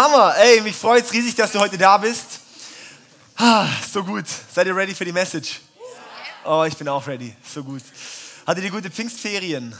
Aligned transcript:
Hammer! 0.00 0.34
Ey, 0.38 0.62
mich 0.62 0.76
freut 0.76 1.04
es 1.04 1.12
riesig, 1.12 1.34
dass 1.34 1.52
du 1.52 1.58
heute 1.58 1.76
da 1.76 1.98
bist. 1.98 2.40
Ah, 3.36 3.68
so 3.92 4.02
gut. 4.02 4.24
Seid 4.50 4.66
ihr 4.66 4.74
ready 4.74 4.94
für 4.94 5.04
die 5.04 5.12
Message? 5.12 5.60
Oh, 6.42 6.64
ich 6.66 6.74
bin 6.74 6.88
auch 6.88 7.06
ready. 7.06 7.36
So 7.46 7.62
gut. 7.62 7.82
Hattet 8.46 8.64
ihr 8.64 8.70
gute 8.70 8.90
Pfingstferien? 8.90 9.76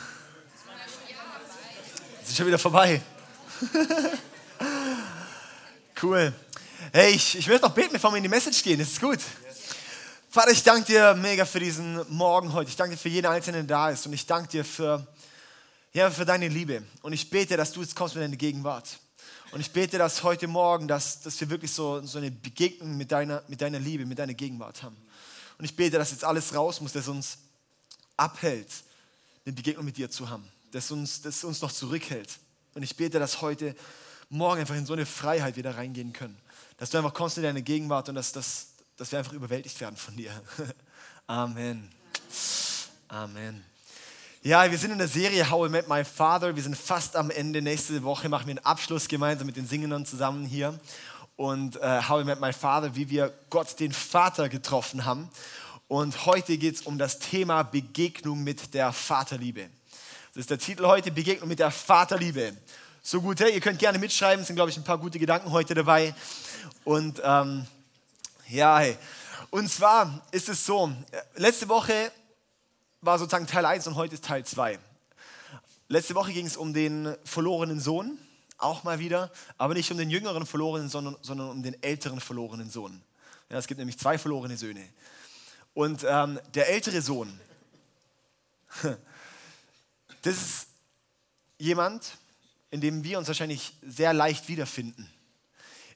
Sind 2.23 2.37
schon 2.37 2.46
wieder 2.48 2.59
vorbei. 2.59 3.01
cool. 6.02 6.34
Hey, 6.92 7.12
ich, 7.12 7.39
ich 7.39 7.47
möchte 7.47 7.64
noch 7.64 7.73
beten, 7.73 7.95
bevor 7.95 8.11
wir 8.11 8.19
in 8.19 8.23
die 8.23 8.28
Message 8.28 8.62
gehen. 8.62 8.78
Das 8.78 8.89
ist 8.89 9.00
gut. 9.00 9.20
Vater, 10.28 10.50
ich 10.50 10.62
danke 10.62 10.84
dir 10.84 11.14
mega 11.14 11.47
für 11.47 11.61
diesen 11.61 11.98
Morgen 12.14 12.52
heute. 12.52 12.69
Ich 12.69 12.77
danke 12.77 12.95
dir 12.95 13.00
für 13.00 13.09
jeden 13.09 13.27
Einzelnen, 13.27 13.66
der 13.66 13.75
da 13.75 13.89
ist. 13.89 14.05
Und 14.05 14.12
ich 14.12 14.27
danke 14.27 14.50
dir 14.50 14.66
für, 14.66 15.06
ja, 15.95 16.11
für 16.11 16.27
deine 16.27 16.48
Liebe. 16.48 16.83
Und 17.00 17.14
ich 17.14 17.30
bete, 17.30 17.56
dass 17.56 17.73
du 17.73 17.80
jetzt 17.80 17.97
kommst 17.97 18.16
mit 18.16 18.23
deiner 18.23 18.37
Gegenwart. 18.37 18.98
Und 19.52 19.60
ich 19.60 19.73
bete, 19.73 19.98
dass 19.98 20.23
heute 20.23 20.47
Morgen, 20.47 20.87
dass, 20.87 21.20
dass 21.23 21.41
wir 21.41 21.51
wirklich 21.51 21.73
so, 21.73 22.01
so 22.06 22.19
eine 22.19 22.30
Begegnung 22.30 22.97
mit 22.97 23.11
deiner, 23.11 23.42
mit 23.48 23.61
deiner 23.61 23.80
Liebe, 23.80 24.06
mit 24.06 24.19
deiner 24.19 24.34
Gegenwart 24.34 24.83
haben. 24.83 24.97
Und 25.59 25.65
ich 25.65 25.74
bete, 25.74 25.98
dass 25.98 26.12
jetzt 26.12 26.24
alles 26.24 26.55
raus 26.55 26.80
muss, 26.80 26.92
das 26.92 27.09
uns 27.09 27.38
abhält, 28.16 28.69
eine 29.45 29.55
Begegnung 29.55 29.84
mit 29.84 29.97
dir 29.97 30.11
zu 30.11 30.28
haben, 30.30 30.48
das 30.70 30.91
uns, 30.91 31.23
das 31.23 31.42
uns 31.45 31.61
noch 31.61 31.73
zurückhält. 31.73 32.38
Und 32.75 32.83
ich 32.83 32.97
bete, 32.97 33.19
dass 33.19 33.41
heute 33.41 33.75
Morgen 34.28 34.61
einfach 34.61 34.77
in 34.77 34.87
so 34.87 34.92
eine 34.92 35.06
Freiheit 35.06 35.56
wieder 35.56 35.77
reingehen 35.77 36.12
können. 36.12 36.39
Dass 36.77 36.91
du 36.91 36.98
einfach 36.98 37.12
kommst 37.12 37.37
in 37.37 37.42
deine 37.42 37.62
Gegenwart 37.62 38.08
und 38.08 38.14
dass, 38.14 38.33
dass, 38.33 38.69
dass 38.97 39.11
wir 39.11 39.19
einfach 39.19 39.33
überwältigt 39.33 39.80
werden 39.80 39.97
von 39.97 40.17
dir. 40.17 40.30
Amen. 41.27 41.91
Amen. 43.08 43.70
Ja, 44.42 44.70
wir 44.70 44.78
sind 44.78 44.91
in 44.91 44.96
der 44.96 45.06
Serie 45.06 45.50
How 45.50 45.69
I 45.69 45.70
Met 45.70 45.86
My 45.86 46.02
Father. 46.02 46.56
Wir 46.56 46.62
sind 46.62 46.74
fast 46.74 47.14
am 47.14 47.30
Ende. 47.30 47.60
Nächste 47.60 48.02
Woche 48.02 48.30
machen 48.30 48.46
wir 48.46 48.52
einen 48.52 48.64
Abschluss 48.64 49.06
gemeinsam 49.06 49.46
mit 49.46 49.58
den 49.58 49.66
Singenden 49.66 50.06
zusammen 50.06 50.46
hier. 50.46 50.80
Und 51.36 51.77
äh, 51.77 52.00
How 52.08 52.22
I 52.22 52.24
Met 52.24 52.41
My 52.41 52.50
Father, 52.50 52.96
wie 52.96 53.11
wir 53.11 53.34
Gott, 53.50 53.78
den 53.78 53.92
Vater, 53.92 54.48
getroffen 54.48 55.05
haben. 55.05 55.28
Und 55.88 56.24
heute 56.24 56.56
geht 56.56 56.77
es 56.77 56.80
um 56.80 56.96
das 56.96 57.18
Thema 57.18 57.64
Begegnung 57.64 58.42
mit 58.42 58.72
der 58.72 58.94
Vaterliebe. 58.94 59.68
Das 60.33 60.41
ist 60.41 60.48
der 60.48 60.58
Titel 60.58 60.86
heute, 60.86 61.11
Begegnung 61.11 61.46
mit 61.46 61.58
der 61.58 61.70
Vaterliebe. 61.70 62.56
So 63.02 63.20
gut, 63.20 63.41
hey, 63.41 63.52
ihr 63.52 63.61
könnt 63.61 63.78
gerne 63.78 63.98
mitschreiben, 63.98 64.41
es 64.41 64.46
sind, 64.46 64.56
glaube 64.56 64.70
ich, 64.70 64.77
ein 64.78 64.84
paar 64.84 64.96
gute 64.96 65.18
Gedanken 65.18 65.50
heute 65.50 65.74
dabei. 65.74 66.14
Und 66.84 67.20
ähm, 67.22 67.66
ja, 68.48 68.78
hey. 68.78 68.96
Und 69.50 69.68
zwar 69.70 70.22
ist 70.30 70.48
es 70.48 70.64
so, 70.64 70.91
letzte 71.36 71.68
Woche 71.68 72.11
war 73.01 73.19
sozusagen 73.19 73.47
Teil 73.47 73.65
1 73.65 73.87
und 73.87 73.95
heute 73.95 74.15
ist 74.15 74.25
Teil 74.25 74.45
2. 74.45 74.79
Letzte 75.89 76.15
Woche 76.15 76.33
ging 76.33 76.47
es 76.47 76.56
um 76.56 76.75
den 76.75 77.17
verlorenen 77.25 77.81
Sohn, 77.81 78.19
auch 78.59 78.84
mal 78.84 78.98
wieder, 78.98 79.31
aber 79.57 79.75
nicht 79.75 79.91
um 79.91 79.98
den 79.98 80.11
jüngeren 80.11 80.45
verlorenen, 80.45 80.89
sondern, 80.89 81.17
sondern 81.23 81.51
um 81.51 81.62
den 81.62 81.83
älteren 81.83 82.20
verlorenen 82.20 82.70
Sohn. 82.70 83.03
Ja, 83.48 83.59
es 83.59 83.67
gibt 83.67 83.79
nämlich 83.79 83.98
zwei 83.98 84.19
verlorene 84.19 84.57
Söhne. 84.57 84.87
Und 85.73 86.05
ähm, 86.07 86.39
der 86.55 86.69
ältere 86.69 87.01
Sohn, 87.01 87.41
das 90.23 90.37
ist 90.37 90.67
jemand, 91.59 92.19
in 92.70 92.81
dem 92.81 93.03
wir 93.03 93.19
uns 93.19 93.29
wahrscheinlich 93.29 93.75
sehr 93.83 94.12
leicht 94.12 94.47
wiederfinden 94.48 95.11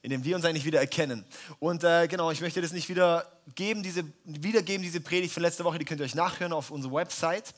in 0.05 0.11
dem 0.11 0.23
wir 0.23 0.35
uns 0.35 0.45
eigentlich 0.45 0.65
wieder 0.65 0.79
erkennen. 0.79 1.25
Und 1.57 1.83
äh, 1.83 2.07
genau, 2.07 2.29
ich 2.29 2.39
möchte 2.39 2.61
das 2.61 2.71
nicht 2.71 2.87
wieder 2.89 3.25
geben, 3.55 3.81
diese, 3.81 4.03
wiedergeben, 4.23 4.83
diese 4.83 5.01
Predigt 5.01 5.33
von 5.33 5.41
letzter 5.41 5.63
Woche, 5.65 5.79
die 5.79 5.85
könnt 5.85 5.99
ihr 5.99 6.05
euch 6.05 6.13
nachhören 6.13 6.53
auf 6.53 6.69
unserer 6.69 6.93
Website. 6.93 7.55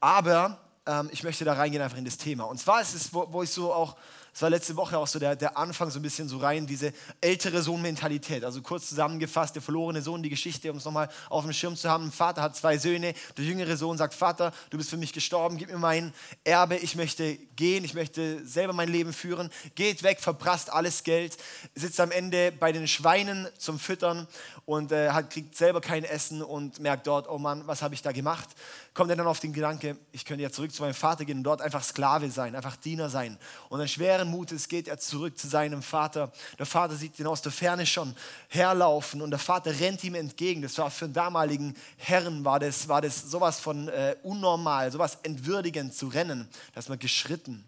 Aber 0.00 0.58
ähm, 0.86 1.10
ich 1.12 1.22
möchte 1.22 1.44
da 1.44 1.52
reingehen 1.52 1.82
einfach 1.82 1.98
in 1.98 2.06
das 2.06 2.16
Thema. 2.16 2.44
Und 2.44 2.58
zwar 2.58 2.80
ist 2.80 2.94
es, 2.94 3.12
wo, 3.12 3.30
wo 3.30 3.42
ich 3.42 3.50
so 3.50 3.70
auch 3.70 3.96
das 4.34 4.42
war 4.42 4.50
letzte 4.50 4.74
Woche 4.74 4.98
auch 4.98 5.06
so 5.06 5.20
der, 5.20 5.36
der 5.36 5.56
Anfang 5.56 5.90
so 5.90 6.00
ein 6.00 6.02
bisschen 6.02 6.28
so 6.28 6.38
rein, 6.38 6.66
diese 6.66 6.92
ältere 7.20 7.62
Sohn-Mentalität. 7.62 8.42
Also 8.44 8.62
kurz 8.62 8.88
zusammengefasst, 8.88 9.54
der 9.54 9.62
verlorene 9.62 10.02
Sohn, 10.02 10.24
die 10.24 10.28
Geschichte, 10.28 10.72
um 10.72 10.78
es 10.78 10.84
nochmal 10.84 11.08
auf 11.30 11.44
dem 11.44 11.52
Schirm 11.52 11.76
zu 11.76 11.88
haben. 11.88 12.06
Ein 12.06 12.10
Vater 12.10 12.42
hat 12.42 12.56
zwei 12.56 12.76
Söhne. 12.76 13.14
Der 13.36 13.44
jüngere 13.44 13.76
Sohn 13.76 13.96
sagt, 13.96 14.12
Vater, 14.12 14.52
du 14.70 14.76
bist 14.76 14.90
für 14.90 14.96
mich 14.96 15.12
gestorben, 15.12 15.56
gib 15.56 15.70
mir 15.70 15.78
mein 15.78 16.12
Erbe, 16.42 16.74
ich 16.78 16.96
möchte 16.96 17.36
gehen, 17.54 17.84
ich 17.84 17.94
möchte 17.94 18.44
selber 18.44 18.72
mein 18.72 18.88
Leben 18.88 19.12
führen. 19.12 19.50
Geht 19.76 20.02
weg, 20.02 20.18
verprasst 20.18 20.72
alles 20.72 21.04
Geld, 21.04 21.36
sitzt 21.76 22.00
am 22.00 22.10
Ende 22.10 22.50
bei 22.50 22.72
den 22.72 22.88
Schweinen 22.88 23.46
zum 23.56 23.78
Füttern 23.78 24.26
und 24.64 24.90
äh, 24.90 25.10
hat, 25.10 25.30
kriegt 25.30 25.56
selber 25.56 25.80
kein 25.80 26.02
Essen 26.02 26.42
und 26.42 26.80
merkt 26.80 27.06
dort, 27.06 27.28
oh 27.28 27.38
Mann, 27.38 27.68
was 27.68 27.82
habe 27.82 27.94
ich 27.94 28.02
da 28.02 28.10
gemacht? 28.10 28.48
Kommt 28.94 29.10
er 29.10 29.16
dann 29.16 29.28
auf 29.28 29.38
den 29.38 29.52
Gedanke, 29.52 29.96
ich 30.10 30.24
könnte 30.24 30.42
ja 30.42 30.50
zurück 30.50 30.72
zu 30.72 30.82
meinem 30.82 30.94
Vater 30.94 31.24
gehen 31.24 31.38
und 31.38 31.44
dort 31.44 31.60
einfach 31.60 31.84
Sklave 31.84 32.30
sein, 32.30 32.56
einfach 32.56 32.76
Diener 32.76 33.08
sein. 33.08 33.38
Und 33.68 33.78
dann 33.78 33.88
schweren 33.88 34.23
schweren 34.24 34.30
Mutes 34.30 34.68
geht 34.68 34.88
er 34.88 34.98
zurück 34.98 35.38
zu 35.38 35.48
seinem 35.48 35.82
Vater. 35.82 36.32
Der 36.58 36.66
Vater 36.66 36.94
sieht 36.94 37.18
ihn 37.18 37.26
aus 37.26 37.42
der 37.42 37.52
Ferne 37.52 37.86
schon 37.86 38.14
herlaufen 38.48 39.22
und 39.22 39.30
der 39.30 39.38
Vater 39.38 39.78
rennt 39.78 40.02
ihm 40.04 40.14
entgegen. 40.14 40.62
Das 40.62 40.78
war 40.78 40.90
für 40.90 41.06
den 41.06 41.12
damaligen 41.12 41.76
Herren 41.96 42.44
war 42.44 42.58
das, 42.58 42.88
war 42.88 43.02
das 43.02 43.30
sowas 43.30 43.60
von 43.60 43.88
äh, 43.88 44.16
unnormal, 44.22 44.90
sowas 44.90 45.18
entwürdigend 45.22 45.94
zu 45.94 46.08
rennen, 46.08 46.48
dass 46.74 46.88
man 46.88 46.98
geschritten, 46.98 47.64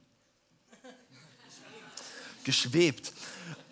geschwebt. 2.45 3.13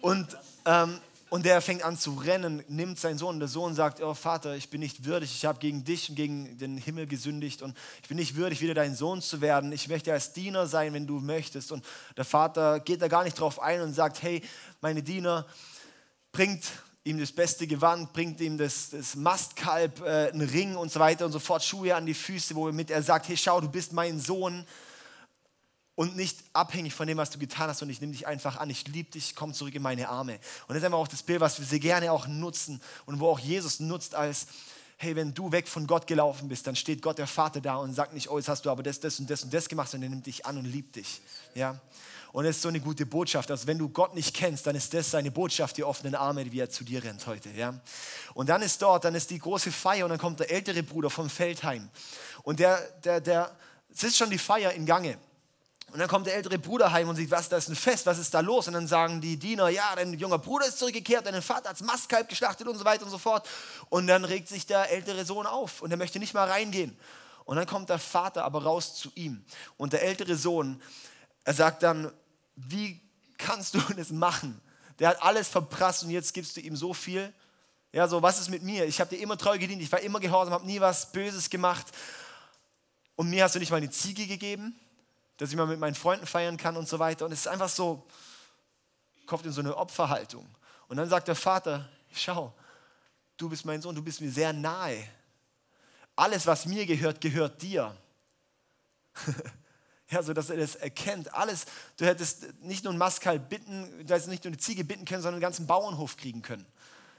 Und 0.00 0.36
ähm, 0.66 1.00
und 1.34 1.44
der 1.44 1.60
fängt 1.60 1.82
an 1.82 1.98
zu 1.98 2.14
rennen, 2.14 2.62
nimmt 2.68 2.96
seinen 2.96 3.18
Sohn. 3.18 3.34
Und 3.34 3.40
der 3.40 3.48
Sohn 3.48 3.74
sagt, 3.74 4.00
oh 4.00 4.14
Vater, 4.14 4.54
ich 4.54 4.70
bin 4.70 4.78
nicht 4.78 5.04
würdig, 5.04 5.34
ich 5.34 5.44
habe 5.44 5.58
gegen 5.58 5.82
dich 5.82 6.08
und 6.08 6.14
gegen 6.14 6.58
den 6.58 6.76
Himmel 6.76 7.08
gesündigt 7.08 7.60
und 7.60 7.76
ich 8.00 8.08
bin 8.08 8.18
nicht 8.18 8.36
würdig, 8.36 8.60
wieder 8.60 8.74
dein 8.74 8.94
Sohn 8.94 9.20
zu 9.20 9.40
werden. 9.40 9.72
Ich 9.72 9.88
möchte 9.88 10.12
als 10.12 10.32
Diener 10.32 10.68
sein, 10.68 10.92
wenn 10.92 11.08
du 11.08 11.18
möchtest. 11.18 11.72
Und 11.72 11.84
der 12.16 12.24
Vater 12.24 12.78
geht 12.78 13.02
da 13.02 13.08
gar 13.08 13.24
nicht 13.24 13.34
drauf 13.34 13.60
ein 13.60 13.80
und 13.80 13.94
sagt, 13.94 14.22
hey, 14.22 14.42
meine 14.80 15.02
Diener, 15.02 15.44
bringt 16.30 16.62
ihm 17.02 17.18
das 17.18 17.32
beste 17.32 17.66
Gewand, 17.66 18.12
bringt 18.12 18.40
ihm 18.40 18.56
das, 18.56 18.90
das 18.90 19.16
Mastkalb, 19.16 20.02
äh, 20.02 20.30
einen 20.30 20.48
Ring 20.48 20.76
und 20.76 20.92
so 20.92 21.00
weiter 21.00 21.26
und 21.26 21.32
so 21.32 21.40
fort, 21.40 21.64
Schuhe 21.64 21.96
an 21.96 22.06
die 22.06 22.14
Füße, 22.14 22.54
womit 22.54 22.92
er 22.92 23.02
sagt, 23.02 23.26
hey, 23.26 23.36
schau, 23.36 23.60
du 23.60 23.68
bist 23.68 23.92
mein 23.92 24.20
Sohn 24.20 24.64
und 25.96 26.16
nicht 26.16 26.38
abhängig 26.52 26.92
von 26.92 27.06
dem, 27.06 27.18
was 27.18 27.30
du 27.30 27.38
getan 27.38 27.68
hast 27.68 27.82
und 27.82 27.90
ich 27.90 28.00
nehme 28.00 28.12
dich 28.12 28.26
einfach 28.26 28.56
an, 28.56 28.68
ich 28.70 28.86
liebe 28.88 29.10
dich, 29.10 29.36
komm 29.36 29.54
zurück 29.54 29.74
in 29.74 29.82
meine 29.82 30.08
Arme. 30.08 30.34
Und 30.66 30.70
das 30.70 30.78
ist 30.78 30.84
einfach 30.84 30.98
auch 30.98 31.08
das 31.08 31.22
Bild, 31.22 31.40
was 31.40 31.58
wir 31.58 31.66
sehr 31.66 31.78
gerne 31.78 32.10
auch 32.10 32.26
nutzen 32.26 32.80
und 33.06 33.20
wo 33.20 33.28
auch 33.28 33.38
Jesus 33.38 33.80
nutzt 33.80 34.14
als, 34.14 34.46
hey, 34.96 35.14
wenn 35.14 35.34
du 35.34 35.52
weg 35.52 35.68
von 35.68 35.86
Gott 35.86 36.06
gelaufen 36.06 36.48
bist, 36.48 36.66
dann 36.66 36.76
steht 36.76 37.02
Gott 37.02 37.18
der 37.18 37.26
Vater 37.26 37.60
da 37.60 37.76
und 37.76 37.94
sagt 37.94 38.12
nicht, 38.12 38.28
oh, 38.28 38.38
jetzt 38.38 38.48
hast 38.48 38.64
du 38.64 38.70
aber 38.70 38.82
das, 38.82 39.00
das 39.00 39.20
und 39.20 39.30
das 39.30 39.44
und 39.44 39.52
das 39.52 39.68
gemacht, 39.68 39.90
sondern 39.90 40.10
er 40.10 40.14
nimmt 40.14 40.26
dich 40.26 40.46
an 40.46 40.58
und 40.58 40.64
liebt 40.64 40.96
dich. 40.96 41.20
Ja? 41.54 41.80
Und 42.32 42.44
das 42.44 42.56
ist 42.56 42.62
so 42.62 42.68
eine 42.68 42.80
gute 42.80 43.06
Botschaft. 43.06 43.50
Also 43.50 43.68
wenn 43.68 43.78
du 43.78 43.88
Gott 43.88 44.14
nicht 44.14 44.34
kennst, 44.34 44.66
dann 44.66 44.74
ist 44.74 44.92
das 44.92 45.12
seine 45.12 45.30
Botschaft, 45.30 45.76
die 45.76 45.84
offenen 45.84 46.16
Arme, 46.16 46.50
wie 46.50 46.58
er 46.58 46.68
zu 46.68 46.82
dir 46.82 47.04
rennt 47.04 47.26
heute. 47.28 47.50
Ja? 47.50 47.78
Und 48.34 48.48
dann 48.48 48.62
ist 48.62 48.82
dort, 48.82 49.04
dann 49.04 49.14
ist 49.14 49.30
die 49.30 49.38
große 49.38 49.70
Feier 49.70 50.04
und 50.04 50.10
dann 50.10 50.18
kommt 50.18 50.40
der 50.40 50.50
ältere 50.50 50.82
Bruder 50.82 51.10
vom 51.10 51.30
Feldheim. 51.30 51.88
Und 52.42 52.58
der, 52.58 52.80
der, 53.04 53.20
der, 53.20 53.56
es 53.92 54.02
ist 54.02 54.16
schon 54.16 54.30
die 54.30 54.38
Feier 54.38 54.72
in 54.72 54.84
Gange. 54.86 55.16
Und 55.94 56.00
dann 56.00 56.08
kommt 56.08 56.26
der 56.26 56.34
ältere 56.34 56.58
Bruder 56.58 56.90
heim 56.90 57.08
und 57.08 57.14
sieht, 57.14 57.30
was, 57.30 57.48
da 57.48 57.56
ist 57.56 57.68
ein 57.68 57.76
Fest, 57.76 58.04
was 58.04 58.18
ist 58.18 58.34
da 58.34 58.40
los? 58.40 58.66
Und 58.66 58.74
dann 58.74 58.88
sagen 58.88 59.20
die 59.20 59.36
Diener, 59.36 59.68
ja, 59.68 59.94
dein 59.94 60.12
junger 60.14 60.38
Bruder 60.38 60.66
ist 60.66 60.80
zurückgekehrt, 60.80 61.24
dein 61.24 61.40
Vater 61.40 61.68
hat 61.68 61.80
Mastkalb 61.82 62.28
geschlachtet 62.28 62.66
und 62.66 62.76
so 62.76 62.84
weiter 62.84 63.04
und 63.04 63.12
so 63.12 63.18
fort. 63.18 63.48
Und 63.90 64.08
dann 64.08 64.24
regt 64.24 64.48
sich 64.48 64.66
der 64.66 64.90
ältere 64.90 65.24
Sohn 65.24 65.46
auf 65.46 65.82
und 65.82 65.92
er 65.92 65.96
möchte 65.96 66.18
nicht 66.18 66.34
mal 66.34 66.50
reingehen. 66.50 66.98
Und 67.44 67.58
dann 67.58 67.66
kommt 67.66 67.90
der 67.90 68.00
Vater 68.00 68.44
aber 68.44 68.64
raus 68.64 68.96
zu 68.96 69.12
ihm. 69.14 69.44
Und 69.76 69.92
der 69.92 70.02
ältere 70.02 70.34
Sohn, 70.34 70.82
er 71.44 71.54
sagt 71.54 71.84
dann, 71.84 72.10
wie 72.56 73.00
kannst 73.38 73.74
du 73.74 73.78
das 73.96 74.10
machen? 74.10 74.60
Der 74.98 75.10
hat 75.10 75.22
alles 75.22 75.46
verprasst 75.46 76.02
und 76.02 76.10
jetzt 76.10 76.34
gibst 76.34 76.56
du 76.56 76.60
ihm 76.60 76.74
so 76.74 76.92
viel. 76.92 77.32
Ja, 77.92 78.08
so, 78.08 78.20
was 78.20 78.40
ist 78.40 78.50
mit 78.50 78.64
mir? 78.64 78.84
Ich 78.86 78.98
habe 78.98 79.14
dir 79.14 79.22
immer 79.22 79.38
treu 79.38 79.60
gedient, 79.60 79.80
ich 79.80 79.92
war 79.92 80.00
immer 80.00 80.18
gehorsam, 80.18 80.54
habe 80.54 80.66
nie 80.66 80.80
was 80.80 81.12
Böses 81.12 81.48
gemacht. 81.48 81.86
Und 83.14 83.30
mir 83.30 83.44
hast 83.44 83.54
du 83.54 83.60
nicht 83.60 83.70
mal 83.70 83.76
eine 83.76 83.90
Ziege 83.90 84.26
gegeben? 84.26 84.74
Dass 85.36 85.50
ich 85.50 85.56
mal 85.56 85.66
mit 85.66 85.80
meinen 85.80 85.94
Freunden 85.94 86.26
feiern 86.26 86.56
kann 86.56 86.76
und 86.76 86.88
so 86.88 86.98
weiter. 86.98 87.24
Und 87.24 87.32
es 87.32 87.40
ist 87.40 87.48
einfach 87.48 87.68
so, 87.68 88.06
kommt 89.26 89.44
in 89.46 89.52
so 89.52 89.60
eine 89.60 89.76
Opferhaltung. 89.76 90.46
Und 90.88 90.96
dann 90.96 91.08
sagt 91.08 91.28
der 91.28 91.34
Vater, 91.34 91.88
schau, 92.12 92.52
du 93.36 93.48
bist 93.48 93.64
mein 93.64 93.82
Sohn, 93.82 93.94
du 93.94 94.02
bist 94.02 94.20
mir 94.20 94.30
sehr 94.30 94.52
nahe. 94.52 95.08
Alles, 96.16 96.46
was 96.46 96.66
mir 96.66 96.86
gehört, 96.86 97.20
gehört 97.20 97.60
dir. 97.62 97.96
ja, 100.10 100.22
so 100.22 100.32
dass 100.32 100.50
er 100.50 100.56
das 100.56 100.76
erkennt. 100.76 101.32
Alles, 101.34 101.66
du 101.96 102.06
hättest 102.06 102.54
nicht 102.62 102.84
nur 102.84 102.92
einen 102.92 102.98
Maskal 102.98 103.38
bitten, 103.38 104.06
du 104.06 104.14
hättest 104.14 104.28
nicht 104.28 104.44
nur 104.44 104.52
eine 104.52 104.58
Ziege 104.58 104.84
bitten 104.84 105.04
können, 105.04 105.22
sondern 105.22 105.36
einen 105.36 105.42
ganzen 105.42 105.66
Bauernhof 105.66 106.16
kriegen 106.16 106.42
können. 106.42 106.66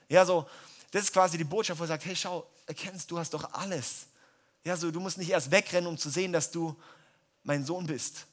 Ja, 0.07 0.25
so, 0.25 0.47
das 0.91 1.03
ist 1.03 1.13
quasi 1.13 1.37
die 1.37 1.43
Botschaft, 1.43 1.79
wo 1.79 1.83
er 1.83 1.87
sagt, 1.87 2.05
hey, 2.05 2.15
schau, 2.15 2.49
erkennst, 2.67 3.11
du 3.11 3.19
hast 3.19 3.33
doch 3.33 3.51
alles. 3.53 4.07
Ja, 4.63 4.77
so, 4.77 4.91
du 4.91 4.99
musst 4.99 5.17
nicht 5.17 5.29
erst 5.29 5.51
wegrennen, 5.51 5.87
um 5.87 5.97
zu 5.97 6.09
sehen, 6.09 6.31
dass 6.31 6.51
du 6.51 6.79
mein 7.45 7.63
Sohn 7.63 7.85
bist. 7.85 8.25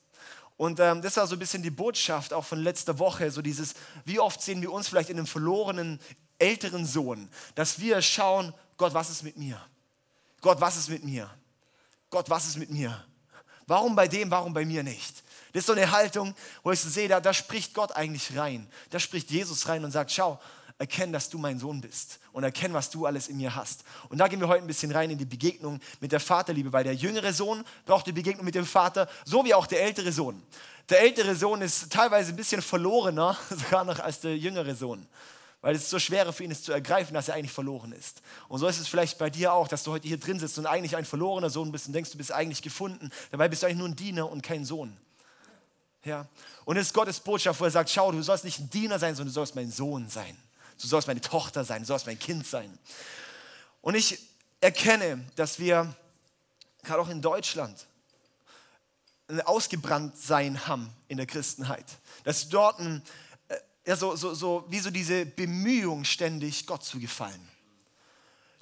Und 0.56 0.80
ähm, 0.80 1.00
das 1.00 1.16
war 1.16 1.26
so 1.26 1.36
ein 1.36 1.38
bisschen 1.38 1.62
die 1.62 1.70
Botschaft 1.70 2.32
auch 2.32 2.44
von 2.44 2.58
letzter 2.58 2.98
Woche, 2.98 3.30
so 3.30 3.42
dieses, 3.42 3.74
wie 4.04 4.18
oft 4.18 4.42
sehen 4.42 4.60
wir 4.60 4.72
uns 4.72 4.88
vielleicht 4.88 5.10
in 5.10 5.16
einem 5.16 5.26
verlorenen 5.26 6.00
älteren 6.38 6.84
Sohn, 6.84 7.28
dass 7.54 7.78
wir 7.78 8.02
schauen, 8.02 8.52
Gott, 8.76 8.94
was 8.94 9.10
ist 9.10 9.22
mit 9.22 9.36
mir? 9.36 9.60
Gott, 10.40 10.60
was 10.60 10.76
ist 10.76 10.88
mit 10.88 11.04
mir? 11.04 11.30
Gott, 12.10 12.28
was 12.28 12.46
ist 12.46 12.56
mit 12.56 12.70
mir? 12.70 13.04
Warum 13.66 13.94
bei 13.94 14.08
dem, 14.08 14.30
warum 14.30 14.52
bei 14.52 14.64
mir 14.64 14.82
nicht? 14.82 15.22
Das 15.52 15.60
ist 15.60 15.66
so 15.66 15.72
eine 15.72 15.90
Haltung, 15.90 16.34
wo 16.62 16.72
ich 16.72 16.80
so 16.80 16.88
sehe, 16.88 17.08
da, 17.08 17.20
da 17.20 17.32
spricht 17.32 17.74
Gott 17.74 17.92
eigentlich 17.92 18.36
rein. 18.36 18.66
Da 18.90 18.98
spricht 18.98 19.30
Jesus 19.30 19.68
rein 19.68 19.84
und 19.84 19.90
sagt, 19.90 20.10
schau, 20.10 20.40
erkenn, 20.82 21.12
dass 21.12 21.30
du 21.30 21.38
mein 21.38 21.60
Sohn 21.60 21.80
bist 21.80 22.18
und 22.32 22.42
erkenn, 22.42 22.74
was 22.74 22.90
du 22.90 23.06
alles 23.06 23.28
in 23.28 23.36
mir 23.36 23.54
hast. 23.54 23.84
Und 24.08 24.18
da 24.18 24.26
gehen 24.26 24.40
wir 24.40 24.48
heute 24.48 24.64
ein 24.64 24.66
bisschen 24.66 24.90
rein 24.90 25.10
in 25.10 25.16
die 25.16 25.24
Begegnung 25.24 25.78
mit 26.00 26.10
der 26.10 26.18
Vaterliebe, 26.18 26.72
weil 26.72 26.82
der 26.82 26.94
jüngere 26.94 27.32
Sohn 27.32 27.62
braucht 27.86 28.08
die 28.08 28.12
Begegnung 28.12 28.44
mit 28.44 28.56
dem 28.56 28.66
Vater, 28.66 29.08
so 29.24 29.44
wie 29.44 29.54
auch 29.54 29.68
der 29.68 29.80
ältere 29.82 30.10
Sohn. 30.10 30.42
Der 30.88 31.00
ältere 31.02 31.36
Sohn 31.36 31.62
ist 31.62 31.92
teilweise 31.92 32.32
ein 32.32 32.36
bisschen 32.36 32.60
verlorener, 32.60 33.38
sogar 33.50 33.84
noch 33.84 34.00
als 34.00 34.20
der 34.20 34.36
jüngere 34.36 34.74
Sohn 34.74 35.06
weil 35.64 35.76
es 35.76 35.88
so 35.88 36.00
schwer 36.00 36.30
für 36.32 36.42
ihn 36.42 36.50
ist 36.50 36.64
zu 36.64 36.72
ergreifen, 36.72 37.14
dass 37.14 37.28
er 37.28 37.36
eigentlich 37.36 37.52
verloren 37.52 37.92
ist. 37.92 38.20
Und 38.48 38.58
so 38.58 38.66
ist 38.66 38.80
es 38.80 38.88
vielleicht 38.88 39.16
bei 39.18 39.30
dir 39.30 39.52
auch, 39.52 39.68
dass 39.68 39.84
du 39.84 39.92
heute 39.92 40.08
hier 40.08 40.18
drin 40.18 40.40
sitzt 40.40 40.58
und 40.58 40.66
eigentlich 40.66 40.96
ein 40.96 41.04
verlorener 41.04 41.50
Sohn 41.50 41.70
bist 41.70 41.86
und 41.86 41.92
denkst, 41.92 42.10
du 42.10 42.18
bist 42.18 42.32
eigentlich 42.32 42.62
gefunden. 42.62 43.10
Dabei 43.30 43.46
bist 43.46 43.62
du 43.62 43.66
eigentlich 43.66 43.78
nur 43.78 43.86
ein 43.86 43.94
Diener 43.94 44.28
und 44.28 44.42
kein 44.42 44.64
Sohn. 44.64 44.96
Ja? 46.04 46.26
Und 46.64 46.76
es 46.76 46.88
ist 46.88 46.94
Gottes 46.94 47.20
Botschaft, 47.20 47.60
wo 47.60 47.64
er 47.64 47.70
sagt, 47.70 47.90
schau, 47.90 48.10
du 48.10 48.22
sollst 48.22 48.44
nicht 48.44 48.58
ein 48.58 48.70
Diener 48.70 48.98
sein, 48.98 49.14
sondern 49.14 49.28
du 49.28 49.34
sollst 49.34 49.54
mein 49.54 49.70
Sohn 49.70 50.08
sein. 50.08 50.36
Du 50.82 50.88
sollst 50.88 51.06
meine 51.06 51.20
Tochter 51.20 51.64
sein, 51.64 51.82
du 51.82 51.86
sollst 51.86 52.06
mein 52.06 52.18
Kind 52.18 52.44
sein. 52.44 52.76
Und 53.80 53.94
ich 53.94 54.18
erkenne, 54.60 55.24
dass 55.36 55.58
wir 55.58 55.94
gerade 56.82 57.00
auch 57.00 57.08
in 57.08 57.22
Deutschland 57.22 57.86
ein 59.28 59.40
Ausgebranntsein 59.42 60.66
haben 60.66 60.92
in 61.06 61.16
der 61.16 61.26
Christenheit. 61.26 61.86
Dass 62.24 62.48
dort 62.48 62.80
ein, 62.80 63.02
ja, 63.86 63.96
so, 63.96 64.16
so, 64.16 64.34
so, 64.34 64.64
wie 64.68 64.80
so 64.80 64.90
diese 64.90 65.24
Bemühung 65.24 66.04
ständig, 66.04 66.66
Gott 66.66 66.84
zu 66.84 66.98
gefallen. 66.98 67.48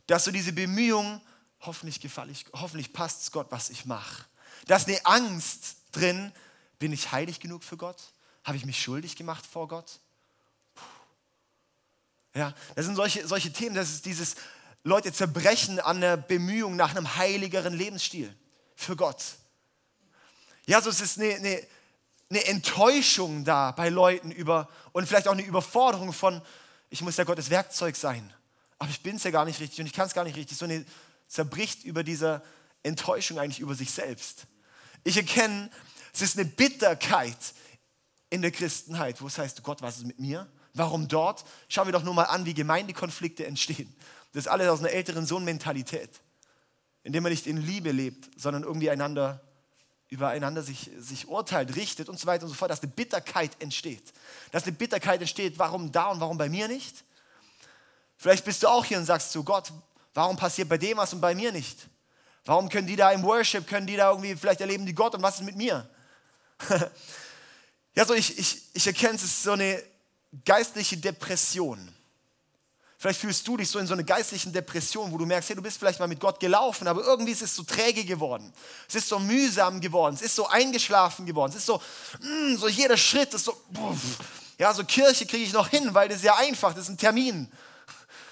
Dass 0.06 0.24
so 0.24 0.30
diese 0.30 0.52
Bemühung, 0.52 1.22
hoffentlich 1.60 2.00
gefalle 2.00 2.32
ich, 2.32 2.44
hoffentlich 2.52 2.92
passt 2.92 3.22
es 3.22 3.32
Gott, 3.32 3.46
was 3.50 3.70
ich 3.70 3.86
mache. 3.86 4.26
Da 4.66 4.76
ist 4.76 4.88
eine 4.88 5.04
Angst 5.06 5.76
drin, 5.92 6.32
bin 6.78 6.92
ich 6.92 7.12
heilig 7.12 7.40
genug 7.40 7.64
für 7.64 7.78
Gott? 7.78 8.12
Habe 8.44 8.56
ich 8.56 8.66
mich 8.66 8.80
schuldig 8.80 9.16
gemacht 9.16 9.46
vor 9.46 9.68
Gott? 9.68 10.00
Ja, 12.34 12.54
das 12.76 12.86
sind 12.86 12.96
solche, 12.96 13.26
solche 13.26 13.52
Themen, 13.52 13.74
das 13.74 13.90
ist 13.90 14.04
dieses, 14.06 14.36
Leute 14.82 15.12
zerbrechen 15.12 15.78
an 15.78 16.00
der 16.00 16.16
Bemühung 16.16 16.76
nach 16.76 16.96
einem 16.96 17.16
heiligeren 17.16 17.74
Lebensstil 17.74 18.34
für 18.76 18.96
Gott. 18.96 19.22
Ja, 20.66 20.80
so 20.80 20.88
es 20.88 21.00
ist 21.00 21.18
eine, 21.18 21.34
eine 21.34 21.66
eine 22.30 22.46
Enttäuschung 22.46 23.44
da 23.44 23.72
bei 23.72 23.88
Leuten 23.88 24.30
über 24.30 24.68
und 24.92 25.06
vielleicht 25.06 25.26
auch 25.26 25.32
eine 25.32 25.42
Überforderung 25.42 26.12
von, 26.12 26.40
ich 26.88 27.02
muss 27.02 27.16
ja 27.16 27.24
Gottes 27.24 27.50
Werkzeug 27.50 27.96
sein, 27.96 28.32
aber 28.78 28.90
ich 28.90 29.02
bin 29.02 29.16
es 29.16 29.24
ja 29.24 29.32
gar 29.32 29.44
nicht 29.44 29.58
richtig 29.60 29.80
und 29.80 29.86
ich 29.86 29.92
kann 29.92 30.06
es 30.06 30.14
gar 30.14 30.24
nicht 30.24 30.36
richtig. 30.36 30.56
So 30.56 30.64
eine 30.64 30.86
zerbricht 31.26 31.84
über 31.84 32.04
dieser 32.04 32.42
Enttäuschung 32.82 33.38
eigentlich 33.38 33.60
über 33.60 33.74
sich 33.74 33.90
selbst. 33.90 34.46
Ich 35.02 35.16
erkenne, 35.16 35.70
es 36.12 36.22
ist 36.22 36.38
eine 36.38 36.48
Bitterkeit 36.48 37.36
in 38.30 38.42
der 38.42 38.52
Christenheit, 38.52 39.20
wo 39.20 39.26
es 39.26 39.36
heißt, 39.36 39.62
Gott, 39.64 39.82
was 39.82 39.98
ist 39.98 40.06
mit 40.06 40.20
mir? 40.20 40.48
Warum 40.74 41.08
dort? 41.08 41.44
Schauen 41.68 41.86
wir 41.88 41.92
doch 41.92 42.02
nur 42.02 42.14
mal 42.14 42.24
an, 42.24 42.46
wie 42.46 42.54
Gemeindekonflikte 42.54 43.46
entstehen. 43.46 43.94
Das 44.32 44.44
ist 44.44 44.48
alles 44.48 44.68
aus 44.68 44.80
einer 44.80 44.90
älteren 44.90 45.26
Sohn-Mentalität, 45.26 46.20
indem 47.02 47.24
man 47.24 47.32
nicht 47.32 47.46
in 47.46 47.56
Liebe 47.56 47.90
lebt, 47.90 48.30
sondern 48.40 48.62
irgendwie 48.62 48.90
einander 48.90 49.40
übereinander 50.10 50.62
sich, 50.62 50.90
sich 50.98 51.28
urteilt, 51.28 51.76
richtet 51.76 52.08
und 52.08 52.18
so 52.18 52.26
weiter 52.26 52.42
und 52.42 52.48
so 52.48 52.54
fort, 52.54 52.70
dass 52.70 52.82
eine 52.82 52.90
Bitterkeit 52.90 53.52
entsteht. 53.60 54.12
Dass 54.50 54.64
eine 54.64 54.72
Bitterkeit 54.72 55.20
entsteht, 55.20 55.58
warum 55.58 55.92
da 55.92 56.06
und 56.06 56.20
warum 56.20 56.36
bei 56.36 56.48
mir 56.48 56.66
nicht? 56.66 57.04
Vielleicht 58.16 58.44
bist 58.44 58.62
du 58.62 58.68
auch 58.68 58.84
hier 58.84 58.98
und 58.98 59.06
sagst 59.06 59.30
zu 59.30 59.44
Gott, 59.44 59.72
warum 60.12 60.36
passiert 60.36 60.68
bei 60.68 60.78
dem 60.78 60.98
was 60.98 61.14
und 61.14 61.20
bei 61.20 61.34
mir 61.34 61.52
nicht? 61.52 61.88
Warum 62.44 62.68
können 62.68 62.88
die 62.88 62.96
da 62.96 63.12
im 63.12 63.22
Worship, 63.22 63.66
können 63.68 63.86
die 63.86 63.96
da 63.96 64.10
irgendwie, 64.10 64.34
vielleicht 64.34 64.60
erleben 64.60 64.84
die 64.84 64.94
Gott 64.94 65.14
und 65.14 65.22
was 65.22 65.36
ist 65.36 65.44
mit 65.44 65.56
mir? 65.56 65.88
ja, 67.94 68.04
so 68.04 68.12
ich, 68.14 68.36
ich, 68.36 68.62
ich 68.74 68.86
erkenne 68.86 69.14
es, 69.14 69.22
ist 69.22 69.44
so 69.44 69.52
eine 69.52 69.80
geistliche 70.44 70.96
Depression. 70.96 71.94
Vielleicht 72.98 73.20
fühlst 73.20 73.48
du 73.48 73.56
dich 73.56 73.68
so 73.68 73.78
in 73.78 73.86
so 73.86 73.94
einer 73.94 74.02
geistlichen 74.02 74.52
Depression, 74.52 75.10
wo 75.10 75.16
du 75.16 75.24
merkst, 75.24 75.48
hey, 75.48 75.56
du 75.56 75.62
bist 75.62 75.78
vielleicht 75.78 75.98
mal 75.98 76.06
mit 76.06 76.20
Gott 76.20 76.38
gelaufen, 76.38 76.86
aber 76.86 77.02
irgendwie 77.02 77.32
ist 77.32 77.40
es 77.40 77.56
so 77.56 77.62
träge 77.62 78.04
geworden. 78.04 78.52
Es 78.88 78.94
ist 78.94 79.08
so 79.08 79.18
mühsam 79.18 79.80
geworden. 79.80 80.14
Es 80.14 80.20
ist 80.20 80.34
so 80.34 80.46
eingeschlafen 80.46 81.24
geworden. 81.24 81.50
Es 81.50 81.58
ist 81.58 81.66
so, 81.66 81.80
mm, 82.20 82.56
so 82.56 82.68
jeder 82.68 82.98
Schritt 82.98 83.32
ist 83.32 83.46
so, 83.46 83.58
ja, 84.58 84.74
so 84.74 84.84
Kirche 84.84 85.24
kriege 85.24 85.44
ich 85.44 85.54
noch 85.54 85.68
hin, 85.68 85.94
weil 85.94 86.08
das 86.08 86.18
ist 86.18 86.24
ja 86.24 86.36
einfach, 86.36 86.74
das 86.74 86.84
ist 86.84 86.90
ein 86.90 86.98
Termin. 86.98 87.50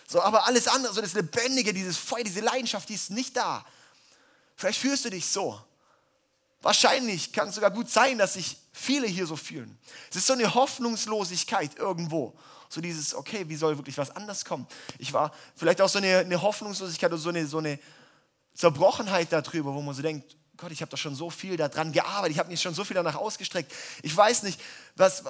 So, 0.07 0.21
aber 0.21 0.47
alles 0.47 0.69
andere, 0.69 0.93
so 0.93 1.01
das 1.01 1.15
Lebendige, 1.15 1.73
dieses 1.73 1.97
Feuer, 1.97 2.25
diese 2.25 2.41
Leidenschaft, 2.41 2.91
die 2.91 2.95
ist 2.95 3.11
nicht 3.11 3.35
da. 3.37 3.65
Vielleicht 4.55 4.81
fühlst 4.81 5.07
du 5.07 5.11
dich 5.11 5.27
so. 5.27 5.59
Wahrscheinlich 6.61 7.33
kann 7.33 7.49
es 7.49 7.55
sogar 7.55 7.71
gut 7.71 7.89
sein, 7.89 8.19
dass 8.19 8.35
sich 8.35 8.57
viele 8.73 9.07
hier 9.07 9.27
so 9.27 9.37
fühlen. 9.37 9.79
Es 10.11 10.17
ist 10.17 10.27
so 10.27 10.33
eine 10.33 10.55
Hoffnungslosigkeit 10.55 11.77
irgendwo 11.79 12.37
so 12.69 12.81
dieses, 12.81 13.15
okay, 13.15 13.49
wie 13.49 13.57
soll 13.57 13.77
wirklich 13.79 13.97
was 13.97 14.15
anders 14.15 14.45
kommen? 14.45 14.67
Ich 14.99 15.13
war 15.13 15.33
vielleicht 15.57 15.81
auch 15.81 15.89
so 15.89 15.99
eine, 15.99 16.19
eine 16.19 16.43
Hoffnungslosigkeit 16.43 17.11
oder 17.11 17.21
so 17.21 17.31
eine, 17.31 17.47
so 17.47 17.59
eine 17.59 17.79
Zerbrochenheit 18.55 19.33
darüber, 19.33 19.75
wo 19.75 19.81
man 19.81 19.95
so 19.95 20.03
denkt, 20.03 20.37
Gott, 20.57 20.73
ich 20.73 20.83
habe 20.83 20.91
doch 20.91 20.99
schon 20.99 21.15
so 21.15 21.31
viel 21.31 21.57
daran 21.57 21.93
gearbeitet, 21.93 22.33
ich 22.33 22.39
habe 22.39 22.51
mich 22.51 22.61
schon 22.61 22.75
so 22.75 22.85
viel 22.85 22.95
danach 22.95 23.15
ausgestreckt. 23.15 23.73
Ich 24.03 24.15
weiß 24.15 24.43
nicht, 24.43 24.61
was, 24.97 25.23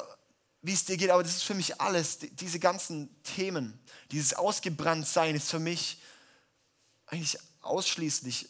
wie 0.62 0.72
es 0.72 0.86
dir 0.86 0.96
geht, 0.96 1.10
aber 1.10 1.22
das 1.22 1.32
ist 1.32 1.44
für 1.44 1.54
mich 1.54 1.80
alles, 1.80 2.18
diese 2.18 2.58
ganzen 2.58 3.10
Themen, 3.22 3.78
dieses 4.10 4.34
Ausgebranntsein 4.34 5.34
ist 5.34 5.50
für 5.50 5.58
mich 5.58 6.00
eigentlich 7.06 7.38
ausschließlich 7.60 8.48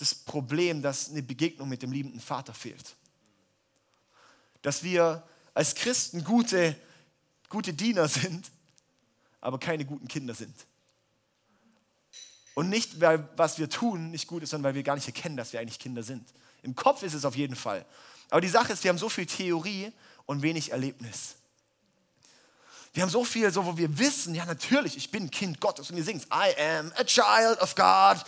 das 0.00 0.14
Problem, 0.14 0.82
dass 0.82 1.10
eine 1.10 1.22
Begegnung 1.22 1.68
mit 1.68 1.82
dem 1.82 1.92
liebenden 1.92 2.20
Vater 2.20 2.54
fehlt. 2.54 2.96
Dass 4.62 4.82
wir 4.82 5.22
als 5.54 5.74
Christen 5.74 6.24
gute 6.24 6.76
gute 7.50 7.74
Diener 7.74 8.08
sind, 8.08 8.50
aber 9.42 9.58
keine 9.58 9.84
guten 9.84 10.08
Kinder 10.08 10.34
sind. 10.34 10.54
Und 12.54 12.70
nicht, 12.70 13.00
weil 13.00 13.28
was 13.36 13.58
wir 13.58 13.68
tun 13.68 14.10
nicht 14.10 14.26
gut 14.26 14.42
ist, 14.42 14.50
sondern 14.50 14.70
weil 14.70 14.74
wir 14.76 14.82
gar 14.82 14.94
nicht 14.94 15.06
erkennen, 15.06 15.36
dass 15.36 15.52
wir 15.52 15.60
eigentlich 15.60 15.78
Kinder 15.78 16.02
sind. 16.02 16.26
Im 16.62 16.74
Kopf 16.74 17.02
ist 17.02 17.14
es 17.14 17.24
auf 17.24 17.36
jeden 17.36 17.56
Fall. 17.56 17.84
Aber 18.30 18.40
die 18.40 18.48
Sache 18.48 18.72
ist, 18.72 18.82
wir 18.84 18.88
haben 18.88 18.98
so 18.98 19.08
viel 19.08 19.26
Theorie 19.26 19.92
und 20.26 20.42
wenig 20.42 20.72
Erlebnis. 20.72 21.36
Wir 22.92 23.02
haben 23.02 23.10
so 23.10 23.24
viel, 23.24 23.50
so 23.52 23.64
wo 23.64 23.76
wir 23.76 23.98
wissen, 23.98 24.34
ja 24.34 24.44
natürlich, 24.44 24.96
ich 24.96 25.10
bin 25.10 25.30
Kind 25.30 25.60
Gottes 25.60 25.90
und 25.90 25.96
wir 25.96 26.04
singen 26.04 26.22
I 26.32 26.60
am 26.60 26.92
a 26.96 27.04
child 27.04 27.60
of 27.60 27.74
God. 27.74 28.24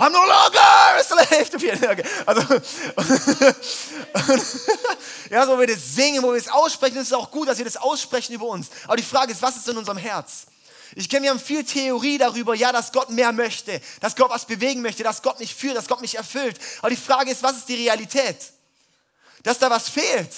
I'm 0.00 0.12
no 0.12 0.24
longer 0.24 0.96
a 0.98 1.02
slave 1.02 1.50
to 1.50 1.58
fear. 1.58 1.76
Also, 2.26 2.40
ja, 5.30 5.44
so 5.44 5.56
wie 5.56 5.60
wir 5.60 5.66
das 5.66 5.94
singen, 5.94 6.22
wo 6.22 6.28
wir 6.32 6.38
es 6.38 6.48
aussprechen, 6.48 6.96
ist 6.96 7.08
es 7.08 7.12
auch 7.12 7.30
gut, 7.30 7.48
dass 7.48 7.58
wir 7.58 7.66
das 7.66 7.76
aussprechen 7.76 8.32
über 8.32 8.46
uns. 8.46 8.68
Aber 8.84 8.96
die 8.96 9.02
Frage 9.02 9.32
ist, 9.32 9.42
was 9.42 9.58
ist 9.58 9.68
in 9.68 9.76
unserem 9.76 9.98
Herz? 9.98 10.46
Ich 10.94 11.10
kenne, 11.10 11.24
wir 11.24 11.30
haben 11.30 11.38
viel 11.38 11.64
Theorie 11.64 12.16
darüber, 12.16 12.54
ja, 12.54 12.72
dass 12.72 12.92
Gott 12.92 13.10
mehr 13.10 13.32
möchte, 13.32 13.80
dass 14.00 14.16
Gott 14.16 14.30
was 14.30 14.46
bewegen 14.46 14.80
möchte, 14.80 15.02
dass 15.02 15.20
Gott 15.20 15.38
mich 15.38 15.54
führt, 15.54 15.76
dass 15.76 15.86
Gott 15.86 16.00
mich 16.00 16.16
erfüllt. 16.16 16.58
Aber 16.78 16.88
die 16.88 16.96
Frage 16.96 17.30
ist, 17.30 17.42
was 17.42 17.58
ist 17.58 17.68
die 17.68 17.76
Realität? 17.76 18.38
Dass 19.42 19.58
da 19.58 19.68
was 19.68 19.90
fehlt. 19.90 20.30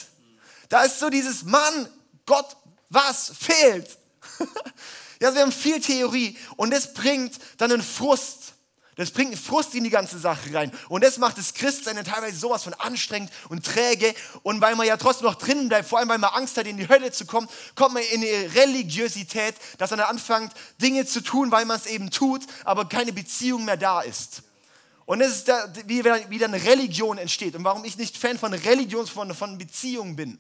Da 0.68 0.82
ist 0.82 0.98
so 0.98 1.08
dieses 1.08 1.44
Mann, 1.44 1.88
Gott, 2.26 2.56
was 2.90 3.32
fehlt? 3.38 3.96
ja, 5.20 5.28
also 5.28 5.36
wir 5.36 5.42
haben 5.42 5.52
viel 5.52 5.80
Theorie 5.80 6.36
und 6.56 6.72
das 6.72 6.92
bringt 6.92 7.38
dann 7.58 7.70
einen 7.70 7.82
Frust 7.82 8.51
das 8.96 9.10
bringt 9.10 9.38
Frust 9.38 9.74
in 9.74 9.84
die 9.84 9.90
ganze 9.90 10.18
Sache 10.18 10.52
rein. 10.52 10.70
Und 10.88 11.02
das 11.02 11.16
macht 11.16 11.38
das 11.38 11.54
Christsein 11.54 12.02
teilweise 12.04 12.38
sowas 12.38 12.62
von 12.64 12.74
anstrengend 12.74 13.30
und 13.48 13.64
träge. 13.64 14.14
Und 14.42 14.60
weil 14.60 14.76
man 14.76 14.86
ja 14.86 14.98
trotzdem 14.98 15.26
noch 15.26 15.36
drinnen 15.36 15.68
bleibt, 15.68 15.88
vor 15.88 15.98
allem 15.98 16.10
weil 16.10 16.18
man 16.18 16.30
Angst 16.30 16.58
hat, 16.58 16.66
in 16.66 16.76
die 16.76 16.88
Hölle 16.88 17.10
zu 17.10 17.24
kommen, 17.24 17.48
kommt 17.74 17.94
man 17.94 18.02
in 18.02 18.22
eine 18.22 18.54
Religiosität, 18.54 19.54
dass 19.78 19.90
man 19.90 20.00
dann 20.00 20.10
anfängt, 20.10 20.52
Dinge 20.80 21.06
zu 21.06 21.22
tun, 21.22 21.50
weil 21.50 21.64
man 21.64 21.78
es 21.78 21.86
eben 21.86 22.10
tut, 22.10 22.42
aber 22.64 22.86
keine 22.86 23.14
Beziehung 23.14 23.64
mehr 23.64 23.78
da 23.78 24.02
ist. 24.02 24.42
Und 25.06 25.20
das 25.20 25.32
ist 25.32 25.48
da, 25.48 25.72
wie 25.86 26.04
wieder 26.04 26.46
eine 26.46 26.62
Religion 26.62 27.16
entsteht. 27.16 27.56
Und 27.56 27.64
warum 27.64 27.84
ich 27.84 27.96
nicht 27.96 28.16
Fan 28.16 28.38
von 28.38 28.52
Religion, 28.52 29.06
von, 29.06 29.34
von 29.34 29.56
Beziehung 29.56 30.16
bin. 30.16 30.38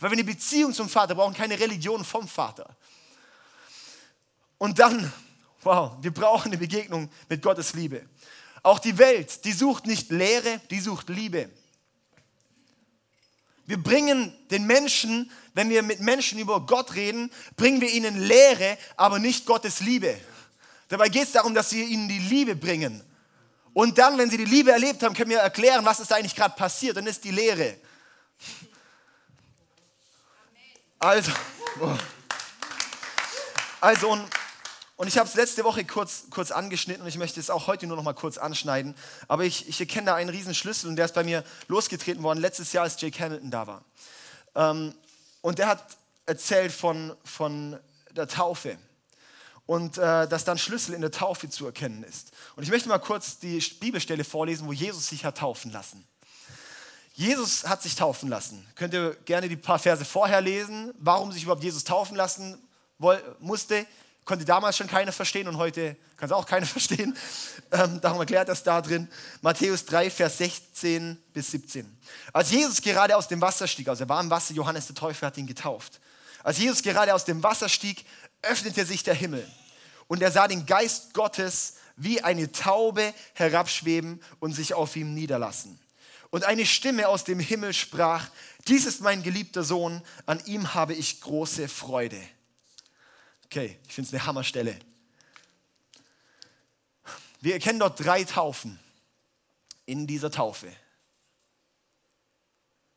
Weil 0.00 0.10
wir 0.10 0.16
eine 0.16 0.24
Beziehung 0.24 0.74
zum 0.74 0.88
Vater 0.88 1.14
brauchen, 1.14 1.34
keine 1.34 1.58
Religion 1.58 2.04
vom 2.04 2.28
Vater. 2.28 2.68
Und 4.58 4.78
dann 4.78 5.12
Wow, 5.66 5.96
wir 6.00 6.14
brauchen 6.14 6.52
eine 6.52 6.58
Begegnung 6.58 7.10
mit 7.28 7.42
Gottes 7.42 7.74
Liebe. 7.74 8.08
Auch 8.62 8.78
die 8.78 8.98
Welt, 8.98 9.44
die 9.44 9.50
sucht 9.50 9.84
nicht 9.84 10.12
Lehre, 10.12 10.60
die 10.70 10.78
sucht 10.78 11.08
Liebe. 11.08 11.50
Wir 13.64 13.82
bringen 13.82 14.32
den 14.52 14.64
Menschen, 14.64 15.28
wenn 15.54 15.68
wir 15.68 15.82
mit 15.82 15.98
Menschen 15.98 16.38
über 16.38 16.60
Gott 16.60 16.94
reden, 16.94 17.32
bringen 17.56 17.80
wir 17.80 17.90
ihnen 17.90 18.16
Lehre, 18.16 18.78
aber 18.96 19.18
nicht 19.18 19.44
Gottes 19.44 19.80
Liebe. 19.80 20.16
Dabei 20.86 21.08
geht 21.08 21.24
es 21.24 21.32
darum, 21.32 21.52
dass 21.52 21.72
wir 21.72 21.84
ihnen 21.84 22.08
die 22.08 22.20
Liebe 22.20 22.54
bringen. 22.54 23.02
Und 23.74 23.98
dann, 23.98 24.16
wenn 24.18 24.30
sie 24.30 24.36
die 24.36 24.44
Liebe 24.44 24.70
erlebt 24.70 25.02
haben, 25.02 25.16
können 25.16 25.30
wir 25.30 25.40
erklären, 25.40 25.84
was 25.84 25.98
ist 25.98 26.12
eigentlich 26.12 26.36
gerade 26.36 26.54
passiert. 26.54 26.96
Dann 26.96 27.08
ist 27.08 27.24
die 27.24 27.32
Lehre. 27.32 27.76
Also, 31.00 31.32
oh. 31.80 31.96
also 33.80 34.10
und 34.10 34.30
Und 34.96 35.08
ich 35.08 35.18
habe 35.18 35.28
es 35.28 35.34
letzte 35.34 35.62
Woche 35.64 35.84
kurz, 35.84 36.24
kurz 36.30 36.50
angeschnitten 36.50 37.02
und 37.02 37.08
ich 37.08 37.18
möchte 37.18 37.38
es 37.38 37.50
auch 37.50 37.66
heute 37.66 37.86
nur 37.86 37.98
noch 37.98 38.02
mal 38.02 38.14
kurz 38.14 38.38
anschneiden. 38.38 38.94
Aber 39.28 39.44
ich, 39.44 39.68
ich 39.68 39.78
erkenne 39.78 40.06
da 40.06 40.14
einen 40.14 40.30
riesen 40.30 40.54
Schlüssel 40.54 40.88
und 40.88 40.96
der 40.96 41.04
ist 41.04 41.14
bei 41.14 41.22
mir 41.22 41.44
losgetreten 41.68 42.22
worden 42.22 42.40
letztes 42.40 42.72
Jahr, 42.72 42.84
als 42.84 42.98
Jake 42.98 43.22
Hamilton 43.22 43.50
da 43.50 43.66
war. 43.66 43.84
Ähm, 44.54 44.94
und 45.42 45.58
der 45.58 45.68
hat 45.68 45.84
erzählt 46.24 46.72
von, 46.72 47.14
von 47.24 47.78
der 48.12 48.26
Taufe 48.26 48.78
und 49.66 49.98
äh, 49.98 50.26
dass 50.28 50.44
dann 50.44 50.56
Schlüssel 50.56 50.94
in 50.94 51.02
der 51.02 51.10
Taufe 51.10 51.50
zu 51.50 51.66
erkennen 51.66 52.02
ist. 52.02 52.30
Und 52.56 52.62
ich 52.62 52.70
möchte 52.70 52.88
mal 52.88 52.98
kurz 52.98 53.38
die 53.38 53.58
Bibelstelle 53.78 54.24
vorlesen, 54.24 54.66
wo 54.66 54.72
Jesus 54.72 55.08
sich 55.08 55.26
hat 55.26 55.36
taufen 55.38 55.72
lassen. 55.72 56.06
Jesus 57.12 57.66
hat 57.66 57.82
sich 57.82 57.96
taufen 57.96 58.30
lassen. 58.30 58.66
Könnt 58.76 58.94
ihr 58.94 59.14
gerne 59.26 59.50
die 59.50 59.56
paar 59.56 59.78
Verse 59.78 60.06
vorher 60.06 60.40
lesen, 60.40 60.94
warum 60.98 61.32
sich 61.32 61.42
überhaupt 61.42 61.64
Jesus 61.64 61.84
taufen 61.84 62.16
lassen 62.16 62.58
musste 63.40 63.86
konnte 64.26 64.44
damals 64.44 64.76
schon 64.76 64.88
keiner 64.88 65.12
verstehen 65.12 65.48
und 65.48 65.56
heute 65.56 65.96
kann 66.16 66.26
es 66.26 66.32
auch 66.32 66.44
keiner 66.44 66.66
verstehen. 66.66 67.16
Ähm, 67.70 68.00
darum 68.02 68.20
erklärt 68.20 68.50
das 68.50 68.62
da 68.62 68.82
drin. 68.82 69.08
Matthäus 69.40 69.86
3, 69.86 70.10
Vers 70.10 70.38
16 70.38 71.16
bis 71.32 71.52
17. 71.52 71.98
Als 72.34 72.50
Jesus 72.50 72.82
gerade 72.82 73.16
aus 73.16 73.28
dem 73.28 73.40
Wasser 73.40 73.66
stieg, 73.66 73.88
also 73.88 74.04
er 74.04 74.08
war 74.10 74.20
im 74.20 74.28
Wasser, 74.28 74.52
Johannes 74.52 74.86
der 74.86 74.96
Täufer 74.96 75.28
hat 75.28 75.38
ihn 75.38 75.46
getauft. 75.46 76.00
Als 76.42 76.58
Jesus 76.58 76.82
gerade 76.82 77.14
aus 77.14 77.24
dem 77.24 77.42
Wasser 77.42 77.68
stieg, 77.68 78.04
öffnete 78.42 78.84
sich 78.84 79.02
der 79.02 79.14
Himmel 79.14 79.48
und 80.08 80.22
er 80.22 80.30
sah 80.30 80.46
den 80.46 80.66
Geist 80.66 81.14
Gottes 81.14 81.74
wie 81.96 82.22
eine 82.22 82.52
Taube 82.52 83.14
herabschweben 83.34 84.20
und 84.38 84.52
sich 84.52 84.74
auf 84.74 84.96
ihm 84.96 85.14
niederlassen. 85.14 85.80
Und 86.30 86.44
eine 86.44 86.66
Stimme 86.66 87.08
aus 87.08 87.24
dem 87.24 87.40
Himmel 87.40 87.72
sprach, 87.72 88.28
dies 88.68 88.84
ist 88.84 89.00
mein 89.00 89.22
geliebter 89.22 89.62
Sohn, 89.62 90.02
an 90.26 90.42
ihm 90.44 90.74
habe 90.74 90.92
ich 90.92 91.20
große 91.20 91.68
Freude. 91.68 92.20
Okay, 93.46 93.78
ich 93.86 93.94
finde 93.94 94.08
es 94.08 94.14
eine 94.14 94.26
Hammerstelle. 94.26 94.78
Wir 97.40 97.54
erkennen 97.54 97.78
dort 97.78 98.04
drei 98.04 98.24
Taufen 98.24 98.78
in 99.84 100.06
dieser 100.06 100.30
Taufe. 100.30 100.70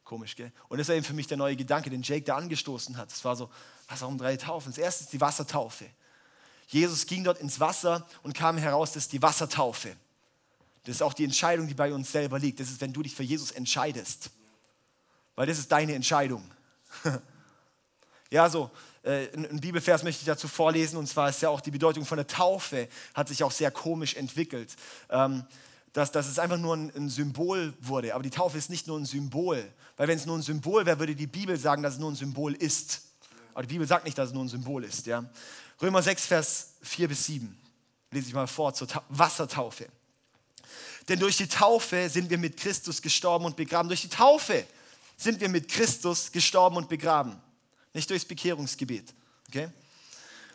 Komisch, 0.04 0.36
gell? 0.36 0.52
Und 0.70 0.80
das 0.80 0.90
ist 0.90 0.96
eben 0.96 1.06
für 1.06 1.14
mich 1.14 1.28
der 1.28 1.38
neue 1.38 1.56
Gedanke, 1.56 1.92
den 1.92 2.02
Jake 2.02 2.24
da 2.24 2.36
angestoßen 2.36 2.98
hat. 2.98 3.12
Es 3.12 3.24
war 3.24 3.36
so, 3.36 3.52
was, 3.88 4.02
warum 4.02 4.18
drei 4.18 4.38
Taufen? 4.38 4.72
Das 4.72 4.80
erste 4.80 5.04
ist 5.04 5.14
die 5.14 5.22
Wassertaufe. 5.22 5.86
Jesus 6.68 7.06
ging 7.06 7.24
dort 7.24 7.40
ins 7.40 7.60
Wasser 7.60 8.08
und 8.24 8.34
kam 8.34 8.58
heraus, 8.58 8.94
das 8.94 9.04
ist 9.04 9.14
die 9.14 9.22
Wassertaufe. 9.22 9.96
Das 10.84 10.96
ist 10.96 11.02
auch 11.04 11.14
die 11.14 11.26
Entscheidung, 11.26 11.68
die 11.68 11.76
bei 11.76 11.94
uns 11.94 12.12
selber 12.12 12.40
liegt. 12.40 12.60
Das 12.60 12.72
ist, 12.72 12.82
wenn 12.82 12.92
du 12.92 13.04
dich 13.04 13.14
für 13.14 13.22
Jesus 13.22 13.52
entscheidest. 13.52 14.32
Weil 15.36 15.46
das 15.46 15.60
ist 15.60 15.72
deine 15.72 15.94
Entscheidung. 15.94 16.50
ja, 18.32 18.50
so, 18.50 18.72
ein 19.10 19.60
Bibelvers 19.60 20.04
möchte 20.04 20.22
ich 20.22 20.28
dazu 20.28 20.48
vorlesen, 20.48 20.98
und 20.98 21.08
zwar 21.08 21.30
ist 21.30 21.42
ja 21.42 21.50
auch 21.50 21.62
die 21.62 21.72
Bedeutung 21.72 22.06
von 22.06 22.18
der 22.18 22.28
Taufe, 22.28 22.88
hat 23.14 23.28
sich 23.28 23.44
auch 23.44 23.52
sehr 23.52 23.72
komisch 23.72 24.16
entwickelt. 24.16 24.76
Ähm, 25.10 25.46
dass, 25.94 26.12
dass 26.12 26.28
es 26.28 26.38
einfach 26.38 26.58
nur 26.58 26.76
ein, 26.76 26.96
ein, 26.96 27.10
Symbol 27.10 27.74
wurde. 27.82 28.14
Aber 28.14 28.22
die 28.22 28.30
Taufe 28.30 28.58
ist 28.58 28.70
nicht 28.70 28.86
nur 28.86 29.00
ein 29.00 29.06
Symbol. 29.06 29.68
Weil 29.98 30.08
wenn 30.08 30.18
es 30.18 30.26
nur 30.26 30.38
ein 30.38 30.44
Symbol 30.44 30.86
wäre, 30.86 31.00
würde 31.00 31.16
die 31.16 31.28
Bibel 31.28 31.58
sagen, 31.58 31.82
dass 31.82 31.94
es 31.94 32.00
nur 32.00 32.12
ein 32.12 32.16
Symbol 32.16 32.54
ist. 32.54 33.02
Aber 33.54 33.64
die 33.64 33.70
Bibel 33.70 33.88
sagt 33.88 34.06
nicht, 34.06 34.18
dass 34.18 34.30
es 34.30 34.34
nur 34.34 34.44
ein 34.44 34.50
Symbol 34.50 34.84
ist. 34.84 35.08
Ja? 35.08 35.26
Römer 35.82 36.04
6, 36.04 36.26
Vers 36.28 36.74
4 36.84 37.08
bis 37.08 37.26
7. 37.26 37.58
Lese 38.12 38.28
ich 38.28 38.34
mal 38.34 38.48
vor 38.48 38.74
zur 38.74 38.88
Ta 38.88 39.04
Wassertaufe. 39.10 39.88
Denn 41.08 41.20
durch 41.20 41.38
die 41.38 41.48
Taufe 41.48 42.08
sind 42.10 42.30
wir 42.30 42.38
mit 42.38 42.58
Christus 42.58 43.02
gestorben 43.02 43.46
und 43.46 43.56
begraben. 43.56 43.90
Durch 43.90 44.02
die 44.02 44.10
Taufe 44.10 44.66
sind 45.18 45.42
wir 45.42 45.50
mit 45.50 45.68
Christus 45.68 46.32
gestorben 46.32 46.78
und 46.78 46.88
begraben 46.88 47.42
nicht 48.00 48.10
durchs 48.10 48.26
Bekehrungsgebet. 48.26 49.14
Okay? 49.50 49.70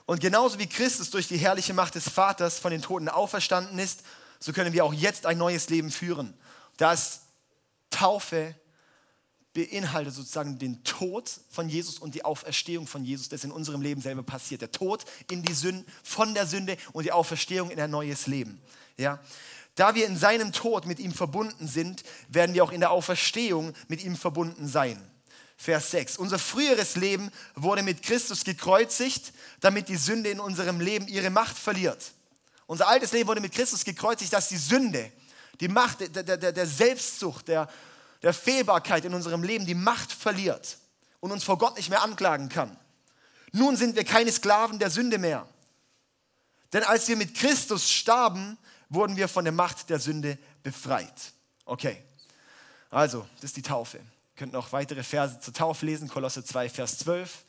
Und 0.06 0.20
genauso 0.20 0.58
wie 0.58 0.66
Christus 0.66 1.10
durch 1.10 1.28
die 1.28 1.36
herrliche 1.36 1.74
Macht 1.74 1.94
des 1.94 2.08
Vaters 2.08 2.58
von 2.58 2.70
den 2.70 2.82
Toten 2.82 3.08
auferstanden 3.08 3.78
ist, 3.78 4.02
so 4.40 4.52
können 4.52 4.72
wir 4.72 4.84
auch 4.84 4.92
jetzt 4.92 5.26
ein 5.26 5.38
neues 5.38 5.68
Leben 5.68 5.90
führen. 5.90 6.34
Da 6.76 6.92
ist 6.92 7.20
Taufe 7.90 8.54
beinhaltet 9.54 10.12
sozusagen 10.12 10.58
den 10.58 10.82
Tod 10.82 11.30
von 11.48 11.68
Jesus 11.68 12.00
und 12.00 12.14
die 12.14 12.24
Auferstehung 12.24 12.88
von 12.88 13.04
Jesus, 13.04 13.28
das 13.28 13.44
in 13.44 13.52
unserem 13.52 13.80
Leben 13.80 14.00
selber 14.00 14.24
passiert. 14.24 14.60
Der 14.60 14.72
Tod 14.72 15.04
in 15.30 15.42
die 15.42 15.52
Sünde, 15.52 15.86
von 16.02 16.34
der 16.34 16.46
Sünde 16.46 16.76
und 16.92 17.04
die 17.04 17.12
Auferstehung 17.12 17.70
in 17.70 17.80
ein 17.80 17.90
neues 17.90 18.26
Leben. 18.26 18.60
Ja? 18.96 19.20
Da 19.76 19.94
wir 19.94 20.06
in 20.06 20.16
seinem 20.16 20.52
Tod 20.52 20.86
mit 20.86 20.98
ihm 20.98 21.12
verbunden 21.12 21.68
sind, 21.68 22.02
werden 22.28 22.54
wir 22.54 22.64
auch 22.64 22.72
in 22.72 22.80
der 22.80 22.90
Auferstehung 22.90 23.74
mit 23.86 24.02
ihm 24.04 24.16
verbunden 24.16 24.66
sein. 24.66 25.00
Vers 25.56 25.90
6. 25.92 26.16
Unser 26.18 26.38
früheres 26.38 26.96
Leben 26.96 27.30
wurde 27.54 27.82
mit 27.82 28.02
Christus 28.02 28.44
gekreuzigt, 28.44 29.32
damit 29.60 29.88
die 29.88 29.96
Sünde 29.96 30.30
in 30.30 30.40
unserem 30.40 30.80
Leben 30.80 31.08
ihre 31.08 31.30
Macht 31.30 31.56
verliert. 31.56 32.12
Unser 32.66 32.88
altes 32.88 33.12
Leben 33.12 33.28
wurde 33.28 33.40
mit 33.40 33.52
Christus 33.52 33.84
gekreuzigt, 33.84 34.32
dass 34.32 34.48
die 34.48 34.56
Sünde, 34.56 35.12
die 35.60 35.68
Macht 35.68 36.00
der, 36.00 36.22
der, 36.22 36.52
der 36.52 36.66
Selbstsucht, 36.66 37.48
der, 37.48 37.68
der 38.22 38.32
Fehlbarkeit 38.32 39.04
in 39.04 39.14
unserem 39.14 39.42
Leben 39.42 39.66
die 39.66 39.74
Macht 39.74 40.12
verliert 40.12 40.78
und 41.20 41.30
uns 41.30 41.44
vor 41.44 41.58
Gott 41.58 41.76
nicht 41.76 41.90
mehr 41.90 42.02
anklagen 42.02 42.48
kann. 42.48 42.76
Nun 43.52 43.76
sind 43.76 43.94
wir 43.94 44.04
keine 44.04 44.32
Sklaven 44.32 44.78
der 44.78 44.90
Sünde 44.90 45.18
mehr. 45.18 45.46
Denn 46.72 46.82
als 46.82 47.06
wir 47.06 47.16
mit 47.16 47.34
Christus 47.36 47.90
starben, 47.90 48.58
wurden 48.88 49.16
wir 49.16 49.28
von 49.28 49.44
der 49.44 49.52
Macht 49.52 49.90
der 49.90 50.00
Sünde 50.00 50.36
befreit. 50.62 51.32
Okay, 51.64 52.02
also, 52.90 53.26
das 53.36 53.44
ist 53.50 53.56
die 53.56 53.62
Taufe. 53.62 54.00
Ihr 54.34 54.38
könnt 54.38 54.52
noch 54.52 54.72
weitere 54.72 55.04
Verse 55.04 55.38
zur 55.38 55.54
Taufe 55.54 55.86
lesen, 55.86 56.08
Kolosse 56.08 56.42
2, 56.42 56.68
Vers 56.68 56.98
12 56.98 57.44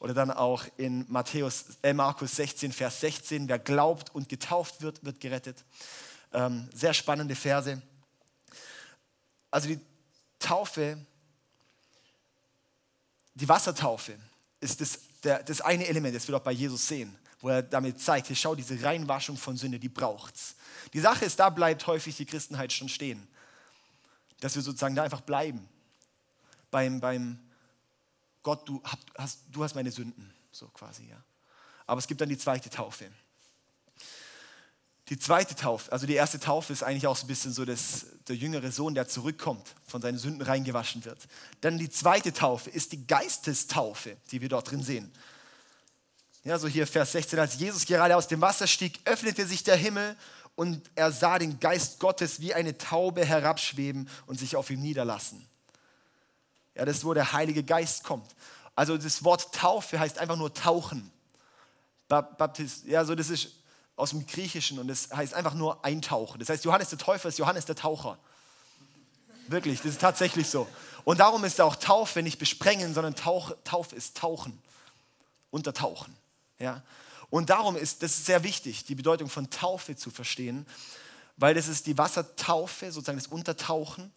oder 0.00 0.12
dann 0.12 0.30
auch 0.30 0.66
in 0.76 1.10
Matthäus, 1.10 1.64
äh, 1.82 1.94
Markus 1.94 2.36
16, 2.36 2.72
Vers 2.72 3.00
16. 3.00 3.48
Wer 3.48 3.58
glaubt 3.58 4.14
und 4.14 4.28
getauft 4.28 4.82
wird, 4.82 5.02
wird 5.02 5.18
gerettet. 5.18 5.64
Ähm, 6.34 6.68
sehr 6.74 6.92
spannende 6.92 7.34
Verse. 7.34 7.80
Also 9.50 9.68
die 9.68 9.80
Taufe, 10.38 10.98
die 13.34 13.48
Wassertaufe 13.48 14.18
ist 14.60 14.82
das, 14.82 15.00
der, 15.24 15.42
das 15.42 15.62
eine 15.62 15.86
Element, 15.86 16.14
das 16.14 16.28
wir 16.28 16.36
auch 16.36 16.42
bei 16.42 16.52
Jesus 16.52 16.86
sehen, 16.86 17.16
wo 17.40 17.48
er 17.48 17.62
damit 17.62 17.98
zeigt, 17.98 18.26
hier 18.26 18.36
schau, 18.36 18.54
diese 18.54 18.82
Reinwaschung 18.82 19.38
von 19.38 19.56
Sünde, 19.56 19.78
die 19.78 19.88
braucht's. 19.88 20.56
Die 20.92 21.00
Sache 21.00 21.24
ist, 21.24 21.40
da 21.40 21.48
bleibt 21.48 21.86
häufig 21.86 22.14
die 22.14 22.26
Christenheit 22.26 22.74
schon 22.74 22.90
stehen. 22.90 23.26
Dass 24.40 24.54
wir 24.54 24.60
sozusagen 24.60 24.94
da 24.94 25.02
einfach 25.02 25.22
bleiben 25.22 25.66
beim, 26.70 27.00
beim 27.00 27.38
Gott, 28.42 28.68
du 28.68 28.82
hast, 29.16 29.40
du 29.50 29.64
hast 29.64 29.74
meine 29.74 29.90
Sünden, 29.90 30.32
so 30.52 30.68
quasi, 30.68 31.08
ja. 31.08 31.22
Aber 31.86 31.98
es 31.98 32.06
gibt 32.06 32.20
dann 32.20 32.28
die 32.28 32.38
zweite 32.38 32.70
Taufe. 32.70 33.10
Die 35.08 35.18
zweite 35.18 35.54
Taufe, 35.54 35.92
also 35.92 36.06
die 36.06 36.14
erste 36.14 36.40
Taufe 36.40 36.72
ist 36.72 36.82
eigentlich 36.82 37.06
auch 37.06 37.16
so 37.16 37.26
ein 37.26 37.28
bisschen 37.28 37.52
so 37.52 37.64
das, 37.64 38.06
der 38.26 38.34
jüngere 38.34 38.72
Sohn, 38.72 38.94
der 38.94 39.06
zurückkommt, 39.06 39.74
von 39.86 40.02
seinen 40.02 40.18
Sünden 40.18 40.42
reingewaschen 40.42 41.04
wird. 41.04 41.28
Dann 41.60 41.78
die 41.78 41.90
zweite 41.90 42.32
Taufe 42.32 42.70
ist 42.70 42.90
die 42.90 43.06
Geistestaufe, 43.06 44.16
die 44.32 44.40
wir 44.40 44.48
dort 44.48 44.70
drin 44.70 44.82
sehen. 44.82 45.12
Ja, 46.42 46.58
so 46.58 46.66
hier 46.66 46.88
Vers 46.88 47.12
16, 47.12 47.38
als 47.38 47.58
Jesus 47.58 47.86
gerade 47.86 48.16
aus 48.16 48.26
dem 48.26 48.40
Wasser 48.40 48.66
stieg, 48.66 49.00
öffnete 49.04 49.46
sich 49.46 49.62
der 49.62 49.76
Himmel 49.76 50.16
und 50.56 50.82
er 50.94 51.12
sah 51.12 51.38
den 51.38 51.60
Geist 51.60 52.00
Gottes 52.00 52.40
wie 52.40 52.54
eine 52.54 52.78
Taube 52.78 53.24
herabschweben 53.24 54.08
und 54.26 54.38
sich 54.38 54.56
auf 54.56 54.70
ihm 54.70 54.80
niederlassen. 54.80 55.46
Ja, 56.76 56.84
das 56.84 56.98
ist, 56.98 57.04
wo 57.04 57.14
der 57.14 57.32
Heilige 57.32 57.64
Geist 57.64 58.04
kommt. 58.04 58.34
Also 58.74 58.98
das 58.98 59.24
Wort 59.24 59.54
Taufe 59.54 59.98
heißt 59.98 60.18
einfach 60.18 60.36
nur 60.36 60.52
tauchen. 60.52 61.10
Baptist, 62.08 62.84
ja, 62.84 63.04
so 63.04 63.14
das 63.14 63.30
ist 63.30 63.48
aus 63.96 64.10
dem 64.10 64.26
Griechischen 64.26 64.78
und 64.78 64.88
das 64.88 65.08
heißt 65.10 65.32
einfach 65.34 65.54
nur 65.54 65.82
eintauchen. 65.84 66.38
Das 66.38 66.50
heißt, 66.50 66.64
Johannes 66.64 66.90
der 66.90 66.98
Täufer 66.98 67.30
ist 67.30 67.38
Johannes 67.38 67.64
der 67.64 67.74
Taucher. 67.74 68.18
Wirklich, 69.48 69.78
das 69.80 69.92
ist 69.92 70.00
tatsächlich 70.00 70.48
so. 70.48 70.68
Und 71.04 71.20
darum 71.20 71.44
ist 71.44 71.60
auch 71.60 71.76
Taufe 71.76 72.22
nicht 72.22 72.38
besprengen, 72.38 72.92
sondern 72.92 73.14
Taufe 73.14 73.96
ist 73.96 74.16
tauchen, 74.16 74.58
untertauchen. 75.50 76.14
Ja? 76.58 76.82
Und 77.30 77.48
darum 77.48 77.76
ist 77.76 78.02
das 78.02 78.12
ist 78.12 78.26
sehr 78.26 78.42
wichtig, 78.42 78.84
die 78.84 78.94
Bedeutung 78.94 79.30
von 79.30 79.48
Taufe 79.48 79.96
zu 79.96 80.10
verstehen, 80.10 80.66
weil 81.38 81.54
das 81.54 81.68
ist 81.68 81.86
die 81.86 81.96
Wassertaufe, 81.96 82.92
sozusagen 82.92 83.18
das 83.18 83.28
Untertauchen 83.28 84.12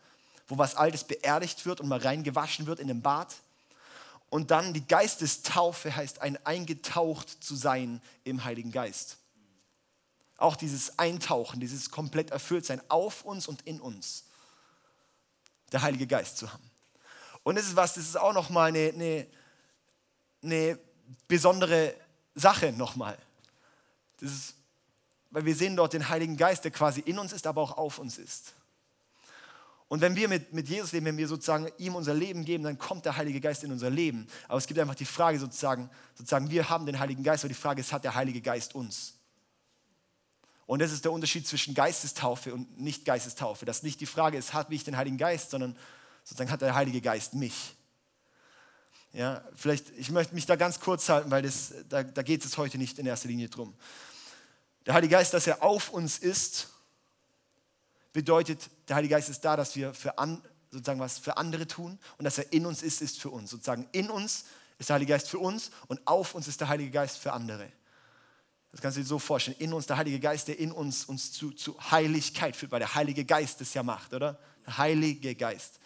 wo 0.50 0.58
was 0.58 0.76
Altes 0.76 1.04
beerdigt 1.06 1.66
wird 1.66 1.80
und 1.80 1.88
mal 1.88 2.00
reingewaschen 2.00 2.66
wird 2.66 2.80
in 2.80 2.88
den 2.88 3.02
Bad. 3.02 3.34
Und 4.30 4.52
dann 4.52 4.74
die 4.74 4.86
Geistestaufe 4.86 5.96
heißt 5.96 6.22
ein 6.22 6.44
eingetaucht 6.46 7.44
zu 7.44 7.56
sein 7.56 8.02
im 8.24 8.44
Heiligen 8.44 8.72
Geist. 8.72 9.18
Auch 10.38 10.56
dieses 10.56 10.98
Eintauchen, 10.98 11.60
dieses 11.60 11.92
komplett 11.92 12.32
erfüllt 12.32 12.66
sein 12.66 12.82
auf 12.90 13.24
uns 13.24 13.48
und 13.48 13.62
in 13.64 13.80
uns. 13.80 14.26
Der 15.72 15.82
Heilige 15.82 16.08
Geist 16.08 16.38
zu 16.38 16.52
haben. 16.52 16.70
Und 17.44 17.56
das 17.56 17.68
ist 17.68 17.76
was, 17.76 17.94
das 17.94 18.06
ist 18.06 18.18
auch 18.18 18.34
nochmal 18.34 18.70
eine, 18.70 18.92
eine, 18.94 19.28
eine 20.42 20.80
besondere 21.28 21.96
Sache 22.34 22.72
nochmal. 22.72 23.18
Das 24.20 24.32
ist, 24.32 24.56
weil 25.30 25.46
wir 25.46 25.56
sehen 25.56 25.76
dort 25.76 25.94
den 25.94 26.10
Heiligen 26.10 26.38
Geist, 26.38 26.64
der 26.64 26.72
quasi 26.72 27.02
in 27.02 27.20
uns 27.20 27.34
ist, 27.34 27.46
aber 27.46 27.62
auch 27.62 27.78
auf 27.78 28.00
uns 28.00 28.18
ist. 28.18 28.54
Und 29.90 30.02
wenn 30.02 30.16
wir 30.16 30.28
mit, 30.28 30.54
mit 30.54 30.70
Jesus 30.70 30.92
leben, 30.92 31.08
wenn 31.08 31.18
wir 31.18 31.28
sozusagen 31.28 31.68
ihm 31.80 31.96
unser 31.96 32.14
Leben 32.14 32.46
geben, 32.46 32.64
dann 32.64 32.78
kommt 32.78 33.06
der 33.06 33.18
Heilige 33.18 33.42
Geist 33.42 33.64
in 33.64 33.72
unser 33.72 33.90
Leben. 33.90 34.28
Aber 34.48 34.60
es 34.60 34.68
gibt 34.68 34.80
einfach 34.80 34.96
die 34.96 35.04
Frage 35.04 35.40
sozusagen, 35.40 35.90
sozusagen 36.14 36.52
wir 36.52 36.70
haben 36.70 36.86
den 36.86 37.00
Heiligen 37.00 37.24
Geist, 37.24 37.44
aber 37.44 37.50
die 37.50 37.60
Frage 37.60 37.82
ist, 37.82 37.92
hat 37.92 38.04
der 38.04 38.14
Heilige 38.14 38.40
Geist 38.40 38.76
uns? 38.76 39.16
Und 40.68 40.80
das 40.80 40.92
ist 40.92 41.04
der 41.04 41.12
Unterschied 41.12 41.48
zwischen 41.48 41.74
Geistestaufe 41.74 42.54
und 42.54 42.80
Nicht-Geistestaufe. 42.80 43.66
Dass 43.66 43.82
nicht 43.82 44.00
die 44.00 44.06
Frage 44.06 44.38
ist, 44.38 44.54
habe 44.54 44.76
ich 44.76 44.84
den 44.84 44.96
Heiligen 44.96 45.18
Geist, 45.18 45.50
sondern 45.50 45.76
sozusagen 46.24 46.52
hat 46.52 46.62
der 46.62 46.76
Heilige 46.76 47.02
Geist 47.02 47.34
mich. 47.34 47.76
Ja, 49.12 49.44
vielleicht, 49.56 49.90
ich 49.98 50.12
möchte 50.12 50.36
mich 50.36 50.46
da 50.46 50.56
ganz 50.56 50.80
kurz 50.80 51.10
halten, 51.10 51.32
weil 51.32 51.42
das, 51.42 51.74
da, 51.90 52.04
da 52.04 52.22
geht 52.22 52.46
es 52.46 52.56
heute 52.60 52.78
nicht 52.78 53.00
in 53.00 53.08
erster 53.08 53.28
Linie 53.28 53.50
drum. 53.50 53.74
Der 54.86 54.94
Heilige 54.94 55.14
Geist, 55.14 55.34
dass 55.34 55.48
er 55.48 55.64
auf 55.64 55.90
uns 55.90 56.20
ist, 56.20 56.70
bedeutet, 58.14 58.70
der 58.88 58.98
Heilige 58.98 59.16
Geist 59.16 59.30
ist 59.30 59.42
da, 59.42 59.56
dass 59.56 59.76
wir 59.76 59.94
für, 59.94 60.18
an, 60.18 60.42
sozusagen 60.72 61.00
was 61.00 61.18
für 61.18 61.38
andere 61.38 61.68
tun 61.68 62.00
und 62.18 62.26
dass 62.26 62.38
er 62.38 62.52
in 62.52 62.66
uns 62.66 62.82
ist, 62.82 63.02
ist 63.02 63.20
für 63.20 63.30
uns. 63.30 63.52
Sozusagen 63.52 63.88
in 63.92 64.10
uns 64.10 64.46
ist 64.78 64.90
der 64.90 64.96
Heilige 64.96 65.14
Geist 65.14 65.30
für 65.30 65.40
uns 65.40 65.72
und 65.88 66.06
auf 66.08 66.36
uns 66.36 66.48
ist 66.48 66.62
der 66.62 66.70
Heilige 66.70 66.92
Geist 66.92 67.18
für 67.18 67.34
andere. 67.34 67.72
Das 68.72 68.82
kannst 68.82 68.98
du 68.98 69.02
dir 69.02 69.08
so 69.08 69.20
vorstellen. 69.20 69.58
In 69.60 69.74
uns 69.74 69.88
der 69.88 69.98
Heilige 69.98 70.20
Geist, 70.20 70.48
der 70.48 70.60
in 70.60 70.72
uns 70.72 71.06
uns 71.06 71.32
zu, 71.32 71.52
zu 71.52 71.76
Heiligkeit 71.92 72.56
führt, 72.56 72.72
weil 72.72 72.80
der 72.80 72.94
Heilige 72.94 73.26
Geist 73.26 73.62
das 73.62 73.74
ja 73.74 73.82
macht, 73.82 74.14
oder? 74.14 74.40
Der 74.66 74.78
Heilige 74.78 75.36
Geist 75.36 75.80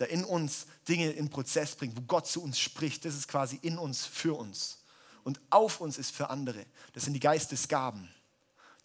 der 0.00 0.08
in 0.08 0.24
uns 0.24 0.66
Dinge 0.88 1.10
in 1.10 1.28
Prozess 1.28 1.76
bringt, 1.76 1.96
wo 1.96 2.00
Gott 2.00 2.26
zu 2.26 2.42
uns 2.42 2.58
spricht. 2.58 3.04
Das 3.04 3.14
ist 3.14 3.28
quasi 3.28 3.58
in 3.62 3.78
uns 3.78 4.06
für 4.06 4.36
uns. 4.36 4.78
Und 5.22 5.40
auf 5.50 5.80
uns 5.80 5.98
ist 5.98 6.10
für 6.10 6.30
andere. 6.30 6.64
Das 6.94 7.04
sind 7.04 7.12
die 7.12 7.20
Geistesgaben, 7.20 8.08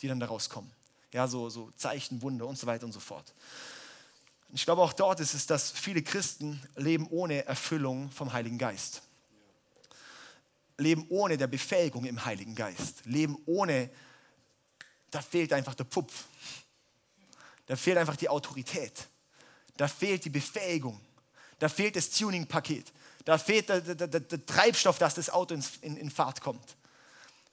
die 0.01 0.09
dann 0.09 0.19
daraus 0.19 0.49
kommen. 0.49 0.71
Ja, 1.15 1.29
so, 1.29 1.49
so 1.49 1.71
Zeichen, 1.77 2.21
Wunder 2.21 2.45
und 2.45 2.57
so 2.57 2.67
weiter 2.67 2.85
und 2.85 2.91
so 2.91 2.99
fort. 2.99 3.33
Ich 4.53 4.65
glaube, 4.65 4.81
auch 4.81 4.91
dort 4.91 5.21
ist 5.21 5.33
es, 5.33 5.47
dass 5.47 5.71
viele 5.71 6.03
Christen 6.03 6.61
leben 6.75 7.07
ohne 7.09 7.45
Erfüllung 7.45 8.11
vom 8.11 8.33
Heiligen 8.33 8.57
Geist. 8.57 9.01
Leben 10.77 11.05
ohne 11.07 11.37
der 11.37 11.47
Befähigung 11.47 12.03
im 12.03 12.25
Heiligen 12.25 12.53
Geist. 12.53 13.05
Leben 13.05 13.37
ohne, 13.45 13.89
da 15.09 15.21
fehlt 15.21 15.53
einfach 15.53 15.73
der 15.73 15.85
Pupf. 15.85 16.25
Da 17.65 17.77
fehlt 17.77 17.97
einfach 17.97 18.17
die 18.17 18.27
Autorität. 18.27 19.07
Da 19.77 19.87
fehlt 19.87 20.25
die 20.25 20.29
Befähigung. 20.29 20.99
Da 21.59 21.69
fehlt 21.69 21.95
das 21.95 22.09
Tuning-Paket. 22.09 22.91
Da 23.23 23.37
fehlt 23.37 23.69
der, 23.69 23.79
der, 23.79 24.07
der, 24.07 24.19
der, 24.19 24.45
Treibstoff, 24.45 24.97
dass 24.97 25.15
das 25.15 25.29
Auto 25.29 25.55
in, 25.79 25.95
in 25.95 26.11
Fahrt 26.11 26.41
kommt. 26.41 26.75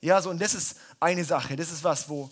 Ja, 0.01 0.21
so 0.21 0.31
und 0.31 0.41
das 0.41 0.53
ist 0.53 0.75
eine 0.99 1.23
Sache. 1.23 1.55
Das 1.55 1.71
ist 1.71 1.81
was, 1.81 2.09
wo 2.09 2.29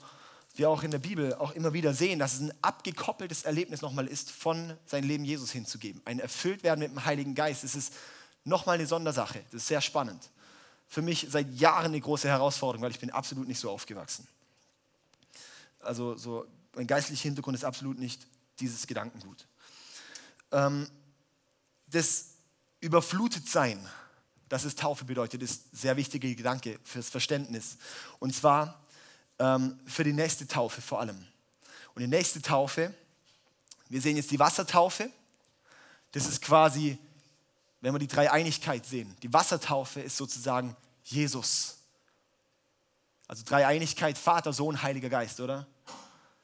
wir 0.58 0.70
auch 0.70 0.84
in 0.84 0.92
der 0.92 1.00
Bibel 1.00 1.34
auch 1.36 1.52
immer 1.52 1.74
wieder 1.74 1.94
sehen, 1.94 2.20
dass 2.20 2.34
es 2.34 2.42
ein 2.42 2.54
abgekoppeltes 2.62 3.44
Erlebnis 3.44 3.82
nochmal 3.82 4.08
ist, 4.08 4.32
von 4.32 4.78
sein 4.86 5.04
Leben 5.04 5.24
Jesus 5.24 5.52
hinzugeben. 5.52 6.02
Ein 6.06 6.20
Erfülltwerden 6.20 6.84
mit 6.84 6.92
dem 6.92 7.06
Heiligen 7.06 7.36
Geist. 7.36 7.64
Das 7.64 7.76
ist 7.76 7.94
nochmal 8.44 8.76
eine 8.76 8.88
Sondersache. 8.88 9.42
Das 9.52 9.62
ist 9.62 9.68
sehr 9.68 9.82
spannend. 9.82 10.30
Für 10.88 11.02
mich 11.02 11.28
seit 11.30 11.50
Jahren 11.54 11.86
eine 11.86 12.02
große 12.02 12.28
Herausforderung, 12.28 12.84
weil 12.84 12.92
ich 12.92 13.00
bin 13.00 13.12
absolut 13.12 13.48
nicht 13.48 13.60
so 13.60 13.70
aufgewachsen. 13.70 14.28
Also 15.80 16.18
so, 16.18 16.46
mein 16.76 16.88
geistlicher 16.88 17.24
Hintergrund 17.24 17.56
ist 17.56 17.64
absolut 17.64 17.98
nicht 17.98 18.28
dieses 18.60 18.86
Gedankengut. 18.88 19.48
Ähm, 20.52 20.90
das 21.88 22.32
Überflutetsein, 22.82 23.88
das 24.50 24.66
es 24.66 24.76
Taufe 24.76 25.06
bedeutet, 25.06 25.42
ist 25.42 25.74
ein 25.74 25.78
sehr 25.78 25.98
wichtiger 25.98 26.28
Gedanke 26.34 26.80
fürs 26.84 27.10
Verständnis. 27.10 27.78
Und 28.20 28.36
zwar 28.36 28.81
ähm, 29.42 29.80
für 29.88 30.04
die 30.04 30.14
nächste 30.14 30.48
Taufe 30.48 30.82
vor 30.82 31.00
allem. 31.00 31.18
Und 31.96 32.02
die 32.02 32.08
nächste 32.08 32.42
Taufe, 32.42 32.94
wir 33.90 34.02
sehen 34.02 34.16
jetzt 34.16 34.32
die 34.32 34.40
Wassertaufe. 34.40 35.10
Das 36.12 36.28
ist 36.28 36.42
quasi, 36.42 36.98
wenn 37.82 37.94
wir 37.94 38.00
die 38.00 38.08
Dreieinigkeit 38.08 38.86
sehen. 38.86 39.16
Die 39.24 39.34
Wassertaufe 39.34 40.00
ist 40.00 40.16
sozusagen 40.16 40.76
Jesus. 41.04 41.78
Also 43.28 43.44
Dreieinigkeit, 43.44 44.18
Vater, 44.18 44.54
Sohn, 44.54 44.82
Heiliger 44.82 45.10
Geist, 45.10 45.40
oder? 45.40 45.66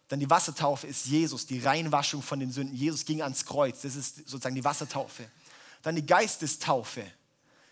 Dann 0.07 0.19
die 0.19 0.29
Wassertaufe 0.29 0.87
ist 0.87 1.05
Jesus, 1.05 1.45
die 1.45 1.59
Reinwaschung 1.59 2.21
von 2.21 2.39
den 2.39 2.51
Sünden. 2.51 2.75
Jesus 2.75 3.05
ging 3.05 3.21
ans 3.21 3.45
Kreuz, 3.45 3.81
das 3.81 3.95
ist 3.95 4.17
sozusagen 4.27 4.55
die 4.55 4.63
Wassertaufe. 4.63 5.29
Dann 5.81 5.95
die 5.95 6.05
Geistestaufe 6.05 7.03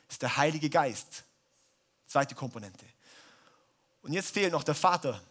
ist 0.10 0.22
der 0.22 0.38
Heilige 0.38 0.70
Geist, 0.70 1.24
zweite 2.06 2.36
Komponente. 2.36 2.86
Und 4.06 4.14
jetzt 4.14 4.32
fehlt 4.32 4.52
noch 4.52 4.64
der 4.64 4.76
Vater. 4.76 5.22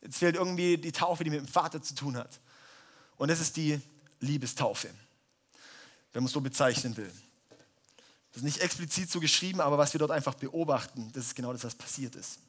Jetzt 0.00 0.18
fehlt 0.18 0.34
irgendwie 0.34 0.76
die 0.76 0.92
Taufe, 0.92 1.22
die 1.22 1.30
mit 1.30 1.38
dem 1.38 1.46
Vater 1.46 1.80
zu 1.80 1.94
tun 1.94 2.16
hat. 2.16 2.40
Und 3.16 3.30
das 3.30 3.40
ist 3.40 3.56
die 3.56 3.80
Liebestaufe, 4.20 4.88
wenn 6.12 6.22
man 6.22 6.26
es 6.26 6.32
so 6.32 6.40
bezeichnen 6.40 6.96
will. 6.96 7.12
Das 8.32 8.38
ist 8.38 8.44
nicht 8.44 8.58
explizit 8.58 9.10
so 9.10 9.20
geschrieben, 9.20 9.60
aber 9.60 9.78
was 9.78 9.94
wir 9.94 9.98
dort 9.98 10.10
einfach 10.10 10.34
beobachten, 10.34 11.12
das 11.12 11.26
ist 11.26 11.36
genau 11.36 11.52
das, 11.52 11.62
was 11.64 11.74
passiert 11.74 12.16
ist 12.16 12.40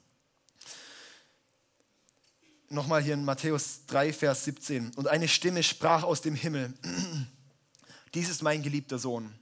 nochmal 2.73 3.01
hier 3.01 3.13
in 3.13 3.23
Matthäus 3.23 3.85
3, 3.87 4.11
Vers 4.11 4.45
17. 4.45 4.93
Und 4.95 5.07
eine 5.07 5.27
Stimme 5.27 5.63
sprach 5.63 6.03
aus 6.03 6.21
dem 6.21 6.35
Himmel, 6.35 6.73
dies 8.13 8.29
ist 8.29 8.41
mein 8.41 8.63
geliebter 8.63 8.99
Sohn, 8.99 9.33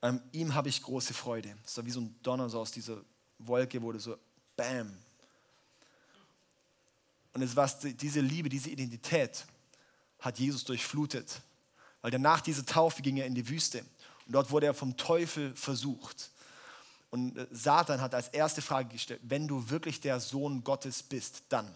an 0.00 0.22
ihm 0.32 0.54
habe 0.54 0.68
ich 0.68 0.82
große 0.82 1.12
Freude. 1.12 1.56
Das 1.64 1.76
war 1.76 1.84
wie 1.84 1.90
so 1.90 2.00
ein 2.00 2.14
Donner 2.22 2.48
so 2.48 2.60
aus 2.60 2.70
dieser 2.70 3.02
Wolke 3.38 3.82
wurde 3.82 3.98
so 3.98 4.16
Bam. 4.56 4.96
Und 7.32 7.42
es 7.42 7.54
war 7.54 7.70
diese 7.82 8.20
Liebe, 8.20 8.48
diese 8.48 8.70
Identität 8.70 9.44
hat 10.20 10.38
Jesus 10.38 10.64
durchflutet. 10.64 11.42
Weil 12.00 12.18
nach 12.18 12.40
dieser 12.40 12.64
Taufe 12.64 13.02
ging 13.02 13.16
er 13.18 13.26
in 13.26 13.34
die 13.34 13.48
Wüste. 13.48 13.80
Und 14.26 14.32
dort 14.32 14.50
wurde 14.50 14.66
er 14.66 14.74
vom 14.74 14.96
Teufel 14.96 15.54
versucht. 15.54 16.30
Und 17.10 17.36
äh, 17.36 17.46
Satan 17.50 18.00
hat 18.00 18.14
als 18.14 18.28
erste 18.28 18.62
Frage 18.62 18.88
gestellt, 18.88 19.20
wenn 19.22 19.46
du 19.48 19.68
wirklich 19.68 20.00
der 20.00 20.20
Sohn 20.20 20.64
Gottes 20.64 21.02
bist, 21.02 21.44
dann. 21.48 21.72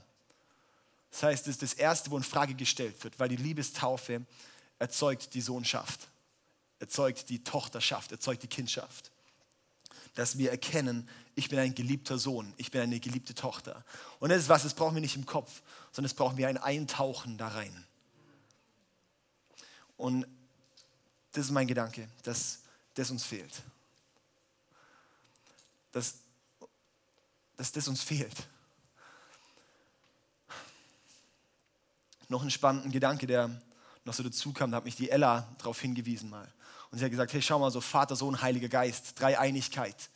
Das 1.11 1.23
heißt, 1.23 1.47
es 1.47 1.55
ist 1.55 1.62
das 1.62 1.75
Erste, 1.75 2.11
wo 2.11 2.16
in 2.16 2.23
Frage 2.23 2.55
gestellt 2.55 3.03
wird, 3.03 3.19
weil 3.19 3.29
die 3.29 3.37
Liebestaufe 3.37 4.25
erzeugt 4.79 5.35
die 5.35 5.40
Sohnschaft, 5.40 6.09
erzeugt 6.79 7.29
die 7.29 7.43
Tochterschaft, 7.43 8.12
erzeugt 8.12 8.43
die 8.43 8.49
Kindschaft. 8.49 9.11
Dass 10.14 10.38
wir 10.38 10.51
erkennen, 10.51 11.09
ich 11.40 11.48
bin 11.48 11.59
ein 11.59 11.74
geliebter 11.74 12.18
Sohn, 12.18 12.53
ich 12.59 12.70
bin 12.70 12.83
eine 12.83 13.00
geliebte 13.00 13.35
Tochter. 13.35 13.85
Und 14.18 14.29
das 14.29 14.42
ist 14.42 14.48
was, 14.48 14.62
das 14.62 14.74
brauchen 14.74 14.94
wir 14.94 15.00
nicht 15.00 15.16
im 15.16 15.26
Kopf, 15.26 15.62
sondern 15.90 16.11
das 16.11 16.14
brauchen 16.14 16.37
wir 16.37 16.48
ein 16.48 16.59
Eintauchen 16.59 17.38
da 17.38 17.48
rein. 17.48 17.87
Und 19.96 20.26
das 21.33 21.46
ist 21.46 21.50
mein 21.50 21.66
Gedanke, 21.66 22.09
dass 22.22 22.61
das 22.94 23.11
uns 23.11 23.24
fehlt. 23.24 23.62
Dass, 25.92 26.16
dass 27.57 27.72
das 27.72 27.88
uns 27.88 28.03
fehlt. 28.03 28.37
noch 32.29 32.42
einen 32.42 32.50
spannenden 32.50 32.92
Gedanke, 32.92 33.26
der 33.26 33.50
noch 34.05 34.14
so 34.14 34.22
dazu 34.22 34.53
kam, 34.53 34.70
da 34.70 34.76
hat 34.76 34.85
mich 34.85 34.94
die 34.94 35.11
Ella 35.11 35.48
darauf 35.59 35.81
hingewiesen 35.81 36.31
mal. 36.31 36.48
Und 36.90 36.98
sie 36.98 37.05
hat 37.05 37.11
gesagt, 37.11 37.33
hey, 37.33 37.42
schau 37.42 37.59
mal, 37.59 37.70
so 37.70 37.81
Vater, 37.81 38.14
Sohn, 38.14 38.40
Heiliger 38.40 38.68
Geist, 38.68 39.18
Dreieinigkeit. 39.20 40.11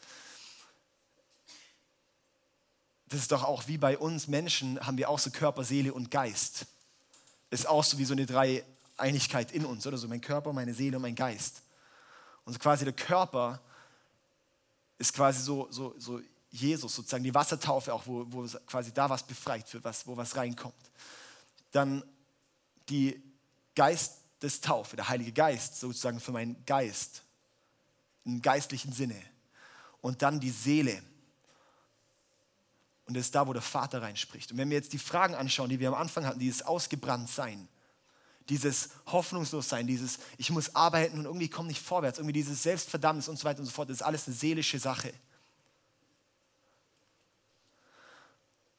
Das 3.14 3.22
ist 3.22 3.32
doch 3.32 3.44
auch 3.44 3.68
wie 3.68 3.78
bei 3.78 3.96
uns 3.96 4.28
Menschen, 4.28 4.78
haben 4.84 4.98
wir 4.98 5.08
auch 5.08 5.18
so 5.18 5.30
Körper, 5.30 5.64
Seele 5.64 5.94
und 5.94 6.10
Geist. 6.10 6.66
Ist 7.50 7.68
auch 7.68 7.84
so 7.84 7.98
wie 7.98 8.04
so 8.04 8.12
eine 8.12 8.26
Dreieinigkeit 8.26 9.52
in 9.52 9.64
uns, 9.64 9.86
oder 9.86 9.96
so 9.96 10.08
mein 10.08 10.20
Körper, 10.20 10.52
meine 10.52 10.74
Seele 10.74 10.96
und 10.96 11.02
mein 11.02 11.14
Geist. 11.14 11.62
Und 12.44 12.52
so 12.52 12.58
quasi 12.58 12.84
der 12.84 12.92
Körper 12.92 13.60
ist 14.98 15.12
quasi 15.12 15.42
so, 15.42 15.68
so, 15.70 15.94
so 15.98 16.20
Jesus, 16.50 16.94
sozusagen 16.94 17.24
die 17.24 17.34
Wassertaufe 17.34 17.94
auch, 17.94 18.06
wo, 18.06 18.26
wo 18.28 18.46
quasi 18.66 18.92
da 18.92 19.08
was 19.08 19.22
befreit 19.22 19.72
wird, 19.72 19.84
was, 19.84 20.06
wo 20.06 20.16
was 20.16 20.36
reinkommt 20.36 20.74
dann 21.74 22.04
die 22.88 23.20
Geistestaufe, 23.74 24.96
der 24.96 25.08
Heilige 25.08 25.32
Geist 25.32 25.80
sozusagen 25.80 26.20
für 26.20 26.32
meinen 26.32 26.64
Geist, 26.64 27.22
im 28.24 28.40
geistlichen 28.40 28.92
Sinne. 28.92 29.20
Und 30.00 30.22
dann 30.22 30.38
die 30.38 30.50
Seele. 30.50 31.02
Und 33.06 33.14
das 33.14 33.26
ist 33.26 33.34
da, 33.34 33.46
wo 33.46 33.52
der 33.52 33.62
Vater 33.62 34.02
reinspricht. 34.02 34.52
Und 34.52 34.58
wenn 34.58 34.70
wir 34.70 34.76
jetzt 34.76 34.92
die 34.92 34.98
Fragen 34.98 35.34
anschauen, 35.34 35.68
die 35.68 35.80
wir 35.80 35.88
am 35.88 35.94
Anfang 35.94 36.26
hatten, 36.26 36.38
dieses 36.38 36.62
Ausgebranntsein, 36.62 37.68
dieses 38.48 38.90
Hoffnungslossein, 39.06 39.86
dieses 39.86 40.18
Ich 40.38 40.50
muss 40.50 40.74
arbeiten 40.74 41.18
und 41.18 41.24
irgendwie 41.24 41.48
komme 41.48 41.68
nicht 41.68 41.82
vorwärts, 41.82 42.18
irgendwie 42.18 42.32
dieses 42.34 42.62
Selbstverdammnis 42.62 43.28
und 43.28 43.38
so 43.38 43.44
weiter 43.44 43.60
und 43.60 43.66
so 43.66 43.72
fort, 43.72 43.90
das 43.90 43.98
ist 43.98 44.02
alles 44.02 44.26
eine 44.26 44.36
seelische 44.36 44.78
Sache. 44.78 45.12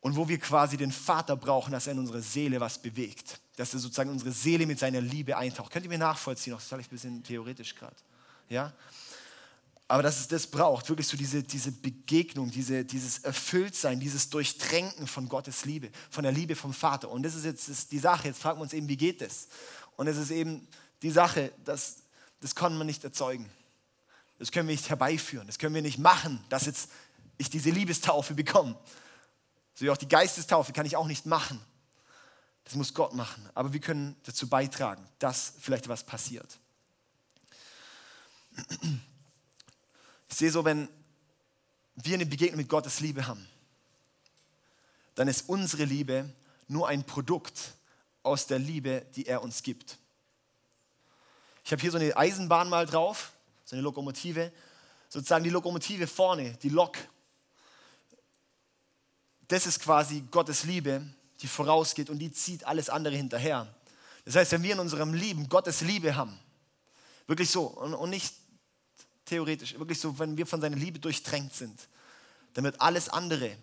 und 0.05 0.15
wo 0.15 0.27
wir 0.27 0.37
quasi 0.37 0.77
den 0.77 0.91
Vater 0.91 1.35
brauchen, 1.35 1.71
dass 1.71 1.87
er 1.87 1.93
in 1.93 1.99
unsere 1.99 2.21
Seele 2.21 2.59
was 2.59 2.79
bewegt, 2.79 3.39
dass 3.55 3.73
er 3.73 3.79
sozusagen 3.79 4.11
unsere 4.11 4.31
Seele 4.31 4.67
mit 4.67 4.77
seiner 4.77 5.01
Liebe 5.01 5.35
eintaucht. 5.35 5.71
Könnt 5.71 5.83
ihr 5.83 5.89
mir 5.89 5.97
nachvollziehen? 5.97 6.53
Das 6.53 6.61
ist 6.61 6.69
vielleicht 6.69 6.91
ein 6.91 6.95
bisschen 6.95 7.23
theoretisch 7.23 7.73
gerade. 7.73 7.95
Ja? 8.47 8.71
Aber 9.87 10.01
dass 10.01 10.19
es 10.19 10.27
das 10.27 10.47
braucht, 10.47 10.89
wirklich 10.89 11.07
so 11.07 11.15
diese, 11.15 11.43
diese 11.43 11.71
Begegnung, 11.71 12.49
diese, 12.49 12.83
dieses 12.83 13.19
Erfülltsein, 13.19 13.99
dieses 13.99 14.29
Durchtränken 14.29 15.05
von 15.05 15.29
Gottes 15.29 15.65
Liebe, 15.65 15.91
von 16.09 16.23
der 16.23 16.31
Liebe 16.31 16.55
vom 16.55 16.73
Vater. 16.73 17.09
Und 17.09 17.21
das 17.23 17.35
ist 17.35 17.45
jetzt 17.45 17.69
ist 17.69 17.91
die 17.91 17.99
Sache. 17.99 18.29
Jetzt 18.29 18.41
fragen 18.41 18.57
wir 18.59 18.63
uns 18.63 18.73
eben, 18.73 18.89
wie 18.89 18.97
geht 18.97 19.21
das? 19.21 19.47
Und 19.95 20.07
es 20.07 20.17
ist 20.17 20.31
eben 20.31 20.67
die 21.03 21.11
Sache, 21.11 21.51
dass, 21.63 21.97
das 22.41 22.55
kann 22.55 22.75
man 22.77 22.87
nicht 22.87 23.03
erzeugen. 23.03 23.47
Das 24.39 24.51
können 24.51 24.67
wir 24.67 24.73
nicht 24.73 24.89
herbeiführen. 24.89 25.45
Das 25.45 25.59
können 25.59 25.75
wir 25.75 25.83
nicht 25.83 25.99
machen, 25.99 26.43
dass 26.49 26.65
jetzt 26.65 26.89
ich 27.37 27.49
diese 27.49 27.69
Liebestaufe 27.69 28.33
bekomme 28.33 28.77
So 29.75 29.85
wie 29.85 29.89
auch 29.91 29.97
die 29.97 30.07
Geistestaufe 30.07 30.73
kann 30.73 30.85
ich 30.85 30.95
auch 30.95 31.07
nicht 31.07 31.25
machen. 31.25 31.61
Das 32.63 32.75
muss 32.75 32.93
Gott 32.93 33.13
machen. 33.13 33.47
Aber 33.53 33.71
wir 33.71 33.81
können 33.81 34.15
dazu 34.23 34.49
beitragen, 34.49 35.07
dass 35.19 35.53
vielleicht 35.59 35.87
was 35.87 36.03
passiert. 36.03 36.57
Ich 40.29 40.35
sehe 40.35 40.51
so, 40.51 40.65
wenn 40.65 40.89
wir 41.95 42.15
eine 42.15 42.25
Begegnung 42.25 42.57
mit 42.57 42.69
Gottes 42.69 42.99
Liebe 42.99 43.25
haben, 43.27 43.47
dann 45.15 45.27
ist 45.27 45.47
unsere 45.47 45.85
Liebe 45.85 46.29
nur 46.67 46.87
ein 46.87 47.05
Produkt 47.05 47.75
aus 48.23 48.47
der 48.47 48.59
Liebe, 48.59 49.05
die 49.15 49.27
er 49.27 49.41
uns 49.41 49.63
gibt. 49.63 49.97
Ich 51.63 51.71
habe 51.71 51.81
hier 51.81 51.91
so 51.91 51.97
eine 51.97 52.15
Eisenbahn 52.15 52.69
mal 52.69 52.85
drauf, 52.85 53.31
so 53.63 53.75
eine 53.75 53.81
Lokomotive. 53.81 54.51
Sozusagen 55.09 55.43
die 55.43 55.49
Lokomotive 55.49 56.07
vorne, 56.07 56.57
die 56.61 56.69
Lok. 56.69 56.97
Das 59.47 59.65
ist 59.65 59.79
quasi 59.79 60.23
Gottes 60.31 60.63
Liebe, 60.63 61.05
die 61.41 61.47
vorausgeht 61.47 62.09
und 62.09 62.19
die 62.19 62.31
zieht 62.31 62.65
alles 62.65 62.89
andere 62.89 63.15
hinterher. 63.15 63.73
Das 64.25 64.35
heißt, 64.35 64.51
wenn 64.53 64.63
wir 64.63 64.73
in 64.73 64.79
unserem 64.79 65.13
Leben 65.13 65.47
Gottes 65.47 65.81
Liebe 65.81 66.15
haben, 66.15 66.37
wirklich 67.27 67.49
so 67.49 67.65
und 67.67 68.09
nicht 68.09 68.33
theoretisch, 69.25 69.77
wirklich 69.77 69.99
so, 69.99 70.17
wenn 70.19 70.37
wir 70.37 70.45
von 70.45 70.61
seiner 70.61 70.75
Liebe 70.75 70.99
durchtränkt 70.99 71.55
sind, 71.55 71.87
dann 72.53 72.63
wird 72.63 72.79
alles 72.79 73.09
andere 73.09 73.57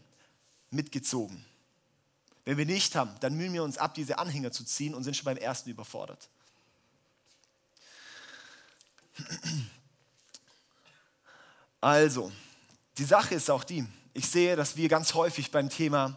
mitgezogen. 0.71 1.45
Wenn 2.45 2.59
wir 2.59 2.67
nicht 2.67 2.95
haben, 2.97 3.15
dann 3.21 3.35
mühen 3.35 3.53
wir 3.53 3.63
uns 3.63 3.79
ab, 3.79 3.95
diese 3.95 4.19
Anhänger 4.19 4.51
zu 4.51 4.65
ziehen 4.65 4.95
und 4.95 5.05
sind 5.05 5.17
schon 5.17 5.25
beim 5.25 5.37
ersten 5.37 5.71
überfordert. 5.71 6.29
Also, 11.81 12.33
die 12.99 13.05
Sache 13.05 13.35
ist 13.35 13.51
auch 13.51 13.65
die, 13.65 13.87
ich 14.15 14.29
sehe, 14.29 14.57
dass 14.57 14.77
wir 14.77 14.89
ganz 14.89 15.15
häufig 15.15 15.51
beim 15.51 15.69
Thema 15.69 16.17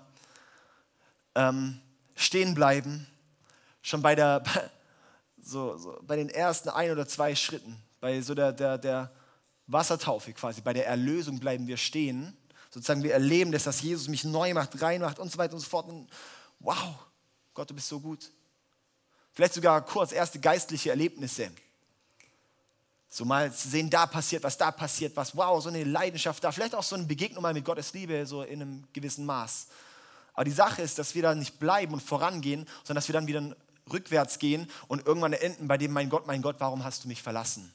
ähm, 1.36 1.80
stehen 2.16 2.54
bleiben, 2.54 3.08
schon 3.82 4.02
bei, 4.02 4.16
der, 4.16 4.44
so, 5.42 5.78
so, 5.78 6.00
bei 6.02 6.16
den 6.16 6.30
ersten 6.30 6.70
ein 6.70 6.92
oder 6.92 7.08
zwei 7.08 7.36
Schritten, 7.36 7.78
bei 8.00 8.22
so 8.22 8.34
der, 8.34 8.52
der, 8.52 8.78
der 8.78 9.12
Wassertaufe 9.68 10.34
quasi, 10.34 10.62
bei 10.62 10.74
der 10.74 10.88
Erlösung 10.88 11.40
bleiben 11.40 11.68
wir 11.68 11.78
stehen. 11.78 12.36
Sozusagen 12.70 13.04
wir 13.04 13.14
erleben 13.14 13.52
das, 13.52 13.64
dass 13.64 13.82
Jesus 13.82 14.08
mich 14.08 14.24
neu 14.24 14.54
macht, 14.54 14.82
rein 14.82 15.02
macht 15.02 15.20
und 15.20 15.32
so 15.32 15.38
weiter 15.38 15.54
und 15.54 15.60
so 15.60 15.70
fort. 15.70 15.88
Und 15.88 16.10
wow, 16.60 16.96
Gott, 17.54 17.70
du 17.70 17.74
bist 17.74 17.88
so 17.88 18.00
gut. 18.00 18.32
Vielleicht 19.32 19.54
sogar 19.54 19.84
kurz 19.86 20.12
erste 20.12 20.40
geistliche 20.40 20.90
Erlebnisse. 20.90 21.52
So 23.10 23.24
mal 23.24 23.52
zu 23.54 23.70
sehen, 23.70 23.90
da 23.90 24.06
passiert 24.06 24.44
was, 24.44 24.58
da 24.58 24.72
passiert 24.72 25.16
was. 25.16 25.36
Wow, 25.38 25.64
so 25.64 25.70
eine 25.70 25.84
Leidenschaft 25.84 26.44
da. 26.44 26.52
Vielleicht 26.52 26.76
auch 26.76 26.84
so 26.84 26.96
eine 26.96 27.06
Begegnung 27.06 27.42
mal 27.42 27.54
mit 27.54 27.64
Gottes 27.64 27.94
Liebe, 27.94 28.26
so 28.26 28.44
in 28.44 28.62
einem 28.62 28.84
gewissen 28.92 29.26
Maß. 29.26 29.68
Aber 30.34 30.44
die 30.44 30.52
Sache 30.52 30.82
ist, 30.82 31.00
dass 31.00 31.16
wir 31.16 31.22
da 31.22 31.34
nicht 31.34 31.60
bleiben 31.60 31.94
und 31.94 32.04
vorangehen, 32.04 32.68
sondern 32.84 32.96
dass 32.96 33.08
wir 33.08 33.14
dann 33.14 33.28
wieder 33.28 33.56
rückwärts 33.92 34.38
gehen 34.38 34.70
und 34.88 35.06
irgendwann 35.06 35.34
enden 35.34 35.68
bei 35.68 35.78
dem, 35.78 35.94
mein 35.94 36.10
Gott, 36.10 36.28
mein 36.28 36.42
Gott, 36.42 36.58
warum 36.60 36.84
hast 36.84 37.06
du 37.06 37.08
mich 37.08 37.22
verlassen? 37.22 37.74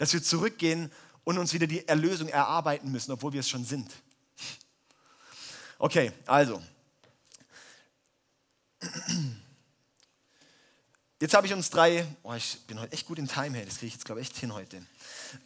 Dass 0.00 0.14
wir 0.14 0.22
zurückgehen 0.22 0.90
und 1.24 1.36
uns 1.36 1.52
wieder 1.52 1.66
die 1.66 1.86
Erlösung 1.86 2.28
erarbeiten 2.28 2.90
müssen, 2.90 3.12
obwohl 3.12 3.34
wir 3.34 3.40
es 3.40 3.50
schon 3.50 3.66
sind. 3.66 3.92
Okay, 5.78 6.10
also. 6.24 6.62
Jetzt 11.20 11.34
habe 11.34 11.46
ich 11.46 11.52
uns 11.52 11.68
drei, 11.68 12.06
oh, 12.22 12.32
ich 12.32 12.60
bin 12.66 12.80
heute 12.80 12.94
echt 12.94 13.06
gut 13.06 13.18
in 13.18 13.28
Time, 13.28 13.58
hey, 13.58 13.66
das 13.66 13.74
kriege 13.74 13.88
ich 13.88 13.92
jetzt, 13.92 14.06
glaube 14.06 14.22
ich, 14.22 14.28
echt 14.28 14.38
hin 14.38 14.54
heute. 14.54 14.82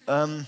Ähm, 0.07 0.47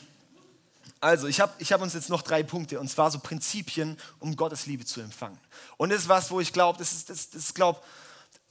also, 1.01 1.27
ich 1.27 1.41
habe 1.41 1.53
ich 1.59 1.73
hab 1.73 1.83
uns 1.83 1.93
jetzt 1.93 2.09
noch 2.09 2.23
drei 2.23 2.45
Punkte, 2.45 2.79
und 2.79 2.89
zwar 2.89 3.11
so 3.11 3.19
Prinzipien, 3.19 3.99
um 4.21 4.37
Gottes 4.37 4.67
Liebe 4.67 4.85
zu 4.85 5.01
empfangen. 5.01 5.41
Und 5.79 5.91
das 5.91 6.03
ist 6.03 6.09
was, 6.09 6.31
wo 6.31 6.39
ich 6.39 6.53
glaube, 6.53 6.79
das 6.79 6.93
ist, 6.93 7.11
das, 7.11 7.31
das, 7.31 7.55
glaub, 7.55 7.85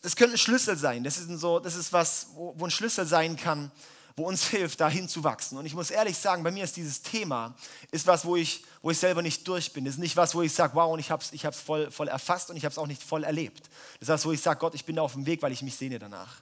das 0.01 0.17
könnte 0.17 0.35
ein 0.35 0.37
Schlüssel 0.37 0.75
sein. 0.75 1.05
Das 1.05 1.17
ist, 1.17 1.29
so, 1.39 1.59
das 1.59 1.75
ist 1.75 1.93
was, 1.93 2.27
wo, 2.33 2.53
wo 2.57 2.65
ein 2.65 2.71
Schlüssel 2.71 3.05
sein 3.05 3.37
kann, 3.37 3.71
wo 4.15 4.27
uns 4.27 4.47
hilft, 4.49 4.81
dahin 4.81 5.07
zu 5.07 5.23
wachsen. 5.23 5.57
Und 5.57 5.65
ich 5.65 5.73
muss 5.73 5.91
ehrlich 5.91 6.17
sagen, 6.17 6.43
bei 6.43 6.51
mir 6.51 6.63
ist 6.63 6.75
dieses 6.75 7.01
Thema, 7.01 7.55
ist 7.91 8.07
was, 8.07 8.25
wo 8.25 8.35
ich, 8.35 8.63
wo 8.81 8.91
ich 8.91 8.97
selber 8.97 9.21
nicht 9.21 9.47
durch 9.47 9.73
bin. 9.73 9.85
Das 9.85 9.95
ist 9.95 9.99
nicht 9.99 10.15
was, 10.15 10.35
wo 10.35 10.41
ich 10.41 10.53
sage, 10.53 10.75
wow, 10.75 10.93
und 10.93 10.99
ich 10.99 11.11
habe 11.11 11.23
es 11.23 11.33
ich 11.33 11.45
voll, 11.55 11.91
voll 11.91 12.07
erfasst 12.07 12.49
und 12.49 12.57
ich 12.57 12.65
habe 12.65 12.71
es 12.71 12.77
auch 12.77 12.87
nicht 12.87 13.03
voll 13.03 13.23
erlebt. 13.23 13.69
Das 13.99 14.07
ist 14.07 14.09
was, 14.09 14.25
wo 14.25 14.31
ich 14.31 14.41
sage, 14.41 14.59
Gott, 14.59 14.75
ich 14.75 14.85
bin 14.85 14.95
da 14.95 15.01
auf 15.01 15.13
dem 15.13 15.25
Weg, 15.25 15.41
weil 15.41 15.51
ich 15.51 15.61
mich 15.61 15.75
sehne 15.75 15.99
danach 15.99 16.41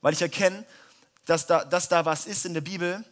weil 0.00 0.12
ich 0.12 0.22
erkenne, 0.22 0.64
dass 1.26 1.46
da, 1.46 1.64
dass 1.64 1.88
da 1.88 2.04
was 2.04 2.26
ist 2.26 2.46
in 2.46 2.54
der 2.54 2.60
Bibel 2.60 3.04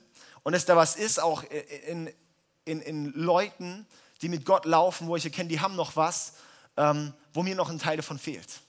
und 0.43 0.53
dass 0.53 0.65
da 0.65 0.77
was 0.77 0.97
ist 0.97 1.21
auch 1.21 1.45
in, 1.87 2.11
in, 2.65 2.81
in 2.81 3.13
Leuten, 3.13 3.87
die 4.23 4.29
mit 4.29 4.45
Gott 4.45 4.65
laufen, 4.65 5.07
wo 5.07 5.17
ich 5.17 5.25
erkenne, 5.25 5.49
die 5.49 5.61
haben 5.61 5.77
noch 5.77 5.97
was, 5.97 6.35
ähm, 6.77 7.13
wo 7.33 7.43
mir 7.43 7.55
noch 7.55 7.71
ein 7.71 7.79
Teil 7.79 7.97
davon 7.97 8.19
fehlt. 8.19 8.61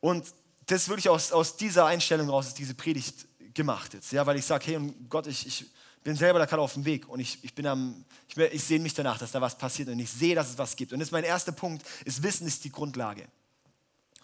Und 0.00 0.32
das 0.70 0.82
ist 0.82 0.88
wirklich 0.88 1.08
aus, 1.08 1.32
aus 1.32 1.56
dieser 1.56 1.86
Einstellung 1.86 2.28
raus, 2.28 2.48
ist 2.48 2.58
diese 2.58 2.74
Predigt 2.74 3.26
gemacht 3.54 3.94
jetzt, 3.94 4.12
ja, 4.12 4.24
weil 4.26 4.36
ich 4.36 4.44
sage, 4.44 4.66
hey 4.66 4.94
Gott, 5.08 5.26
ich, 5.26 5.46
ich 5.46 5.66
bin 6.04 6.14
selber 6.16 6.38
da 6.38 6.46
gerade 6.46 6.62
auf 6.62 6.74
dem 6.74 6.84
Weg 6.84 7.08
und 7.08 7.18
ich, 7.18 7.42
ich 7.42 7.54
bin 7.54 7.66
am, 7.66 8.04
ich, 8.28 8.36
ich 8.36 8.62
sehe 8.62 8.78
mich 8.78 8.94
danach, 8.94 9.18
dass 9.18 9.32
da 9.32 9.40
was 9.40 9.58
passiert 9.58 9.88
und 9.88 9.98
ich 9.98 10.10
sehe, 10.10 10.34
dass 10.34 10.48
es 10.48 10.58
was 10.58 10.76
gibt. 10.76 10.92
Und 10.92 11.00
das 11.00 11.08
ist 11.08 11.12
mein 11.12 11.24
erster 11.24 11.52
Punkt, 11.52 11.84
ist 12.04 12.22
Wissen 12.22 12.46
ist 12.46 12.62
die 12.64 12.70
Grundlage. 12.70 13.26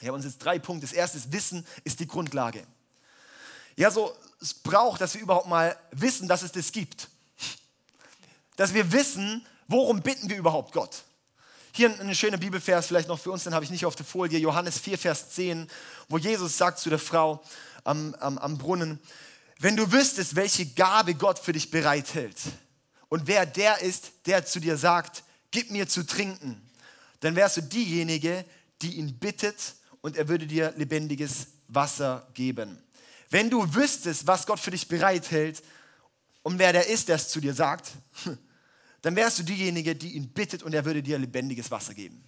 Ich 0.00 0.06
habe 0.06 0.14
uns 0.14 0.24
jetzt 0.24 0.38
drei 0.38 0.58
Punkte. 0.58 0.86
Das 0.86 0.94
erste 0.94 1.18
ist, 1.18 1.32
Wissen 1.32 1.66
ist 1.84 2.00
die 2.00 2.06
Grundlage. 2.06 2.66
Ja, 3.76 3.90
so, 3.90 4.14
es 4.40 4.54
braucht, 4.54 5.00
dass 5.00 5.14
wir 5.14 5.22
überhaupt 5.22 5.48
mal 5.48 5.76
wissen, 5.90 6.28
dass 6.28 6.42
es 6.42 6.52
das 6.52 6.70
gibt. 6.70 7.08
Dass 8.56 8.72
wir 8.72 8.92
wissen, 8.92 9.44
worum 9.68 10.00
bitten 10.00 10.30
wir 10.30 10.36
überhaupt 10.36 10.72
Gott. 10.72 11.02
Hier 11.76 11.90
ein, 12.00 12.14
schöner 12.14 12.38
Bibelvers, 12.38 12.86
vielleicht 12.86 13.06
noch 13.06 13.20
für 13.20 13.30
uns, 13.30 13.44
den 13.44 13.52
habe 13.52 13.62
ich 13.62 13.70
nicht 13.70 13.84
auf 13.84 13.94
der 13.94 14.06
Folie, 14.06 14.38
Johannes 14.38 14.78
4, 14.78 14.96
Vers 14.96 15.28
10, 15.32 15.68
wo 16.08 16.16
Jesus 16.16 16.56
sagt 16.56 16.78
zu 16.78 16.88
der 16.88 16.98
Frau 16.98 17.44
am, 17.84 18.14
am, 18.14 18.38
am 18.38 18.56
Brunnen, 18.56 18.98
wenn 19.58 19.76
du 19.76 19.92
wüsstest, 19.92 20.36
welche 20.36 20.64
Gabe 20.64 21.14
Gott 21.16 21.38
für 21.38 21.52
dich 21.52 21.70
bereithält 21.70 22.38
und 23.10 23.26
wer 23.26 23.44
der 23.44 23.82
ist, 23.82 24.10
der 24.24 24.46
zu 24.46 24.58
dir 24.58 24.78
sagt, 24.78 25.22
gib 25.50 25.70
mir 25.70 25.86
zu 25.86 26.06
trinken, 26.06 26.66
dann 27.20 27.36
wärst 27.36 27.58
du 27.58 27.60
diejenige, 27.60 28.46
die 28.80 28.94
ihn 28.94 29.18
bittet 29.18 29.74
und 30.00 30.16
er 30.16 30.28
würde 30.28 30.46
dir 30.46 30.72
lebendiges 30.78 31.48
Wasser 31.68 32.26
geben. 32.32 32.82
Wenn 33.28 33.50
du 33.50 33.74
wüsstest, 33.74 34.26
was 34.26 34.46
Gott 34.46 34.60
für 34.60 34.70
dich 34.70 34.88
bereithält 34.88 35.62
und 36.42 36.58
wer 36.58 36.72
der 36.72 36.86
ist, 36.86 37.08
der 37.08 37.16
es 37.16 37.28
zu 37.28 37.38
dir 37.38 37.52
sagt, 37.52 37.90
dann 39.02 39.14
wärst 39.16 39.38
du 39.38 39.42
diejenige, 39.42 39.94
die 39.94 40.14
ihn 40.14 40.28
bittet 40.28 40.62
und 40.62 40.72
er 40.74 40.84
würde 40.84 41.02
dir 41.02 41.18
lebendiges 41.18 41.70
Wasser 41.70 41.94
geben. 41.94 42.24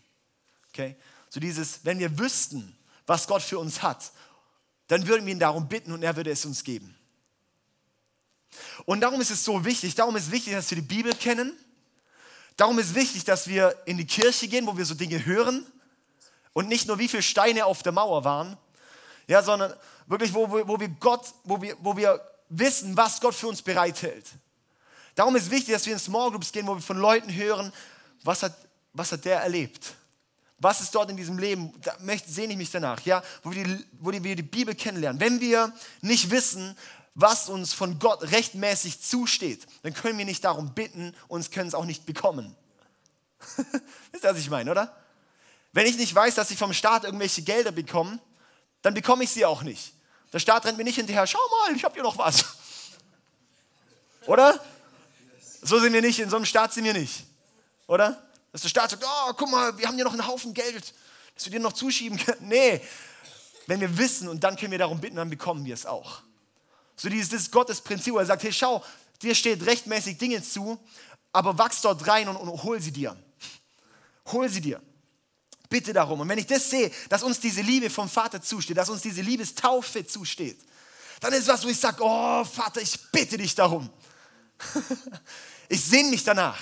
Okay? 0.68 0.96
So 1.28 1.40
dieses, 1.40 1.84
wenn 1.84 1.98
wir 1.98 2.18
wüssten, 2.18 2.76
was 3.06 3.26
Gott 3.26 3.42
für 3.42 3.58
uns 3.58 3.82
hat, 3.82 4.12
dann 4.86 5.06
würden 5.06 5.26
wir 5.26 5.32
ihn 5.32 5.38
darum 5.38 5.68
bitten 5.68 5.92
und 5.92 6.02
er 6.02 6.16
würde 6.16 6.30
es 6.30 6.44
uns 6.44 6.64
geben. 6.64 6.94
Und 8.86 9.00
darum 9.00 9.20
ist 9.20 9.30
es 9.30 9.44
so 9.44 9.64
wichtig, 9.64 9.94
darum 9.94 10.16
ist 10.16 10.30
wichtig, 10.30 10.54
dass 10.54 10.70
wir 10.70 10.76
die 10.76 10.82
Bibel 10.82 11.14
kennen. 11.14 11.56
Darum 12.56 12.78
ist 12.78 12.94
wichtig, 12.94 13.24
dass 13.24 13.46
wir 13.46 13.74
in 13.86 13.98
die 13.98 14.06
Kirche 14.06 14.48
gehen, 14.48 14.66
wo 14.66 14.76
wir 14.76 14.84
so 14.84 14.94
Dinge 14.94 15.24
hören 15.24 15.66
und 16.52 16.68
nicht 16.68 16.88
nur, 16.88 16.98
wie 16.98 17.08
viele 17.08 17.22
Steine 17.22 17.66
auf 17.66 17.82
der 17.82 17.92
Mauer 17.92 18.24
waren, 18.24 18.56
ja, 19.26 19.42
sondern 19.42 19.72
wirklich, 20.06 20.32
wo, 20.34 20.50
wo, 20.50 20.80
wir 20.80 20.88
Gott, 20.88 21.32
wo 21.44 21.60
wir, 21.60 21.76
wo 21.80 21.96
wir 21.96 22.20
wissen, 22.48 22.96
was 22.96 23.20
Gott 23.20 23.34
für 23.34 23.46
uns 23.46 23.62
bereithält. 23.62 24.24
Darum 25.18 25.34
ist 25.34 25.50
wichtig, 25.50 25.74
dass 25.74 25.84
wir 25.84 25.94
in 25.94 25.98
Small 25.98 26.30
Groups 26.30 26.52
gehen, 26.52 26.64
wo 26.64 26.76
wir 26.76 26.80
von 26.80 26.96
Leuten 26.96 27.34
hören, 27.34 27.72
was 28.22 28.44
hat, 28.44 28.56
was 28.92 29.10
hat 29.10 29.24
der 29.24 29.40
erlebt? 29.40 29.96
Was 30.58 30.80
ist 30.80 30.94
dort 30.94 31.10
in 31.10 31.16
diesem 31.16 31.36
Leben? 31.40 31.72
Da 31.82 31.96
sehne 32.24 32.52
ich 32.52 32.56
mich 32.56 32.70
danach, 32.70 33.00
ja, 33.00 33.20
wo 33.42 33.50
wir, 33.50 33.64
die, 33.64 33.84
wo 33.98 34.12
wir 34.12 34.36
die 34.36 34.42
Bibel 34.44 34.76
kennenlernen. 34.76 35.20
Wenn 35.20 35.40
wir 35.40 35.72
nicht 36.02 36.30
wissen, 36.30 36.78
was 37.16 37.48
uns 37.48 37.72
von 37.72 37.98
Gott 37.98 38.30
rechtmäßig 38.30 39.00
zusteht, 39.00 39.66
dann 39.82 39.92
können 39.92 40.18
wir 40.18 40.24
nicht 40.24 40.44
darum 40.44 40.72
bitten 40.72 41.12
und 41.26 41.50
können 41.50 41.66
es 41.66 41.74
auch 41.74 41.84
nicht 41.84 42.06
bekommen. 42.06 42.54
Wisst 44.12 44.22
ihr, 44.22 44.30
was 44.30 44.38
ich 44.38 44.50
meine, 44.50 44.70
oder? 44.70 44.96
Wenn 45.72 45.86
ich 45.86 45.96
nicht 45.96 46.14
weiß, 46.14 46.36
dass 46.36 46.52
ich 46.52 46.58
vom 46.58 46.72
Staat 46.72 47.02
irgendwelche 47.02 47.42
Gelder 47.42 47.72
bekomme, 47.72 48.20
dann 48.82 48.94
bekomme 48.94 49.24
ich 49.24 49.30
sie 49.30 49.44
auch 49.44 49.62
nicht. 49.62 49.94
Der 50.32 50.38
Staat 50.38 50.64
rennt 50.64 50.78
mir 50.78 50.84
nicht 50.84 50.94
hinterher, 50.94 51.26
schau 51.26 51.40
mal, 51.50 51.74
ich 51.74 51.82
habe 51.82 51.94
hier 51.94 52.04
noch 52.04 52.18
was. 52.18 52.44
Oder? 54.28 54.60
So 55.62 55.80
sind 55.80 55.92
wir 55.92 56.02
nicht, 56.02 56.18
in 56.18 56.30
so 56.30 56.36
einem 56.36 56.44
Staat 56.44 56.72
sind 56.72 56.84
wir 56.84 56.92
nicht. 56.92 57.24
Oder? 57.86 58.22
Dass 58.52 58.62
der 58.62 58.68
Staat 58.68 58.90
sagt, 58.90 59.04
oh, 59.04 59.32
guck 59.36 59.50
mal, 59.50 59.76
wir 59.76 59.86
haben 59.86 59.96
hier 59.96 60.04
noch 60.04 60.12
einen 60.12 60.26
Haufen 60.26 60.54
Geld, 60.54 60.94
dass 61.34 61.44
wir 61.44 61.52
dir 61.52 61.60
noch 61.60 61.72
zuschieben 61.72 62.18
können. 62.18 62.38
Nee, 62.48 62.80
wenn 63.66 63.80
wir 63.80 63.98
wissen 63.98 64.28
und 64.28 64.42
dann 64.42 64.56
können 64.56 64.70
wir 64.70 64.78
darum 64.78 64.98
bitten, 64.98 65.16
dann 65.16 65.28
bekommen 65.28 65.64
wir 65.64 65.74
es 65.74 65.84
auch. 65.84 66.22
So 66.96 67.08
dieses 67.10 67.28
das 67.28 67.42
ist 67.42 67.52
Gottes 67.52 67.80
Prinzip, 67.82 68.14
wo 68.14 68.18
er 68.18 68.24
sagt, 68.24 68.42
hey, 68.42 68.52
schau, 68.52 68.82
dir 69.20 69.34
steht 69.34 69.64
rechtmäßig 69.66 70.16
Dinge 70.16 70.42
zu, 70.42 70.78
aber 71.32 71.58
wachs 71.58 71.82
dort 71.82 72.06
rein 72.08 72.28
und, 72.28 72.36
und 72.36 72.62
hol 72.62 72.80
sie 72.80 72.92
dir. 72.92 73.14
Hol 74.32 74.48
sie 74.48 74.62
dir. 74.62 74.80
Bitte 75.68 75.92
darum. 75.92 76.20
Und 76.20 76.28
wenn 76.28 76.38
ich 76.38 76.46
das 76.46 76.70
sehe, 76.70 76.90
dass 77.10 77.22
uns 77.22 77.40
diese 77.40 77.60
Liebe 77.60 77.90
vom 77.90 78.08
Vater 78.08 78.40
zusteht, 78.40 78.76
dass 78.76 78.88
uns 78.88 79.02
diese 79.02 79.20
Liebestaufe 79.20 80.06
zusteht, 80.06 80.58
dann 81.20 81.32
ist 81.34 81.46
was, 81.46 81.64
wo 81.64 81.68
ich 81.68 81.78
sage, 81.78 81.98
oh 82.00 82.44
Vater, 82.44 82.80
ich 82.80 82.98
bitte 83.12 83.36
dich 83.36 83.54
darum. 83.54 83.90
ich 85.68 85.84
sehne 85.84 86.10
mich 86.10 86.24
danach. 86.24 86.58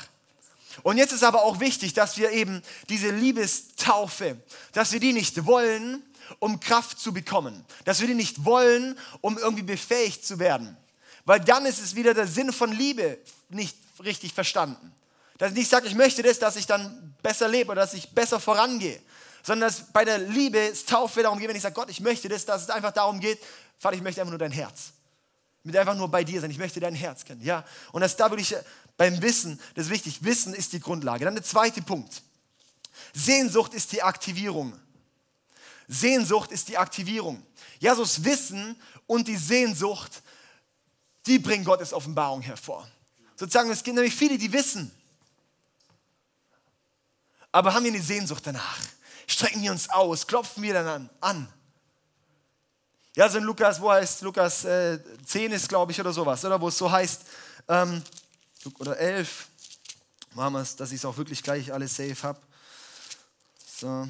Und 0.83 0.99
jetzt 0.99 1.13
ist 1.13 1.25
aber 1.25 1.43
auch 1.43 1.61
wichtig, 1.61 1.95
dass 1.95 2.17
wir 2.17 2.31
eben 2.33 2.63
diese 2.89 3.11
Liebestaufe, 3.11 4.37
dass 4.73 4.93
wir 4.93 5.01
die 5.01 5.13
nicht 5.13 5.47
wollen, 5.47 6.03
um 6.39 6.61
Kraft 6.61 7.01
zu 7.01 7.13
bekommen. 7.13 7.65
Dass 7.85 8.01
wir 8.01 8.07
die 8.07 8.15
nicht 8.15 8.45
wollen, 8.45 8.99
um 9.21 9.39
irgendwie 9.39 9.63
befähigt 9.63 10.25
zu 10.25 10.39
werden. 10.39 10.77
Weil 11.25 11.41
dann 11.41 11.67
ist 11.67 11.81
es 11.81 11.95
wieder 11.95 12.15
der 12.15 12.27
Sinn 12.27 12.53
von 12.53 12.73
Liebe 12.73 13.19
nicht 13.49 13.77
richtig 14.05 14.35
verstanden. 14.35 14.93
Dass 15.39 15.51
ich 15.51 15.57
nicht 15.57 15.71
sage, 15.71 15.87
ich 15.87 15.95
möchte 15.95 16.23
das, 16.23 16.39
dass 16.39 16.57
ich 16.57 16.67
dann 16.67 17.15
besser 17.23 17.49
lebe 17.49 17.73
oder 17.73 17.83
dass 17.83 17.95
ich 17.95 18.11
besser 18.11 18.41
vorangehe. 18.41 19.01
Sondern 19.43 19.69
dass 19.69 19.93
bei 19.93 20.05
der 20.05 20.19
Liebestaufe 20.19 21.23
darum 21.23 21.39
geht, 21.39 21.49
wenn 21.49 21.57
ich 21.57 21.63
sage, 21.63 21.75
Gott, 21.75 21.91
ich 21.91 22.01
möchte 22.01 22.29
das, 22.29 22.45
dass 22.45 22.63
es 22.63 22.71
einfach 22.71 22.93
darum 22.93 23.21
geht, 23.21 23.39
Vater, 23.79 23.97
ich 23.97 24.03
möchte 24.03 24.21
einfach 24.21 24.33
nur 24.33 24.39
dein 24.39 24.53
Herz. 24.53 24.93
Möchte 25.63 25.81
einfach 25.81 25.97
nur 25.97 26.09
bei 26.09 26.25
dir 26.25 26.41
sein. 26.41 26.51
Ich 26.51 26.59
möchte 26.59 26.81
dein 26.81 26.95
Herz 26.95 27.25
kennen. 27.25 27.43
Ja? 27.43 27.65
Und 27.93 28.01
das 28.01 28.17
da 28.17 28.31
würde 28.31 28.43
ich 28.43 28.55
beim 28.97 29.21
Wissen, 29.23 29.61
das 29.75 29.87
ist 29.87 29.91
wichtig. 29.91 30.25
Wissen 30.25 30.55
ist 30.55 30.73
die 30.73 30.81
Grundlage. 30.81 31.25
Dann 31.25 31.35
der 31.35 31.45
zweite 31.45 31.83
Punkt. 31.83 32.23
Sehnsucht 33.13 33.75
ist 33.75 33.93
die 33.93 34.03
Aktivierung. 34.03 34.79
Sehnsucht 35.89 36.51
ist 36.51 36.69
die 36.69 36.79
Aktivierung. 36.79 37.45
Ja, 37.79 37.95
so 37.95 38.03
das 38.03 38.25
Wissen 38.25 38.77
und 39.07 39.29
die 39.29 39.37
Sehnsucht, 39.37 40.23
die 41.27 41.39
bringen 41.39 41.65
Gottes 41.65 41.93
Offenbarung 41.93 42.41
hervor. 42.41 42.89
Sozusagen, 43.37 43.71
es 43.71 43.83
gibt 43.83 43.97
nämlich 43.97 44.15
viele, 44.15 44.39
die 44.39 44.53
wissen, 44.53 44.91
aber 47.53 47.73
haben 47.73 47.85
wir 47.85 47.93
eine 47.93 48.03
Sehnsucht 48.03 48.47
danach? 48.47 48.79
Strecken 49.27 49.63
wir 49.63 49.73
uns 49.73 49.89
aus, 49.89 50.27
klopfen 50.27 50.63
wir 50.63 50.75
dann 50.75 51.09
an. 51.21 51.49
Ja, 53.15 53.31
so 53.31 53.39
in 53.39 53.45
Lukas, 53.45 53.81
wo 53.81 53.91
heißt 53.91 54.21
Lukas 54.23 54.65
äh, 54.67 54.99
10 55.25 55.53
ist, 55.53 55.69
glaube 55.69 55.91
ich, 55.91 55.99
oder 55.99 56.13
sowas, 56.13 56.45
oder 56.45 56.61
wo 56.61 56.69
es 56.69 56.77
so 56.77 56.91
heißt, 56.91 57.23
ähm, 57.69 58.03
oder 58.79 58.99
11, 58.99 59.49
machen 60.35 60.55
wir 60.55 60.61
es, 60.61 60.77
dass 60.77 60.91
ich 60.93 60.99
es 60.99 61.05
auch 61.05 61.17
wirklich 61.17 61.43
gleich 61.43 61.73
alles 61.73 61.97
safe 61.97 62.23
habe. 62.23 62.41
So. 63.79 64.09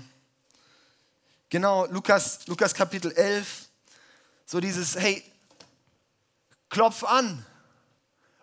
Genau, 1.48 1.86
Lukas, 1.86 2.46
Lukas 2.46 2.74
Kapitel 2.74 3.12
11, 3.12 3.66
so 4.46 4.60
dieses, 4.60 4.96
hey, 4.96 5.22
klopf 6.68 7.04
an 7.04 7.44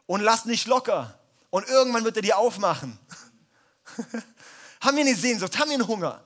und 0.05 0.21
lass 0.21 0.45
nicht 0.45 0.67
locker 0.67 1.17
und 1.49 1.67
irgendwann 1.67 2.03
wird 2.03 2.15
er 2.17 2.21
dir 2.21 2.37
aufmachen. 2.37 2.97
haben 4.81 4.97
wir 4.97 5.03
eine 5.03 5.15
Sehnsucht, 5.15 5.57
haben 5.59 5.69
wir 5.69 5.75
einen 5.75 5.87
Hunger? 5.87 6.23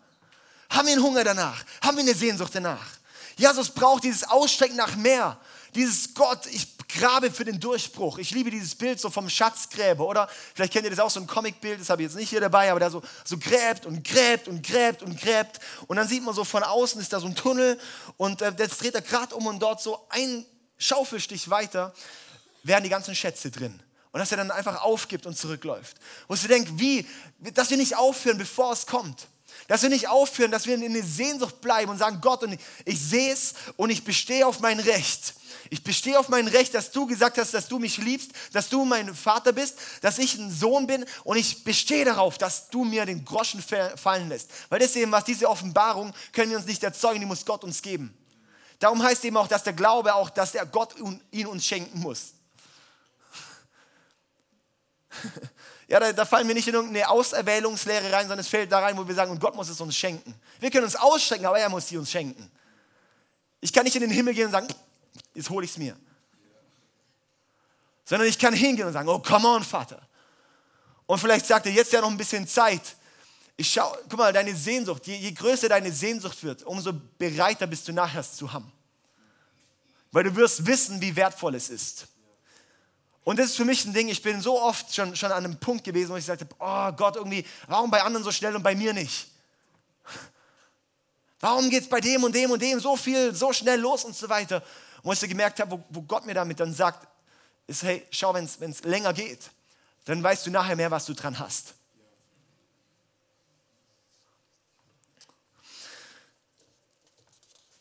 Haben 0.69 0.88
wir 0.88 0.93
einen 0.93 1.04
Hunger 1.04 1.23
danach? 1.23 1.63
Haben 1.82 1.97
wir 1.97 2.04
eine 2.04 2.13
Sehnsucht 2.13 2.54
danach? 2.54 2.86
Jesus 3.36 3.69
braucht 3.69 4.04
dieses 4.04 4.23
Ausstrecken 4.23 4.76
nach 4.76 4.95
mehr. 4.95 5.39
Dieses 5.78 6.16
Gott, 6.16 6.48
ich 6.48 6.76
grabe 6.88 7.30
für 7.30 7.46
den 7.46 7.60
Durchbruch. 7.60 8.18
Ich 8.18 8.32
liebe 8.32 8.50
dieses 8.50 8.74
Bild 8.74 9.00
so 9.00 9.12
vom 9.12 9.30
Schatzgräber, 9.30 10.08
oder? 10.08 10.28
Vielleicht 10.56 10.74
kennt 10.74 10.86
ihr 10.86 10.90
das 10.90 11.00
auch, 11.00 11.12
so 11.12 11.20
ein 11.20 11.28
Comicbild, 11.28 11.80
das 11.80 11.92
habe 11.92 12.02
ich 12.02 12.08
jetzt 12.08 12.18
nicht 12.18 12.32
hier 12.32 12.42
dabei, 12.42 12.72
aber 12.72 12.80
der 12.80 12.90
so, 12.90 13.04
so 13.24 13.38
gräbt 13.38 13.86
und 13.86 14.04
gräbt 14.04 14.48
und 14.48 14.66
gräbt 14.66 15.04
und 15.04 15.22
gräbt. 15.22 15.60
Und 15.86 15.98
dann 15.98 16.08
sieht 16.08 16.24
man 16.24 16.34
so 16.34 16.44
von 16.44 16.63
außen 16.63 17.00
ist 17.00 17.13
da 17.13 17.20
so 17.20 17.28
ein 17.28 17.36
Tunnel 17.36 17.80
und 18.18 18.42
äh, 18.42 18.52
jetzt 18.58 18.82
dreht 18.82 18.96
er 18.96 19.04
gerade 19.04 19.36
um 19.36 19.46
und 19.46 19.60
dort 19.60 19.80
so 19.80 20.04
ein 20.10 20.48
Schaufelstich 20.80 21.48
weiter 21.52 21.94
wären 22.63 22.84
die 22.84 22.90
ganzen 22.90 23.13
Schätze 23.13 23.52
drin. 23.52 23.80
Und 24.12 24.20
dass 24.20 24.32
er 24.32 24.38
dann 24.38 24.50
einfach 24.50 24.82
aufgibt 24.82 25.28
und 25.28 25.38
zurückläuft. 25.38 25.98
Wo 26.28 26.34
du 26.34 26.48
denkst, 26.48 26.72
wie, 26.78 27.06
dass 27.54 27.70
wir 27.70 27.78
nicht 27.78 27.96
aufhören, 27.96 28.40
bevor 28.40 28.74
es 28.74 28.88
kommt. 28.88 29.28
Dass 29.68 29.82
wir 29.82 29.90
nicht 29.90 30.08
aufhören, 30.08 30.52
dass 30.52 30.66
wir 30.66 30.76
in 30.76 30.94
der 30.94 31.04
Sehnsucht 31.04 31.60
bleiben 31.60 31.92
und 31.92 31.98
sagen, 31.98 32.20
Gott, 32.22 32.44
und 32.44 32.54
ich, 32.54 32.60
ich 32.86 33.00
sehe 33.00 33.34
es 33.34 33.54
und 33.76 33.90
ich 33.90 34.04
bestehe 34.04 34.48
auf 34.48 34.62
mein 34.62 34.80
Recht. 34.80 35.34
Ich 35.70 35.84
bestehe 35.84 36.18
auf 36.18 36.30
mein 36.30 36.48
Recht, 36.48 36.74
dass 36.74 36.92
du 36.92 37.06
gesagt 37.06 37.38
hast, 37.38 37.54
dass 37.54 37.68
du 37.68 37.78
mich 37.78 37.98
liebst, 37.98 38.32
dass 38.54 38.70
du 38.70 38.86
mein 38.86 39.14
Vater 39.14 39.52
bist, 39.52 39.78
dass 40.02 40.20
ich 40.20 40.36
ein 40.36 40.50
Sohn 40.52 40.88
bin 40.88 41.06
und 41.26 41.36
ich 41.36 41.66
bestehe 41.66 42.06
darauf, 42.06 42.38
dass 42.38 42.70
du 42.70 42.86
mir 42.86 43.06
den 43.06 43.26
Groschen 43.26 43.62
fallen 43.62 44.30
lässt. 44.30 44.52
Weil 44.70 44.80
das 44.80 44.96
eben 44.96 45.12
was, 45.12 45.26
diese 45.26 45.50
Offenbarung 45.50 46.14
können 46.32 46.52
wir 46.52 46.58
uns 46.58 46.68
nicht 46.68 46.84
erzeugen, 46.84 47.20
die 47.20 47.26
muss 47.26 47.46
Gott 47.46 47.66
uns 47.66 47.82
geben. 47.82 48.18
Darum 48.80 49.04
heißt 49.04 49.26
eben 49.26 49.36
auch, 49.36 49.48
dass 49.48 49.64
der 49.64 49.74
Glaube 49.74 50.16
auch, 50.16 50.30
dass 50.30 50.54
der 50.54 50.66
Gott 50.66 50.96
ihn 51.32 51.48
uns 51.48 51.66
schenken 51.66 52.00
muss. 52.00 52.34
Ja, 55.88 56.02
da, 56.02 56.12
da, 56.12 56.26
fallen 56.26 56.47
wir 56.47 56.56
nicht 56.56 56.67
in 56.67 56.73
irgendeine 56.73 57.10
Auserwählungslehre 57.10 58.12
rein, 58.12 58.23
sondern 58.23 58.39
es 58.39 58.50
fällt 58.50 58.71
da 58.71 58.80
rein, 58.80 58.97
wo 58.97 59.08
wir 59.08 59.15
sagen, 59.15 59.32
und 59.32 59.39
Gott 59.39 59.56
muss 59.56 59.69
es 59.69 59.80
uns 59.80 59.95
schenken. 59.95 60.36
Wir 60.60 60.69
können 60.69 60.84
uns 60.84 60.97
ausstrecken, 60.97 61.45
aber 61.45 61.60
er 61.60 61.69
muss 61.69 61.88
sie 61.88 61.97
uns 61.97 62.12
schenken. 62.12 62.52
Ich 63.62 63.71
kann 63.71 63.86
nicht 63.86 63.95
in 63.95 64.02
den 64.02 64.12
Himmel 64.12 64.34
gehen 64.34 64.47
und 64.47 64.52
sagen, 64.52 64.67
jetzt 65.34 65.50
hole 65.50 65.63
ich 65.63 65.71
es 65.71 65.78
mir. 65.78 65.95
Sondern 68.04 68.28
ich 68.28 68.38
kann 68.38 68.54
hingehen 68.54 68.86
und 68.86 68.93
sagen, 68.93 69.08
oh, 69.08 69.19
come 69.19 69.47
on, 69.47 69.63
Vater. 69.63 70.02
Und 71.06 71.19
vielleicht 71.19 71.45
sagt 71.45 71.65
er, 71.65 71.71
jetzt 71.71 71.93
ja 71.93 72.02
noch 72.02 72.10
ein 72.10 72.17
bisschen 72.17 72.45
Zeit. 72.45 72.82
Ich 73.56 73.71
schau, 73.71 73.97
guck 74.10 74.19
mal, 74.19 74.34
deine 74.34 74.54
Sehnsucht, 74.56 75.08
je, 75.08 75.15
je 75.15 75.32
größer 75.32 75.69
deine 75.69 75.91
Sehnsucht 75.91 76.43
wird, 76.43 76.63
umso 76.63 76.91
bereiter 77.17 77.65
bist 77.65 77.88
du 77.88 77.93
nachher 77.93 78.21
es 78.21 78.34
zu 78.34 78.52
haben. 78.52 78.71
Weil 80.12 80.26
du 80.26 80.36
wirst 80.36 80.65
wissen, 80.65 81.00
wie 81.02 81.15
wertvoll 81.15 81.56
es 81.56 81.69
ist. 81.69 82.08
Und 83.28 83.38
das 83.38 83.48
ist 83.48 83.58
für 83.58 83.66
mich 83.66 83.84
ein 83.84 83.92
Ding, 83.92 84.08
ich 84.08 84.22
bin 84.22 84.40
so 84.40 84.58
oft 84.58 84.96
schon, 84.96 85.13
schon 85.13 85.34
an 85.34 85.44
einem 85.44 85.60
Punkt 85.60 85.84
gewesen, 85.84 86.12
wo 86.12 86.16
ich 86.16 86.24
sagte, 86.24 86.48
oh 86.60 86.92
Gott, 86.94 87.18
irgendwie, 87.18 87.46
warum 87.68 87.92
bei 87.92 88.02
anderen 88.02 88.24
so 88.24 88.32
schnell 88.32 88.56
und 88.56 88.63
bei 88.63 88.74
mir 88.74 88.94
nicht? 88.94 89.28
Warum 91.42 91.70
geht 91.70 91.84
es 91.84 91.90
bei 91.90 92.00
dem 92.00 92.24
und 92.24 92.34
dem 92.34 92.52
und 92.52 92.62
dem 92.62 92.80
so 92.80 92.96
viel, 92.96 93.36
so 93.36 93.52
schnell 93.52 93.82
los 93.82 94.06
und 94.06 94.16
so 94.16 94.30
weiter? 94.30 94.63
Und 95.04 95.12
was 95.12 95.22
ich 95.22 95.28
gemerkt 95.28 95.60
habe, 95.60 95.72
wo, 95.72 95.84
wo 95.90 96.04
Gott 96.04 96.26
mir 96.26 96.36
damit 96.36 96.58
dann 96.62 96.74
sagt, 96.74 97.06
ist, 97.68 97.84
hey, 97.84 98.08
schau, 98.12 98.34
wenn 98.34 98.46
es 98.46 98.84
länger 98.86 99.12
geht, 99.12 99.52
dann 100.06 100.24
weißt 100.24 100.46
du 100.46 100.50
nachher 100.50 100.78
mehr, 100.78 100.90
was 100.90 101.06
du 101.06 101.13
dran 101.13 101.38
hast. 101.38 101.74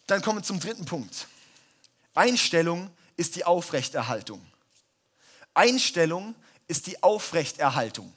Dann 0.08 0.22
kommen 0.22 0.40
wir 0.40 0.42
zum 0.42 0.58
dritten 0.58 0.86
Punkt. 0.86 1.28
Einstellung 2.16 2.90
ist 3.16 3.36
die 3.36 3.44
Aufrechterhaltung. 3.44 4.44
Einstellung 5.56 6.34
ist 6.68 6.86
die 6.86 7.02
Aufrechterhaltung. 7.02 8.12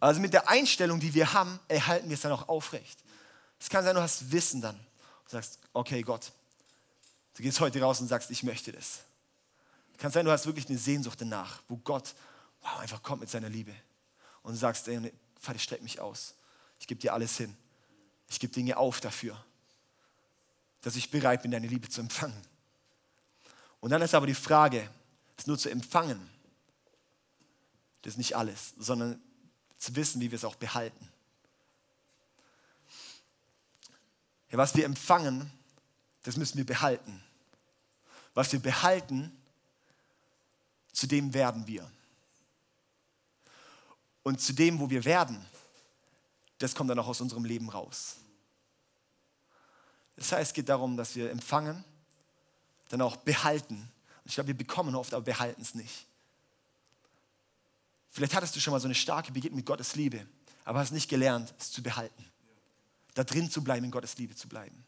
Also 0.00 0.20
mit 0.20 0.32
der 0.32 0.48
Einstellung, 0.48 1.00
die 1.00 1.14
wir 1.14 1.32
haben, 1.32 1.58
erhalten 1.68 2.08
wir 2.08 2.14
es 2.14 2.20
dann 2.20 2.32
auch 2.32 2.48
aufrecht. 2.48 2.98
Es 3.58 3.68
kann 3.68 3.84
sein, 3.84 3.94
du 3.94 4.02
hast 4.02 4.30
Wissen 4.30 4.60
dann 4.60 4.76
und 4.76 5.30
sagst, 5.30 5.58
okay 5.72 6.02
Gott, 6.02 6.32
du 7.34 7.42
gehst 7.42 7.60
heute 7.60 7.80
raus 7.80 8.00
und 8.00 8.08
sagst, 8.08 8.30
ich 8.30 8.42
möchte 8.42 8.72
das. 8.72 9.00
Es 9.92 9.98
kann 9.98 10.12
sein, 10.12 10.26
du 10.26 10.30
hast 10.30 10.44
wirklich 10.44 10.68
eine 10.68 10.78
Sehnsucht 10.78 11.20
danach, 11.20 11.62
wo 11.68 11.76
Gott 11.78 12.14
wow, 12.66 12.78
einfach 12.78 13.02
kommt 13.02 13.20
mit 13.20 13.30
seiner 13.30 13.48
Liebe 13.48 13.74
und 14.42 14.56
sagst, 14.56 14.88
ey, 14.88 15.12
Vater, 15.40 15.58
streck 15.58 15.82
mich 15.82 16.00
aus. 16.00 16.34
Ich 16.80 16.86
gebe 16.86 17.00
dir 17.00 17.12
alles 17.12 17.36
hin. 17.36 17.56
Ich 18.28 18.40
gebe 18.40 18.52
Dinge 18.52 18.76
auf 18.76 19.00
dafür, 19.00 19.42
dass 20.80 20.96
ich 20.96 21.10
bereit 21.10 21.42
bin, 21.42 21.50
deine 21.50 21.68
Liebe 21.68 21.88
zu 21.88 22.00
empfangen. 22.00 22.40
Und 23.80 23.90
dann 23.90 24.02
ist 24.02 24.14
aber 24.14 24.26
die 24.26 24.34
Frage, 24.34 24.88
es 25.36 25.46
nur 25.46 25.58
zu 25.58 25.70
empfangen, 25.70 26.30
das 28.02 28.14
ist 28.14 28.18
nicht 28.18 28.36
alles, 28.36 28.74
sondern 28.78 29.20
zu 29.78 29.94
wissen, 29.96 30.20
wie 30.20 30.30
wir 30.30 30.36
es 30.36 30.44
auch 30.44 30.54
behalten. 30.54 31.10
Ja, 34.50 34.58
was 34.58 34.74
wir 34.74 34.84
empfangen, 34.84 35.50
das 36.22 36.36
müssen 36.36 36.56
wir 36.56 36.66
behalten. 36.66 37.22
Was 38.34 38.52
wir 38.52 38.60
behalten, 38.60 39.36
zu 40.92 41.06
dem 41.06 41.34
werden 41.34 41.66
wir. 41.66 41.90
Und 44.22 44.40
zu 44.40 44.52
dem, 44.52 44.78
wo 44.78 44.88
wir 44.88 45.04
werden, 45.04 45.44
das 46.58 46.74
kommt 46.74 46.90
dann 46.90 46.98
auch 46.98 47.08
aus 47.08 47.20
unserem 47.20 47.44
Leben 47.44 47.68
raus. 47.68 48.16
Das 50.16 50.32
heißt, 50.32 50.50
es 50.50 50.54
geht 50.54 50.68
darum, 50.68 50.96
dass 50.96 51.14
wir 51.14 51.30
empfangen, 51.30 51.84
dann 52.88 53.02
auch 53.02 53.16
behalten 53.16 53.90
ich 54.26 54.34
glaube, 54.34 54.48
wir 54.48 54.56
bekommen 54.56 54.94
oft, 54.94 55.14
aber 55.14 55.24
wir 55.24 55.38
halten 55.38 55.62
es 55.62 55.74
nicht. 55.74 56.06
Vielleicht 58.10 58.34
hattest 58.34 58.56
du 58.56 58.60
schon 58.60 58.72
mal 58.72 58.80
so 58.80 58.88
eine 58.88 58.94
starke 58.94 59.30
Begegnung 59.32 59.56
mit 59.56 59.66
Gottes 59.66 59.94
Liebe, 59.94 60.26
aber 60.64 60.80
hast 60.80 60.90
nicht 60.90 61.08
gelernt, 61.08 61.54
es 61.58 61.70
zu 61.70 61.82
behalten. 61.82 62.24
Da 63.14 63.24
drin 63.24 63.50
zu 63.50 63.62
bleiben, 63.62 63.84
in 63.84 63.90
Gottes 63.90 64.16
Liebe 64.18 64.34
zu 64.34 64.48
bleiben. 64.48 64.84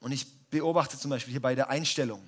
Und 0.00 0.12
ich 0.12 0.26
beobachte 0.48 0.98
zum 0.98 1.10
Beispiel 1.10 1.32
hier 1.32 1.42
bei 1.42 1.54
der 1.54 1.68
Einstellung, 1.68 2.26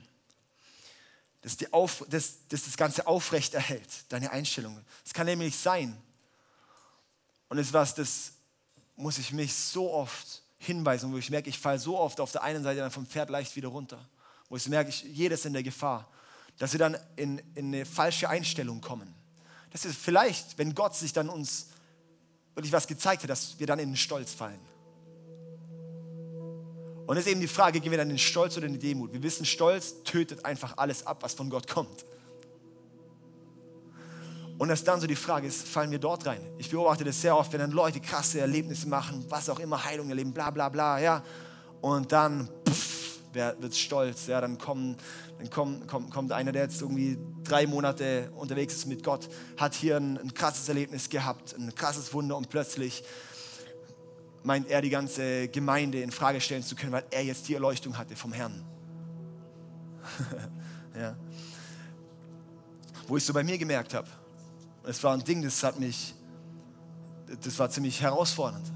dass, 1.40 1.56
die 1.56 1.72
Auf, 1.72 2.04
dass, 2.08 2.46
dass 2.48 2.64
das 2.64 2.76
Ganze 2.76 3.06
aufrecht 3.06 3.54
erhält, 3.54 4.04
deine 4.08 4.32
Einstellung. 4.32 4.84
Es 5.04 5.14
kann 5.14 5.26
nämlich 5.26 5.56
sein, 5.56 5.96
und 7.48 7.58
es 7.58 7.68
ist 7.68 7.72
was, 7.72 7.94
das 7.94 8.32
muss 8.96 9.18
ich 9.18 9.32
mich 9.32 9.54
so 9.54 9.92
oft 9.92 10.42
Hinweisen, 10.58 11.12
wo 11.12 11.18
ich 11.18 11.30
merke, 11.30 11.48
ich 11.48 11.58
falle 11.58 11.78
so 11.78 11.98
oft 11.98 12.20
auf 12.20 12.32
der 12.32 12.42
einen 12.42 12.62
Seite 12.62 12.80
dann 12.80 12.90
vom 12.90 13.06
Pferd 13.06 13.30
leicht 13.30 13.54
wieder 13.56 13.68
runter. 13.68 14.04
Wo 14.48 14.56
ich 14.56 14.68
merke, 14.68 14.90
ich, 14.90 15.02
jedes 15.02 15.44
in 15.44 15.52
der 15.52 15.62
Gefahr, 15.62 16.08
dass 16.58 16.72
wir 16.72 16.78
dann 16.78 16.96
in, 17.16 17.38
in 17.54 17.66
eine 17.66 17.84
falsche 17.84 18.28
Einstellung 18.28 18.80
kommen. 18.80 19.14
Das 19.70 19.84
ist 19.84 19.96
vielleicht, 19.96 20.58
wenn 20.58 20.74
Gott 20.74 20.96
sich 20.96 21.12
dann 21.12 21.28
uns 21.28 21.68
wirklich 22.54 22.72
was 22.72 22.86
gezeigt 22.86 23.22
hat, 23.22 23.30
dass 23.30 23.58
wir 23.58 23.66
dann 23.66 23.78
in 23.78 23.90
den 23.90 23.96
Stolz 23.96 24.34
fallen. 24.34 24.60
Und 27.06 27.16
es 27.16 27.24
ist 27.24 27.30
eben 27.30 27.40
die 27.40 27.48
Frage, 27.48 27.80
gehen 27.80 27.90
wir 27.90 27.98
dann 27.98 28.10
in 28.10 28.16
den 28.16 28.18
Stolz 28.18 28.56
oder 28.56 28.66
in 28.66 28.72
die 28.72 28.78
Demut? 28.78 29.12
Wir 29.12 29.22
wissen, 29.22 29.46
Stolz 29.46 30.02
tötet 30.02 30.44
einfach 30.44 30.76
alles 30.76 31.06
ab, 31.06 31.22
was 31.22 31.34
von 31.34 31.48
Gott 31.48 31.68
kommt. 31.68 32.04
Und 34.58 34.68
dass 34.68 34.82
dann 34.82 35.00
so 35.00 35.06
die 35.06 35.16
Frage 35.16 35.46
ist, 35.46 35.68
fallen 35.68 35.90
wir 35.92 36.00
dort 36.00 36.26
rein? 36.26 36.40
Ich 36.58 36.68
beobachte 36.68 37.04
das 37.04 37.20
sehr 37.20 37.36
oft, 37.36 37.52
wenn 37.52 37.60
dann 37.60 37.70
Leute 37.70 38.00
krasse 38.00 38.40
Erlebnisse 38.40 38.88
machen, 38.88 39.24
was 39.28 39.48
auch 39.48 39.60
immer, 39.60 39.84
Heilung 39.84 40.08
erleben, 40.08 40.32
bla 40.32 40.50
bla 40.50 40.68
bla, 40.68 40.98
ja. 40.98 41.22
Und 41.80 42.10
dann 42.10 42.48
pff, 42.68 43.20
wird 43.32 43.76
stolz, 43.76 44.26
ja, 44.26 44.40
dann, 44.40 44.58
kommen, 44.58 44.96
dann 45.38 45.48
kommt, 45.48 45.86
kommt, 45.86 46.10
kommt 46.10 46.32
einer, 46.32 46.50
der 46.50 46.62
jetzt 46.62 46.80
irgendwie 46.80 47.18
drei 47.44 47.68
Monate 47.68 48.32
unterwegs 48.34 48.74
ist 48.74 48.86
mit 48.86 49.04
Gott, 49.04 49.28
hat 49.56 49.74
hier 49.74 49.96
ein, 49.96 50.18
ein 50.18 50.34
krasses 50.34 50.68
Erlebnis 50.68 51.08
gehabt, 51.08 51.54
ein 51.56 51.72
krasses 51.76 52.12
Wunder 52.12 52.36
und 52.36 52.48
plötzlich 52.50 53.04
meint 54.42 54.68
er, 54.68 54.82
die 54.82 54.90
ganze 54.90 55.46
Gemeinde 55.48 56.02
in 56.02 56.10
Frage 56.10 56.40
stellen 56.40 56.64
zu 56.64 56.74
können, 56.74 56.90
weil 56.92 57.04
er 57.10 57.22
jetzt 57.22 57.46
die 57.48 57.54
Erleuchtung 57.54 57.96
hatte 57.96 58.16
vom 58.16 58.32
Herrn. 58.32 58.64
ja. 60.98 61.16
Wo 63.06 63.16
ich 63.16 63.24
so 63.24 63.32
bei 63.32 63.44
mir 63.44 63.56
gemerkt 63.56 63.94
habe, 63.94 64.08
es 64.88 65.04
war 65.04 65.12
ein 65.12 65.22
Ding, 65.22 65.42
das 65.42 65.62
hat 65.62 65.78
mich, 65.78 66.14
das 67.42 67.58
war 67.58 67.68
ziemlich 67.68 68.00
herausfordernd. 68.00 68.72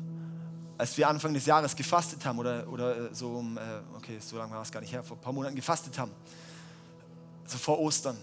Als 0.77 0.96
wir 0.98 1.09
Anfang 1.09 1.33
des 1.33 1.46
Jahres 1.46 1.75
gefastet 1.75 2.25
haben, 2.27 2.38
oder, 2.38 2.68
oder 2.68 3.14
so 3.14 3.31
um, 3.31 3.57
äh, 3.57 3.61
okay, 3.96 4.18
so 4.20 4.37
lange 4.37 4.53
war 4.53 4.61
es 4.61 4.70
gar 4.70 4.81
nicht 4.81 4.92
her, 4.92 5.03
vor 5.03 5.16
ein 5.16 5.20
paar 5.20 5.33
Monaten 5.33 5.57
gefastet 5.57 5.98
haben, 5.98 6.12
so 7.46 7.57
vor 7.57 7.81
Ostern. 7.81 8.18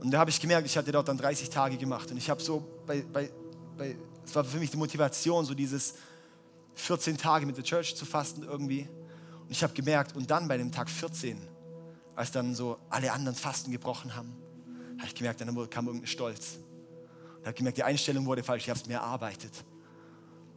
Und 0.00 0.10
da 0.10 0.18
habe 0.18 0.28
ich 0.28 0.38
gemerkt, 0.38 0.66
ich 0.66 0.76
hatte 0.76 0.92
dort 0.92 1.08
dann 1.08 1.16
30 1.16 1.48
Tage 1.48 1.78
gemacht. 1.78 2.10
Und 2.10 2.18
ich 2.18 2.28
habe 2.28 2.42
so 2.42 2.66
bei, 2.86 3.02
bei, 3.02 3.30
bei, 3.78 3.96
es 4.24 4.34
war 4.34 4.44
für 4.44 4.58
mich 4.58 4.70
die 4.70 4.76
Motivation, 4.76 5.46
so 5.46 5.54
dieses 5.54 5.94
14 6.74 7.16
Tage 7.16 7.46
mit 7.46 7.56
der 7.56 7.64
Church 7.64 7.96
zu 7.96 8.04
fasten 8.04 8.42
irgendwie. 8.42 8.82
Und 9.42 9.50
ich 9.50 9.62
habe 9.62 9.72
gemerkt, 9.72 10.14
und 10.16 10.30
dann 10.30 10.48
bei 10.48 10.58
dem 10.58 10.70
Tag 10.70 10.90
14, 10.90 11.40
als 12.14 12.30
dann 12.30 12.54
so 12.54 12.78
alle 12.90 13.10
anderen 13.10 13.36
Fasten 13.36 13.70
gebrochen 13.70 14.14
haben, 14.14 14.34
habe 14.98 15.06
ich 15.06 15.14
gemerkt, 15.14 15.40
dann 15.40 15.70
kam 15.70 15.86
irgendein 15.86 16.06
Stolz. 16.06 16.58
Ich 17.40 17.46
habe 17.46 17.54
gemerkt, 17.54 17.78
die 17.78 17.84
Einstellung 17.84 18.26
wurde 18.26 18.42
falsch, 18.42 18.64
ich 18.64 18.70
habe 18.70 18.78
es 18.78 18.86
mir 18.86 18.94
erarbeitet. 18.94 19.52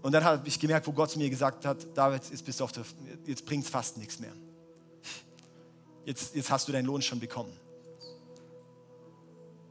Und 0.01 0.11
dann 0.11 0.23
habe 0.23 0.45
ich 0.47 0.59
gemerkt, 0.59 0.85
wo 0.85 0.91
Gott 0.91 1.11
zu 1.11 1.17
mir 1.17 1.29
gesagt 1.29 1.65
hat, 1.65 1.87
David, 1.95 2.29
jetzt, 2.29 2.43
bist 2.43 2.59
du 2.59 2.65
auf 2.65 2.73
der, 2.73 2.83
jetzt 3.25 3.45
bringt 3.45 3.63
es 3.63 3.69
fast 3.69 3.97
nichts 3.97 4.19
mehr. 4.19 4.33
Jetzt, 6.05 6.35
jetzt 6.35 6.51
hast 6.51 6.67
du 6.67 6.73
deinen 6.73 6.85
Lohn 6.85 7.01
schon 7.01 7.21
bekommen. 7.21 7.53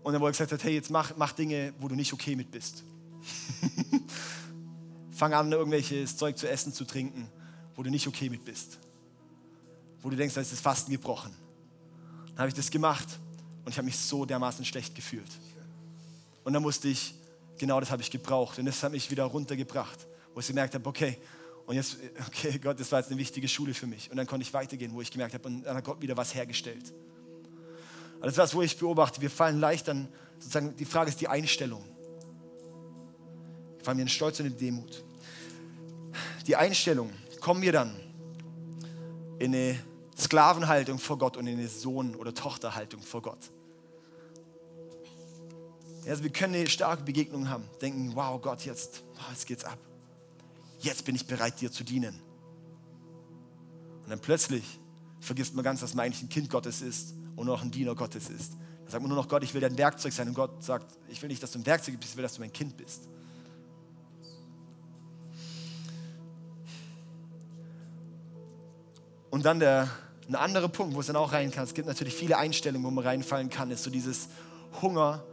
Und 0.03 0.14
dann, 0.14 0.22
er 0.22 0.31
gesagt 0.31 0.51
hat, 0.51 0.64
hey, 0.64 0.75
jetzt 0.75 0.90
mach, 0.90 1.14
mach 1.16 1.33
Dinge, 1.33 1.75
wo 1.79 1.88
du 1.88 1.94
nicht 1.94 2.14
okay 2.14 2.35
mit 2.35 2.51
bist. 2.51 2.83
Fang 5.12 5.35
an, 5.35 5.53
irgendwelches 5.53 6.16
Zeug 6.16 6.38
zu 6.38 6.48
essen, 6.48 6.72
zu 6.72 6.87
trinken, 6.87 7.29
wo 7.77 7.83
du 7.83 7.90
nicht 7.90 8.09
okay 8.09 8.31
mit 8.31 8.44
bist. 8.44 8.79
Wo 10.01 10.09
du 10.09 10.16
denkst, 10.16 10.35
da 10.35 10.40
ist 10.40 10.51
das 10.51 10.61
Fasten 10.61 10.90
gebrochen. 10.90 11.33
Dann 12.29 12.38
habe 12.38 12.48
ich 12.48 12.55
das 12.55 12.70
gemacht 12.70 13.07
und 13.64 13.70
ich 13.70 13.77
habe 13.77 13.85
mich 13.85 13.98
so 13.98 14.25
dermaßen 14.25 14.64
schlecht 14.64 14.94
gefühlt. 14.94 15.31
Und 16.44 16.52
dann 16.52 16.62
musste 16.62 16.88
ich, 16.88 17.14
genau 17.59 17.81
das 17.81 17.90
habe 17.90 18.02
ich 18.02 18.11
gebraucht. 18.11 18.59
Und 18.59 18.66
das 18.66 18.83
hat 18.83 18.92
mich 18.92 19.11
wieder 19.11 19.24
runtergebracht, 19.24 20.07
wo 20.35 20.40
ich 20.40 20.46
gemerkt 20.46 20.74
habe, 20.74 20.88
okay, 20.88 21.18
und 21.66 21.76
jetzt, 21.76 21.96
okay, 22.26 22.59
Gott, 22.59 22.78
das 22.81 22.90
war 22.92 23.00
jetzt 23.00 23.11
eine 23.11 23.18
wichtige 23.18 23.48
Schule 23.48 23.74
für 23.74 23.87
mich. 23.87 24.11
Und 24.11 24.16
dann 24.16 24.26
konnte 24.26 24.42
ich 24.42 24.52
weitergehen, 24.52 24.92
wo 24.94 25.00
ich 25.00 25.11
gemerkt 25.11 25.35
habe, 25.35 25.48
und 25.48 25.62
dann 25.62 25.76
hat 25.76 25.85
Gott 25.85 26.00
wieder 26.00 26.16
was 26.16 26.35
hergestellt. 26.35 26.92
Also 28.20 28.26
das 28.26 28.33
ist 28.35 28.38
was, 28.38 28.55
wo 28.55 28.62
ich 28.62 28.76
beobachte, 28.78 29.20
wir 29.20 29.31
fallen 29.31 29.59
leicht 29.59 29.88
dann, 29.88 30.09
sozusagen, 30.38 30.76
die 30.76 30.85
Frage 30.85 31.11
ist 31.11 31.20
die 31.20 31.28
Einstellung. 31.28 31.85
Wir 33.76 33.85
fallen 33.85 33.96
mir 33.96 34.02
in 34.02 34.09
Stolz 34.09 34.38
und 34.40 34.46
in 34.46 34.57
Demut. 34.57 35.05
Die 36.46 36.57
Einstellung, 36.57 37.11
kommen 37.40 37.62
wir 37.62 37.72
dann 37.72 37.98
in 39.40 39.55
eine 39.55 39.78
Sklavenhaltung 40.16 40.98
vor 41.00 41.18
Gott 41.18 41.37
und 41.37 41.46
in 41.48 41.59
eine 41.59 41.68
Sohn- 41.68 42.14
oder 42.14 42.33
Tochterhaltung 42.33 43.02
vor 43.02 43.22
Gott. 43.22 43.50
Also 46.07 46.25
wir 46.25 46.31
können 46.31 46.55
eine 46.55 46.69
starke 46.69 47.05
Begegnung 47.05 47.49
haben, 47.49 47.69
denken, 47.81 48.12
wow 48.15 48.41
Gott, 48.41 48.65
jetzt, 48.65 49.05
jetzt 49.31 49.47
geht's 49.47 49.65
ab. 49.65 49.79
Jetzt 50.81 51.05
bin 51.05 51.15
ich 51.15 51.27
bereit, 51.27 51.61
dir 51.61 51.71
zu 51.71 51.85
dienen. 51.85 52.21
Und 54.03 54.11
dann 54.11 54.19
plötzlich 54.19 54.81
vergisst 55.21 55.55
man 55.55 55.65
ganz, 55.65 55.81
dass 55.81 55.95
man 55.95 56.07
eigentlich 56.07 56.23
ein 56.23 56.29
Kind 56.29 56.51
Gottes 56.51 56.83
ist 56.83 57.15
und 57.37 57.47
noch 57.47 57.62
ein 57.62 57.71
Diener 57.71 57.95
Gottes 57.95 58.29
ist. 58.29 58.55
Dann 58.55 58.91
sagt 58.91 59.03
man 59.03 59.09
nur 59.11 59.17
noch, 59.17 59.29
Gott, 59.29 59.45
ich 59.45 59.55
will 59.55 59.61
dein 59.61 59.79
Werkzeug 59.79 60.12
sein. 60.12 60.27
Und 60.27 60.35
Gott 60.35 60.62
sagt, 60.65 60.99
ich 61.09 61.23
will 61.23 61.29
nicht, 61.29 61.41
dass 61.41 61.53
du 61.53 61.61
ein 61.61 61.67
Werkzeug 61.67 62.01
bist, 62.01 62.12
ich 62.12 62.17
will, 62.17 62.23
dass 62.23 62.35
du 62.35 62.41
mein 62.41 62.53
Kind 62.53 62.77
bist. 62.77 63.09
Und 69.31 69.45
dann 69.47 69.61
der, 69.61 69.88
ein 70.29 70.35
anderer 70.35 70.69
Punkt, 70.69 70.95
wo 70.97 71.01
es 71.01 71.07
dann 71.07 71.17
auch 71.17 71.33
rein 71.33 71.53
kann, 71.53 71.65
es 71.65 71.75
gibt 71.75 71.87
natürlich 71.87 72.15
viele 72.15 72.37
Einstellungen, 72.37 72.85
wo 72.85 72.91
man 72.91 73.05
reinfallen 73.05 73.49
kann, 73.49 73.71
ist 73.71 73.85
so 73.85 73.91
dieses 73.91 74.29
Hunger 74.83 75.25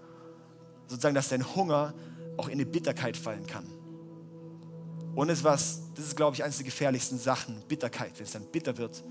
sozusagen, 0.89 1.15
dass 1.15 1.29
dein 1.29 1.55
Hunger 1.55 1.93
auch 2.37 2.47
in 2.47 2.53
eine 2.53 2.65
Bitterkeit 2.65 3.15
fallen 3.15 3.45
kann. 3.45 3.65
Und 5.15 5.29
es 5.29 5.43
was, 5.43 5.81
das 5.95 6.05
ist, 6.05 6.15
glaube 6.15 6.35
ich, 6.35 6.43
eines 6.43 6.57
der 6.57 6.65
gefährlichsten 6.65 7.19
Sachen, 7.19 7.61
Bitterkeit, 7.67 8.13
wenn 8.17 8.25
es 8.25 8.31
dann 8.31 8.45
bitter 8.45 8.77
wird. 8.77 9.03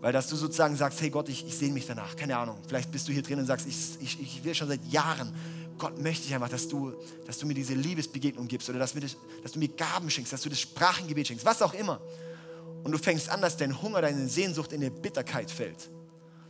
Weil 0.00 0.12
dass 0.12 0.28
du 0.28 0.36
sozusagen 0.36 0.76
sagst, 0.76 1.00
hey 1.00 1.10
Gott, 1.10 1.28
ich, 1.28 1.46
ich 1.46 1.56
sehne 1.56 1.74
mich 1.74 1.86
danach, 1.86 2.16
keine 2.16 2.36
Ahnung. 2.36 2.58
Vielleicht 2.66 2.90
bist 2.90 3.08
du 3.08 3.12
hier 3.12 3.22
drin 3.22 3.38
und 3.38 3.46
sagst, 3.46 3.66
ich, 3.66 3.76
ich, 4.00 4.20
ich 4.20 4.44
will 4.44 4.54
schon 4.54 4.68
seit 4.68 4.84
Jahren, 4.86 5.34
Gott 5.78 6.00
möchte 6.00 6.26
ich 6.26 6.34
einfach, 6.34 6.48
dass 6.48 6.68
du, 6.68 6.92
dass 7.26 7.38
du 7.38 7.46
mir 7.46 7.54
diese 7.54 7.74
Liebesbegegnung 7.74 8.46
gibst 8.46 8.68
oder 8.68 8.78
dass, 8.78 8.94
das, 8.94 9.16
dass 9.42 9.52
du 9.52 9.58
mir 9.58 9.68
Gaben 9.68 10.10
schenkst, 10.10 10.32
dass 10.32 10.42
du 10.42 10.48
das 10.48 10.60
Sprachengebet 10.60 11.28
schenkst, 11.28 11.44
was 11.44 11.62
auch 11.62 11.74
immer. 11.74 12.00
Und 12.84 12.92
du 12.92 12.98
fängst 12.98 13.28
an, 13.28 13.40
dass 13.40 13.56
dein 13.56 13.80
Hunger, 13.80 14.02
deine 14.02 14.28
Sehnsucht 14.28 14.72
in 14.72 14.80
eine 14.80 14.90
Bitterkeit 14.90 15.50
fällt. 15.50 15.90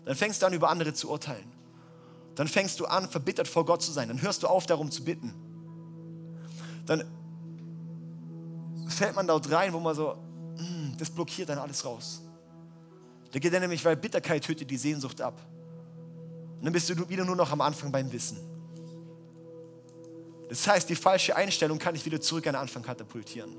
Dann 0.04 0.16
fängst 0.16 0.42
du 0.42 0.46
an, 0.46 0.52
über 0.52 0.68
andere 0.68 0.92
zu 0.92 1.10
urteilen 1.10 1.61
dann 2.34 2.48
fängst 2.48 2.80
du 2.80 2.86
an, 2.86 3.08
verbittert 3.08 3.48
vor 3.48 3.64
Gott 3.64 3.82
zu 3.82 3.92
sein. 3.92 4.08
Dann 4.08 4.22
hörst 4.22 4.42
du 4.42 4.46
auf, 4.46 4.66
darum 4.66 4.90
zu 4.90 5.04
bitten. 5.04 5.34
Dann 6.86 7.04
fällt 8.88 9.14
man 9.14 9.26
dort 9.26 9.50
rein, 9.50 9.72
wo 9.72 9.80
man 9.80 9.94
so, 9.94 10.16
mm, 10.56 10.96
das 10.98 11.10
blockiert 11.10 11.48
dann 11.48 11.58
alles 11.58 11.84
raus. 11.84 12.22
Da 13.32 13.38
geht 13.38 13.52
er 13.52 13.60
nämlich, 13.60 13.84
weil 13.84 13.96
Bitterkeit 13.96 14.44
tötet 14.44 14.70
die 14.70 14.76
Sehnsucht 14.76 15.20
ab. 15.20 15.40
Und 16.58 16.64
dann 16.64 16.72
bist 16.72 16.88
du 16.88 17.08
wieder 17.08 17.24
nur 17.24 17.36
noch 17.36 17.50
am 17.50 17.60
Anfang 17.60 17.90
beim 17.90 18.10
Wissen. 18.12 18.38
Das 20.48 20.66
heißt, 20.66 20.88
die 20.88 20.94
falsche 20.94 21.34
Einstellung 21.34 21.78
kann 21.78 21.94
dich 21.94 22.04
wieder 22.04 22.20
zurück 22.20 22.46
an 22.46 22.52
den 22.52 22.60
Anfang 22.60 22.82
katapultieren. 22.82 23.56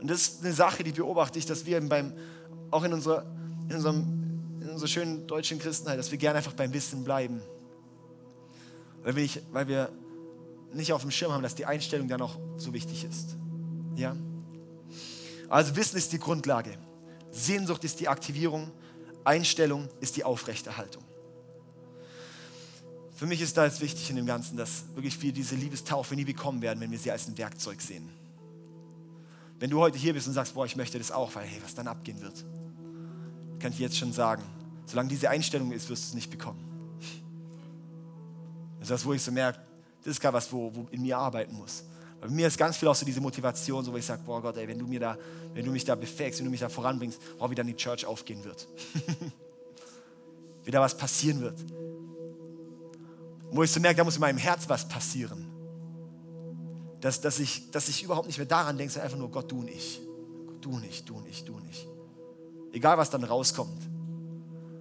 Und 0.00 0.08
das 0.08 0.22
ist 0.22 0.44
eine 0.44 0.54
Sache, 0.54 0.82
die 0.82 0.92
beobachte 0.92 1.38
ich, 1.38 1.46
dass 1.46 1.66
wir 1.66 1.80
beim, 1.88 2.14
auch 2.70 2.84
in, 2.84 2.92
unserer, 2.92 3.26
in 3.68 3.76
unserem 3.76 4.27
unserer 4.78 4.88
schönen 4.88 5.26
deutschen 5.26 5.58
Christenheit, 5.58 5.98
dass 5.98 6.12
wir 6.12 6.18
gerne 6.18 6.38
einfach 6.38 6.52
beim 6.52 6.72
Wissen 6.72 7.02
bleiben. 7.02 7.42
Weil 9.02 9.16
wir, 9.16 9.22
nicht, 9.22 9.42
weil 9.50 9.66
wir 9.66 9.90
nicht 10.72 10.92
auf 10.92 11.02
dem 11.02 11.10
Schirm 11.10 11.32
haben, 11.32 11.42
dass 11.42 11.56
die 11.56 11.66
Einstellung 11.66 12.06
dann 12.06 12.22
auch 12.22 12.38
so 12.56 12.72
wichtig 12.72 13.04
ist. 13.04 13.36
Ja? 13.96 14.16
Also 15.48 15.74
Wissen 15.74 15.96
ist 15.96 16.12
die 16.12 16.20
Grundlage. 16.20 16.78
Sehnsucht 17.32 17.82
ist 17.82 17.98
die 17.98 18.06
Aktivierung. 18.06 18.70
Einstellung 19.24 19.88
ist 20.00 20.16
die 20.16 20.22
Aufrechterhaltung. 20.22 21.02
Für 23.16 23.26
mich 23.26 23.40
ist 23.40 23.56
da 23.56 23.64
jetzt 23.64 23.80
wichtig 23.80 24.08
in 24.10 24.16
dem 24.16 24.26
Ganzen, 24.26 24.56
dass 24.56 24.84
wirklich 24.94 25.20
wir 25.20 25.32
diese 25.32 25.56
Liebestaufe 25.56 26.14
nie 26.14 26.24
bekommen 26.24 26.62
werden, 26.62 26.80
wenn 26.80 26.92
wir 26.92 27.00
sie 27.00 27.10
als 27.10 27.26
ein 27.26 27.36
Werkzeug 27.36 27.80
sehen. 27.80 28.08
Wenn 29.58 29.70
du 29.70 29.80
heute 29.80 29.98
hier 29.98 30.12
bist 30.12 30.28
und 30.28 30.34
sagst, 30.34 30.54
boah, 30.54 30.66
ich 30.66 30.76
möchte 30.76 30.98
das 30.98 31.10
auch, 31.10 31.34
weil 31.34 31.46
hey, 31.46 31.60
was 31.64 31.74
dann 31.74 31.88
abgehen 31.88 32.20
wird, 32.20 32.44
kann 33.58 33.72
ich 33.72 33.80
jetzt 33.80 33.98
schon 33.98 34.12
sagen, 34.12 34.44
Solange 34.88 35.10
diese 35.10 35.28
Einstellung 35.28 35.70
ist, 35.70 35.88
wirst 35.90 36.04
du 36.04 36.08
es 36.08 36.14
nicht 36.14 36.30
bekommen. 36.30 36.58
Das 38.80 38.88
ist 38.88 38.90
das, 38.90 39.04
wo 39.04 39.12
ich 39.12 39.22
so 39.22 39.30
merke, 39.30 39.60
das 40.02 40.12
ist 40.12 40.20
gar 40.20 40.32
was, 40.32 40.50
wo, 40.50 40.74
wo 40.74 40.86
in 40.90 41.02
mir 41.02 41.18
arbeiten 41.18 41.54
muss. 41.54 41.84
Bei 42.20 42.28
mir 42.28 42.46
ist 42.46 42.56
ganz 42.56 42.78
viel 42.78 42.88
auch 42.88 42.94
so 42.94 43.04
diese 43.04 43.20
Motivation, 43.20 43.84
so 43.84 43.92
wo 43.92 43.96
ich 43.98 44.06
sage, 44.06 44.22
boah 44.24 44.40
Gott, 44.40 44.56
ey, 44.56 44.66
wenn 44.66 44.78
du 44.78 44.86
mir 44.86 44.98
da, 44.98 45.18
wenn 45.52 45.64
du 45.64 45.70
mich 45.70 45.84
da 45.84 45.94
befähigst, 45.94 46.40
wenn 46.40 46.46
du 46.46 46.50
mich 46.50 46.60
da 46.60 46.70
voranbringst, 46.70 47.20
oh, 47.38 47.50
wie 47.50 47.54
dann 47.54 47.66
die 47.66 47.76
Church 47.76 48.06
aufgehen 48.06 48.42
wird. 48.44 48.66
wie 50.64 50.70
da 50.70 50.80
was 50.80 50.96
passieren 50.96 51.40
wird. 51.42 51.58
Wo 53.50 53.62
ich 53.62 53.70
so 53.70 53.78
merke, 53.78 53.98
da 53.98 54.04
muss 54.04 54.14
in 54.14 54.20
meinem 54.20 54.38
Herz 54.38 54.68
was 54.68 54.88
passieren. 54.88 55.46
Dass, 57.00 57.20
dass, 57.20 57.38
ich, 57.38 57.70
dass 57.70 57.88
ich 57.88 58.02
überhaupt 58.02 58.26
nicht 58.26 58.38
mehr 58.38 58.46
daran 58.46 58.78
denke, 58.78 58.92
sondern 58.92 59.04
einfach 59.04 59.18
nur 59.18 59.30
Gott, 59.30 59.50
du 59.52 59.60
und 59.60 59.68
ich. 59.68 60.00
Du 60.62 60.78
nicht, 60.78 61.08
du 61.08 61.20
nicht, 61.20 61.46
du 61.46 61.60
nicht. 61.60 61.86
Egal, 62.72 62.96
was 62.96 63.10
dann 63.10 63.22
rauskommt. 63.22 63.87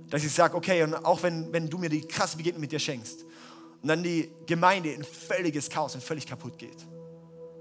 Dass 0.09 0.23
ich 0.23 0.31
sage, 0.31 0.55
okay, 0.55 0.83
und 0.83 0.93
auch 0.93 1.21
wenn, 1.23 1.51
wenn 1.51 1.69
du 1.69 1.77
mir 1.77 1.89
die 1.89 2.01
krasse 2.01 2.37
Begegnung 2.37 2.61
mit 2.61 2.71
dir 2.71 2.79
schenkst 2.79 3.25
und 3.81 3.89
dann 3.89 4.03
die 4.03 4.29
Gemeinde 4.45 4.91
in 4.91 5.03
völliges 5.03 5.69
Chaos 5.69 5.95
und 5.95 6.03
völlig 6.03 6.25
kaputt 6.25 6.57
geht, 6.57 6.87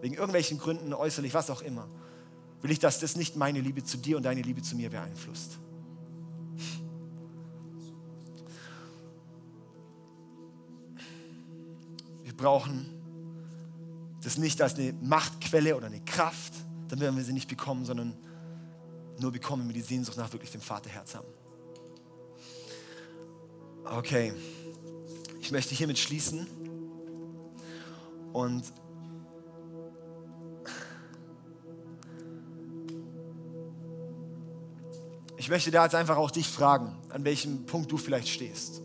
wegen 0.01 0.15
irgendwelchen 0.15 0.59
Gründen, 0.59 0.95
äußerlich, 0.95 1.35
was 1.35 1.51
auch 1.51 1.63
immer, 1.63 1.89
will 2.63 2.71
ich, 2.71 2.79
dass 2.79 3.01
das 3.01 3.17
nicht 3.17 3.37
meine 3.37 3.61
Liebe 3.61 3.83
zu 3.85 3.97
dir 3.97 4.17
und 4.17 4.23
deine 4.23 4.43
Liebe 4.43 4.63
zu 4.63 4.77
mir 4.77 4.91
beeinflusst. 4.91 5.59
Wir 12.23 12.37
brauchen 12.37 12.93
das 14.23 14.39
nicht 14.39 14.61
als 14.61 14.75
eine 14.75 14.93
Machtquelle 14.93 15.77
oder 15.77 15.87
eine 15.87 16.01
Kraft, 16.01 16.53
dann 16.89 17.01
werden 17.01 17.17
wir 17.17 17.25
sie 17.25 17.33
nicht 17.33 17.49
bekommen, 17.49 17.85
sondern 17.85 18.17
nur 19.19 19.33
bekommen, 19.33 19.63
wenn 19.63 19.69
wir 19.69 19.81
die 19.81 19.87
Sehnsucht 19.87 20.17
nach 20.17 20.33
wirklich 20.33 20.51
dem 20.51 20.61
Vaterherz 20.61 21.15
haben. 21.15 21.29
Okay, 23.89 24.33
ich 25.41 25.53
möchte 25.53 25.75
hiermit 25.75 25.99
schließen. 25.99 26.47
Und 28.33 28.65
ich 35.37 35.49
möchte 35.49 35.71
da 35.71 35.85
jetzt 35.85 35.95
einfach 35.95 36.17
auch 36.17 36.33
dich 36.33 36.49
fragen, 36.49 36.97
an 37.11 37.25
welchem 37.25 37.65
Punkt 37.65 37.91
du 37.93 37.97
vielleicht 37.97 38.29
stehst. 38.29 38.83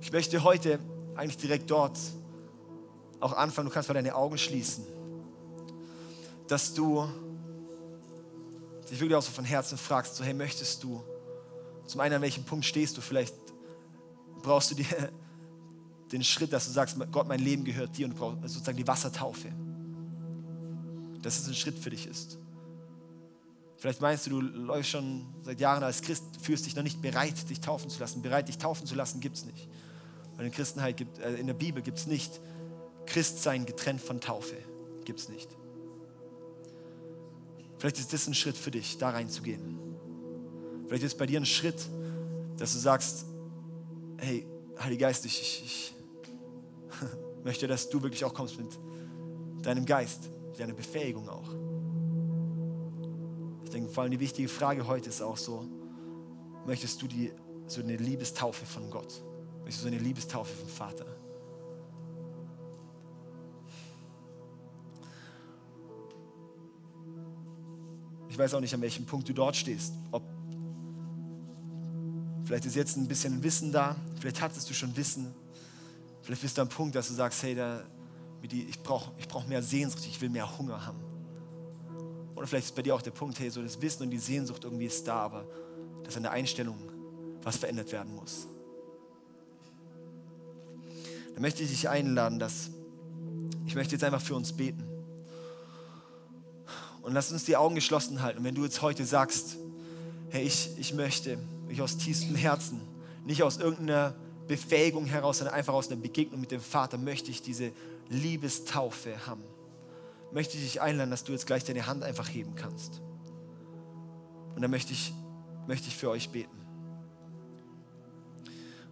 Ich 0.00 0.10
möchte 0.10 0.42
heute 0.42 0.80
eigentlich 1.14 1.36
direkt 1.36 1.70
dort 1.70 1.96
auch 3.20 3.32
anfangen, 3.34 3.68
du 3.68 3.72
kannst 3.72 3.88
mal 3.88 3.94
deine 3.94 4.16
Augen 4.16 4.36
schließen, 4.36 4.84
dass 6.48 6.74
du 6.74 7.08
dich 8.90 9.00
wirklich 9.00 9.14
auch 9.16 9.22
so 9.22 9.30
von 9.30 9.44
Herzen 9.44 9.78
fragst, 9.78 10.16
so 10.16 10.24
hey, 10.24 10.34
möchtest 10.34 10.82
du, 10.82 11.02
zum 11.86 12.00
einen 12.00 12.16
an 12.16 12.22
welchem 12.22 12.44
Punkt 12.44 12.64
stehst 12.64 12.96
du, 12.96 13.00
vielleicht 13.00 13.43
brauchst 14.44 14.70
du 14.70 14.76
dir 14.76 14.86
den 16.12 16.22
Schritt, 16.22 16.52
dass 16.52 16.66
du 16.66 16.72
sagst, 16.72 16.96
Gott, 17.10 17.26
mein 17.26 17.40
Leben 17.40 17.64
gehört 17.64 17.96
dir 17.96 18.06
und 18.06 18.12
du 18.12 18.18
brauchst 18.18 18.42
sozusagen 18.42 18.76
die 18.76 18.86
Wassertaufe. 18.86 19.48
Dass 21.22 21.38
es 21.40 21.48
ein 21.48 21.54
Schritt 21.54 21.78
für 21.78 21.90
dich 21.90 22.06
ist. 22.06 22.38
Vielleicht 23.78 24.00
meinst 24.00 24.26
du, 24.26 24.30
du 24.30 24.40
läufst 24.40 24.90
schon 24.90 25.26
seit 25.42 25.60
Jahren 25.60 25.82
als 25.82 26.00
Christ, 26.00 26.24
fühlst 26.40 26.64
dich 26.64 26.76
noch 26.76 26.82
nicht 26.82 27.02
bereit, 27.02 27.50
dich 27.50 27.60
taufen 27.60 27.90
zu 27.90 27.98
lassen. 27.98 28.22
Bereit, 28.22 28.48
dich 28.48 28.58
taufen 28.58 28.86
zu 28.86 28.94
lassen, 28.94 29.20
gibt 29.20 29.36
es 29.36 29.44
nicht. 29.44 29.68
Weil 30.36 30.46
in, 30.46 30.52
Christenheit 30.52 30.96
gibt, 30.96 31.18
äh, 31.18 31.34
in 31.34 31.46
der 31.46 31.54
Bibel 31.54 31.82
gibt 31.82 31.98
es 31.98 32.06
nicht 32.06 32.40
Christsein 33.06 33.66
getrennt 33.66 34.00
von 34.00 34.20
Taufe. 34.20 34.56
Gibt 35.04 35.20
es 35.20 35.28
nicht. 35.28 35.50
Vielleicht 37.78 37.98
ist 37.98 38.12
das 38.12 38.26
ein 38.26 38.34
Schritt 38.34 38.56
für 38.56 38.70
dich, 38.70 38.96
da 38.96 39.10
reinzugehen. 39.10 39.78
Vielleicht 40.86 41.04
ist 41.04 41.18
bei 41.18 41.26
dir 41.26 41.40
ein 41.40 41.46
Schritt, 41.46 41.86
dass 42.56 42.72
du 42.72 42.78
sagst, 42.78 43.26
hey, 44.18 44.46
Heiliger 44.78 45.06
Geist, 45.06 45.24
ich, 45.24 45.40
ich, 45.40 45.62
ich 45.64 45.94
möchte, 47.44 47.66
dass 47.66 47.88
du 47.88 48.02
wirklich 48.02 48.24
auch 48.24 48.34
kommst 48.34 48.58
mit 48.58 48.78
deinem 49.62 49.84
Geist, 49.84 50.30
mit 50.50 50.58
deiner 50.58 50.74
Befähigung 50.74 51.28
auch. 51.28 51.48
Ich 53.64 53.70
denke, 53.70 53.90
vor 53.90 54.02
allem 54.02 54.12
die 54.12 54.20
wichtige 54.20 54.48
Frage 54.48 54.86
heute 54.86 55.08
ist 55.08 55.22
auch 55.22 55.36
so, 55.36 55.66
möchtest 56.66 57.00
du 57.02 57.06
die, 57.06 57.32
so 57.66 57.80
eine 57.80 57.96
Liebestaufe 57.96 58.66
von 58.66 58.90
Gott? 58.90 59.22
Möchtest 59.62 59.84
du 59.84 59.88
so 59.88 59.94
eine 59.94 60.02
Liebestaufe 60.02 60.54
vom 60.54 60.68
Vater? 60.68 61.06
Ich 68.28 68.38
weiß 68.38 68.54
auch 68.54 68.60
nicht, 68.60 68.74
an 68.74 68.82
welchem 68.82 69.06
Punkt 69.06 69.28
du 69.28 69.32
dort 69.32 69.54
stehst. 69.54 69.94
Ob 70.10 70.33
vielleicht 72.54 72.66
ist 72.66 72.76
jetzt 72.76 72.96
ein 72.96 73.08
bisschen 73.08 73.42
Wissen 73.42 73.72
da, 73.72 73.96
vielleicht 74.20 74.40
hattest 74.40 74.70
du 74.70 74.74
schon 74.74 74.96
Wissen. 74.96 75.34
Vielleicht 76.22 76.40
bist 76.40 76.56
du 76.56 76.62
am 76.62 76.68
Punkt, 76.68 76.94
dass 76.94 77.08
du 77.08 77.14
sagst, 77.14 77.42
hey, 77.42 77.56
da, 77.56 77.82
ich 78.42 78.80
brauche 78.80 79.10
ich 79.18 79.26
brauch 79.26 79.44
mehr 79.44 79.60
Sehnsucht, 79.60 80.04
ich 80.06 80.20
will 80.20 80.28
mehr 80.28 80.56
Hunger 80.56 80.86
haben. 80.86 81.00
Oder 82.36 82.46
vielleicht 82.46 82.66
ist 82.66 82.76
bei 82.76 82.82
dir 82.82 82.94
auch 82.94 83.02
der 83.02 83.10
Punkt, 83.10 83.40
hey, 83.40 83.50
so 83.50 83.60
das 83.60 83.82
Wissen 83.82 84.04
und 84.04 84.10
die 84.10 84.18
Sehnsucht 84.18 84.62
irgendwie 84.62 84.86
ist 84.86 85.04
da, 85.08 85.16
aber 85.16 85.44
dass 86.04 86.16
an 86.16 86.22
der 86.22 86.30
Einstellung 86.30 86.78
was 87.42 87.56
verändert 87.56 87.90
werden 87.90 88.14
muss. 88.14 88.46
Da 91.34 91.40
möchte 91.40 91.64
ich 91.64 91.70
dich 91.70 91.88
einladen, 91.88 92.38
dass 92.38 92.70
ich 93.66 93.74
möchte 93.74 93.96
jetzt 93.96 94.04
einfach 94.04 94.22
für 94.22 94.36
uns 94.36 94.52
beten. 94.52 94.84
Und 97.02 97.14
lass 97.14 97.32
uns 97.32 97.42
die 97.42 97.56
Augen 97.56 97.74
geschlossen 97.74 98.22
halten. 98.22 98.38
Und 98.38 98.44
wenn 98.44 98.54
du 98.54 98.62
jetzt 98.62 98.80
heute 98.80 99.04
sagst, 99.04 99.56
hey, 100.30 100.44
ich, 100.44 100.70
ich 100.78 100.94
möchte, 100.94 101.36
ich 101.74 101.82
aus 101.82 101.96
tiefstem 101.96 102.36
Herzen, 102.36 102.80
nicht 103.24 103.42
aus 103.42 103.58
irgendeiner 103.58 104.14
Befähigung 104.46 105.06
heraus, 105.06 105.38
sondern 105.38 105.54
einfach 105.54 105.74
aus 105.74 105.90
einer 105.90 106.00
Begegnung 106.00 106.40
mit 106.40 106.50
dem 106.50 106.60
Vater, 106.60 106.98
möchte 106.98 107.30
ich 107.30 107.42
diese 107.42 107.72
Liebestaufe 108.08 109.26
haben. 109.26 109.42
Möchte 110.32 110.56
ich 110.56 110.64
dich 110.64 110.80
einladen, 110.82 111.10
dass 111.10 111.24
du 111.24 111.32
jetzt 111.32 111.46
gleich 111.46 111.64
deine 111.64 111.86
Hand 111.86 112.02
einfach 112.02 112.28
heben 112.28 112.54
kannst. 112.54 113.00
Und 114.54 114.62
dann 114.62 114.70
möchte 114.70 114.92
ich, 114.92 115.12
möchte 115.66 115.88
ich 115.88 115.96
für 115.96 116.10
euch 116.10 116.30
beten. 116.30 116.56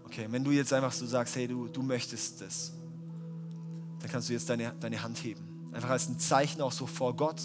Okay, 0.04 0.26
wenn 0.30 0.44
du 0.44 0.50
jetzt 0.50 0.72
einfach 0.72 0.92
so 0.92 1.06
sagst, 1.06 1.36
hey, 1.36 1.48
du, 1.48 1.68
du 1.68 1.82
möchtest 1.82 2.40
das, 2.40 2.72
dann 4.00 4.10
kannst 4.10 4.28
du 4.28 4.32
jetzt 4.32 4.48
deine, 4.48 4.74
deine 4.80 5.02
Hand 5.02 5.18
heben. 5.24 5.70
Einfach 5.72 5.90
als 5.90 6.08
ein 6.08 6.18
Zeichen 6.18 6.60
auch 6.60 6.72
so 6.72 6.86
vor 6.86 7.16
Gott. 7.16 7.40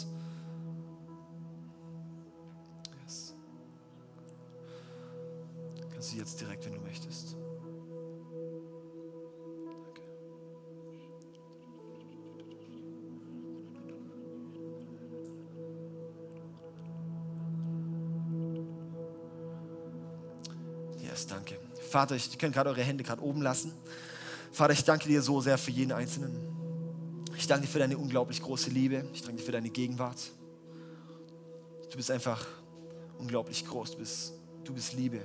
Du 6.11 6.17
jetzt 6.17 6.39
direkt, 6.39 6.65
wenn 6.65 6.73
du 6.73 6.79
möchtest. 6.79 7.35
Yes, 21.01 21.27
danke. 21.27 21.59
Vater, 21.89 22.15
ich 22.15 22.37
kann 22.37 22.51
gerade 22.51 22.69
eure 22.69 22.81
Hände 22.81 23.03
gerade 23.03 23.21
oben 23.21 23.41
lassen. 23.41 23.73
Vater, 24.51 24.73
ich 24.73 24.83
danke 24.83 25.07
dir 25.07 25.21
so 25.21 25.41
sehr 25.41 25.57
für 25.57 25.71
jeden 25.71 25.91
Einzelnen. 25.91 26.37
Ich 27.35 27.47
danke 27.47 27.65
dir 27.65 27.71
für 27.71 27.79
deine 27.79 27.97
unglaublich 27.97 28.41
große 28.41 28.69
Liebe. 28.69 29.05
Ich 29.13 29.23
danke 29.23 29.37
dir 29.37 29.43
für 29.43 29.51
deine 29.51 29.69
Gegenwart. 29.69 30.31
Du 31.89 31.97
bist 31.97 32.11
einfach 32.11 32.47
unglaublich 33.19 33.65
groß. 33.65 33.91
Du 33.91 33.97
bist, 33.97 34.33
du 34.63 34.73
bist 34.73 34.93
Liebe. 34.93 35.21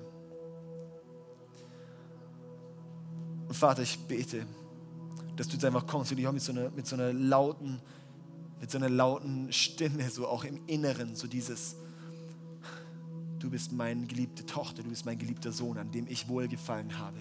Vater, 3.62 3.82
ich 3.82 3.96
bete, 3.96 4.44
dass 5.36 5.46
du 5.46 5.52
jetzt 5.52 5.64
einfach 5.64 5.86
kommst 5.86 6.10
und 6.10 6.16
dich 6.16 6.26
auch 6.26 6.32
mit 6.32 6.42
so 6.42 6.50
einer, 6.50 6.70
mit 6.70 6.84
so 6.84 6.96
einer 6.96 7.12
lauten, 7.12 7.80
mit 8.60 8.72
so 8.72 8.76
einer 8.76 8.88
lauten 8.88 9.52
Stimme, 9.52 10.10
so 10.10 10.26
auch 10.26 10.42
im 10.42 10.66
Inneren, 10.66 11.14
so 11.14 11.28
dieses, 11.28 11.76
du 13.38 13.50
bist 13.50 13.70
meine 13.70 14.04
geliebte 14.08 14.44
Tochter, 14.46 14.82
du 14.82 14.88
bist 14.88 15.06
mein 15.06 15.16
geliebter 15.16 15.52
Sohn, 15.52 15.78
an 15.78 15.92
dem 15.92 16.08
ich 16.08 16.26
wohlgefallen 16.26 16.98
habe. 16.98 17.20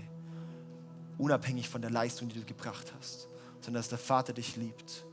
Unabhängig 1.19 1.69
von 1.69 1.83
der 1.83 1.91
Leistung, 1.91 2.27
die 2.27 2.39
du 2.39 2.45
gebracht 2.47 2.91
hast, 2.97 3.27
sondern 3.61 3.79
dass 3.79 3.89
der 3.89 3.99
Vater 3.99 4.33
dich 4.33 4.55
liebt. 4.55 5.05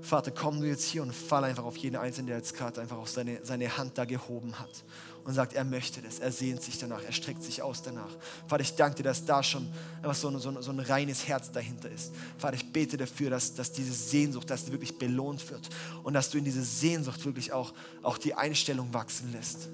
Vater, 0.00 0.30
komm 0.30 0.58
du 0.62 0.66
jetzt 0.66 0.86
hier 0.86 1.02
und 1.02 1.14
fall 1.14 1.44
einfach 1.44 1.64
auf 1.64 1.76
jeden 1.76 1.96
Einzelnen, 1.96 2.28
der 2.28 2.38
jetzt 2.38 2.56
gerade 2.56 2.80
einfach 2.80 2.96
auch 2.96 3.06
seine, 3.06 3.44
seine 3.44 3.76
Hand 3.76 3.98
da 3.98 4.06
gehoben 4.06 4.58
hat 4.58 4.84
und 5.28 5.34
sagt, 5.34 5.52
er 5.52 5.64
möchte 5.64 6.00
das, 6.00 6.20
er 6.20 6.32
sehnt 6.32 6.62
sich 6.62 6.78
danach, 6.78 7.02
er 7.04 7.12
streckt 7.12 7.42
sich 7.42 7.60
aus 7.60 7.82
danach. 7.82 8.08
Vater, 8.46 8.62
ich 8.62 8.74
danke 8.76 8.96
dir, 8.96 9.02
dass 9.02 9.26
da 9.26 9.42
schon 9.42 9.68
einfach 9.98 10.14
so 10.14 10.28
ein, 10.28 10.38
so 10.38 10.48
ein, 10.48 10.62
so 10.62 10.70
ein 10.70 10.80
reines 10.80 11.28
Herz 11.28 11.52
dahinter 11.52 11.90
ist. 11.90 12.14
Vater, 12.38 12.56
ich 12.56 12.72
bete 12.72 12.96
dafür, 12.96 13.28
dass, 13.28 13.54
dass 13.54 13.70
diese 13.70 13.92
Sehnsucht, 13.92 14.48
dass 14.48 14.72
wirklich 14.72 14.96
belohnt 14.96 15.50
wird 15.50 15.68
und 16.02 16.14
dass 16.14 16.30
du 16.30 16.38
in 16.38 16.44
diese 16.44 16.62
Sehnsucht 16.62 17.22
wirklich 17.26 17.52
auch, 17.52 17.74
auch 18.02 18.16
die 18.16 18.32
Einstellung 18.32 18.94
wachsen 18.94 19.30
lässt. 19.30 19.68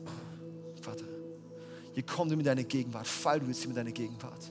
Vater, 0.82 1.04
hier 1.92 2.02
komm 2.02 2.28
du 2.28 2.36
mit 2.36 2.46
deiner 2.46 2.64
Gegenwart, 2.64 3.06
fall 3.06 3.38
du 3.38 3.46
jetzt 3.46 3.60
hier 3.60 3.68
mit 3.68 3.76
deiner 3.76 3.92
Gegenwart 3.92 4.50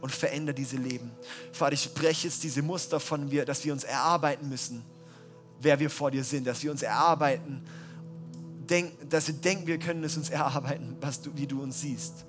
und 0.00 0.12
verändere 0.12 0.54
diese 0.54 0.78
Leben. 0.78 1.10
Vater, 1.52 1.74
ich 1.74 1.92
breche 1.92 2.26
jetzt 2.28 2.42
diese 2.42 2.62
Muster 2.62 3.00
von 3.00 3.30
wir, 3.30 3.44
dass 3.44 3.66
wir 3.66 3.74
uns 3.74 3.84
erarbeiten 3.84 4.48
müssen, 4.48 4.82
wer 5.60 5.78
wir 5.78 5.90
vor 5.90 6.10
dir 6.10 6.24
sind, 6.24 6.46
dass 6.46 6.62
wir 6.62 6.70
uns 6.70 6.80
erarbeiten, 6.80 7.62
denk, 8.62 9.08
dass 9.10 9.26
wir 9.26 9.34
denken, 9.34 9.66
wir 9.66 9.78
können 9.78 10.04
es 10.04 10.16
uns 10.16 10.30
erarbeiten, 10.30 10.96
was 11.00 11.20
du, 11.20 11.30
wie 11.34 11.46
du 11.46 11.62
uns 11.62 11.80
siehst. 11.80 12.24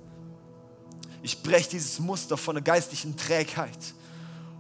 Ich 1.22 1.42
breche 1.42 1.70
dieses 1.70 2.00
Muster 2.00 2.38
von 2.38 2.56
der 2.56 2.64
geistlichen 2.64 3.16
Trägheit 3.16 3.78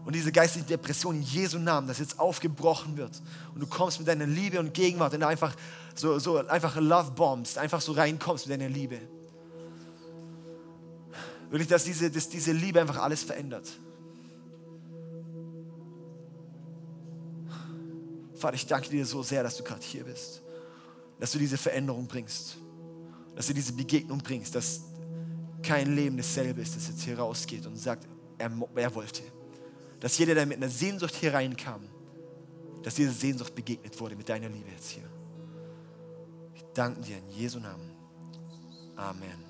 und 0.06 0.16
diese 0.16 0.32
geistliche 0.32 0.68
Depression 0.68 1.16
in 1.16 1.24
Jesu 1.24 1.60
Namen, 1.60 1.88
das 1.88 2.00
jetzt 2.00 2.20
aufgebrochen 2.20 2.98
wird 2.98 3.22
und 3.54 3.62
du 3.62 3.68
kommst 3.68 4.00
mit 4.00 4.08
deiner 4.08 4.26
Liebe 4.26 4.60
und 4.60 4.74
Gegenwart 4.74 5.14
und 5.14 5.24
einfach 5.24 5.56
so, 5.96 6.20
so 6.20 6.38
einfach 6.48 6.76
Love 6.78 7.12
bombst, 7.12 7.58
einfach 7.58 7.82
so 7.82 7.94
reinkommst 7.94 8.48
mit 8.48 8.60
deiner 8.60 8.70
Liebe. 8.70 9.00
Wirklich, 11.50 11.68
dass 11.68 11.84
diese, 11.84 12.10
dass 12.10 12.30
diese 12.30 12.52
Liebe 12.52 12.82
einfach 12.82 12.98
alles 12.98 13.24
verändert. 13.24 13.70
Vater, 18.36 18.56
ich 18.56 18.66
danke 18.66 18.90
dir 18.90 19.06
so 19.06 19.24
sehr, 19.24 19.44
dass 19.44 19.58
du 19.58 19.64
gerade 19.64 19.82
hier 19.84 20.04
bist 20.04 20.43
dass 21.20 21.32
du 21.32 21.40
diese 21.40 21.58
Veränderung 21.58 22.08
bringst, 22.08 22.58
dass 23.36 23.48
du 23.48 23.54
diese 23.54 23.74
Begegnung 23.74 24.20
bringst, 24.20 24.56
dass 24.56 24.82
kein 25.62 25.96
Leben 25.96 26.18
dasselbe 26.18 26.62
ist, 26.62 26.76
das 26.76 26.88
jetzt 26.88 27.04
hier 27.04 27.18
rausgeht 27.18 27.66
und 27.66 27.78
sagt, 27.78 28.08
er, 28.38 28.52
er 28.76 28.96
wollte. 28.96 29.24
Dass 30.00 30.18
jeder, 30.18 30.36
der 30.36 30.46
mit 30.46 30.58
einer 30.58 30.70
Sehnsucht 30.70 31.16
hier 31.16 31.34
reinkam, 31.34 31.82
dass 32.84 32.96
diese 32.96 33.12
Sehnsucht 33.12 33.56
begegnet 33.56 33.98
wurde 34.00 34.16
mit 34.16 34.28
deiner 34.28 34.50
Liebe 34.50 34.70
jetzt 34.70 34.90
hier. 34.90 35.10
Ich 36.54 36.64
danke 36.74 37.02
dir 37.02 37.18
in 37.18 37.30
Jesu 37.30 37.60
Namen. 37.60 37.92
Amen. 38.96 39.22
Amen. 39.24 39.43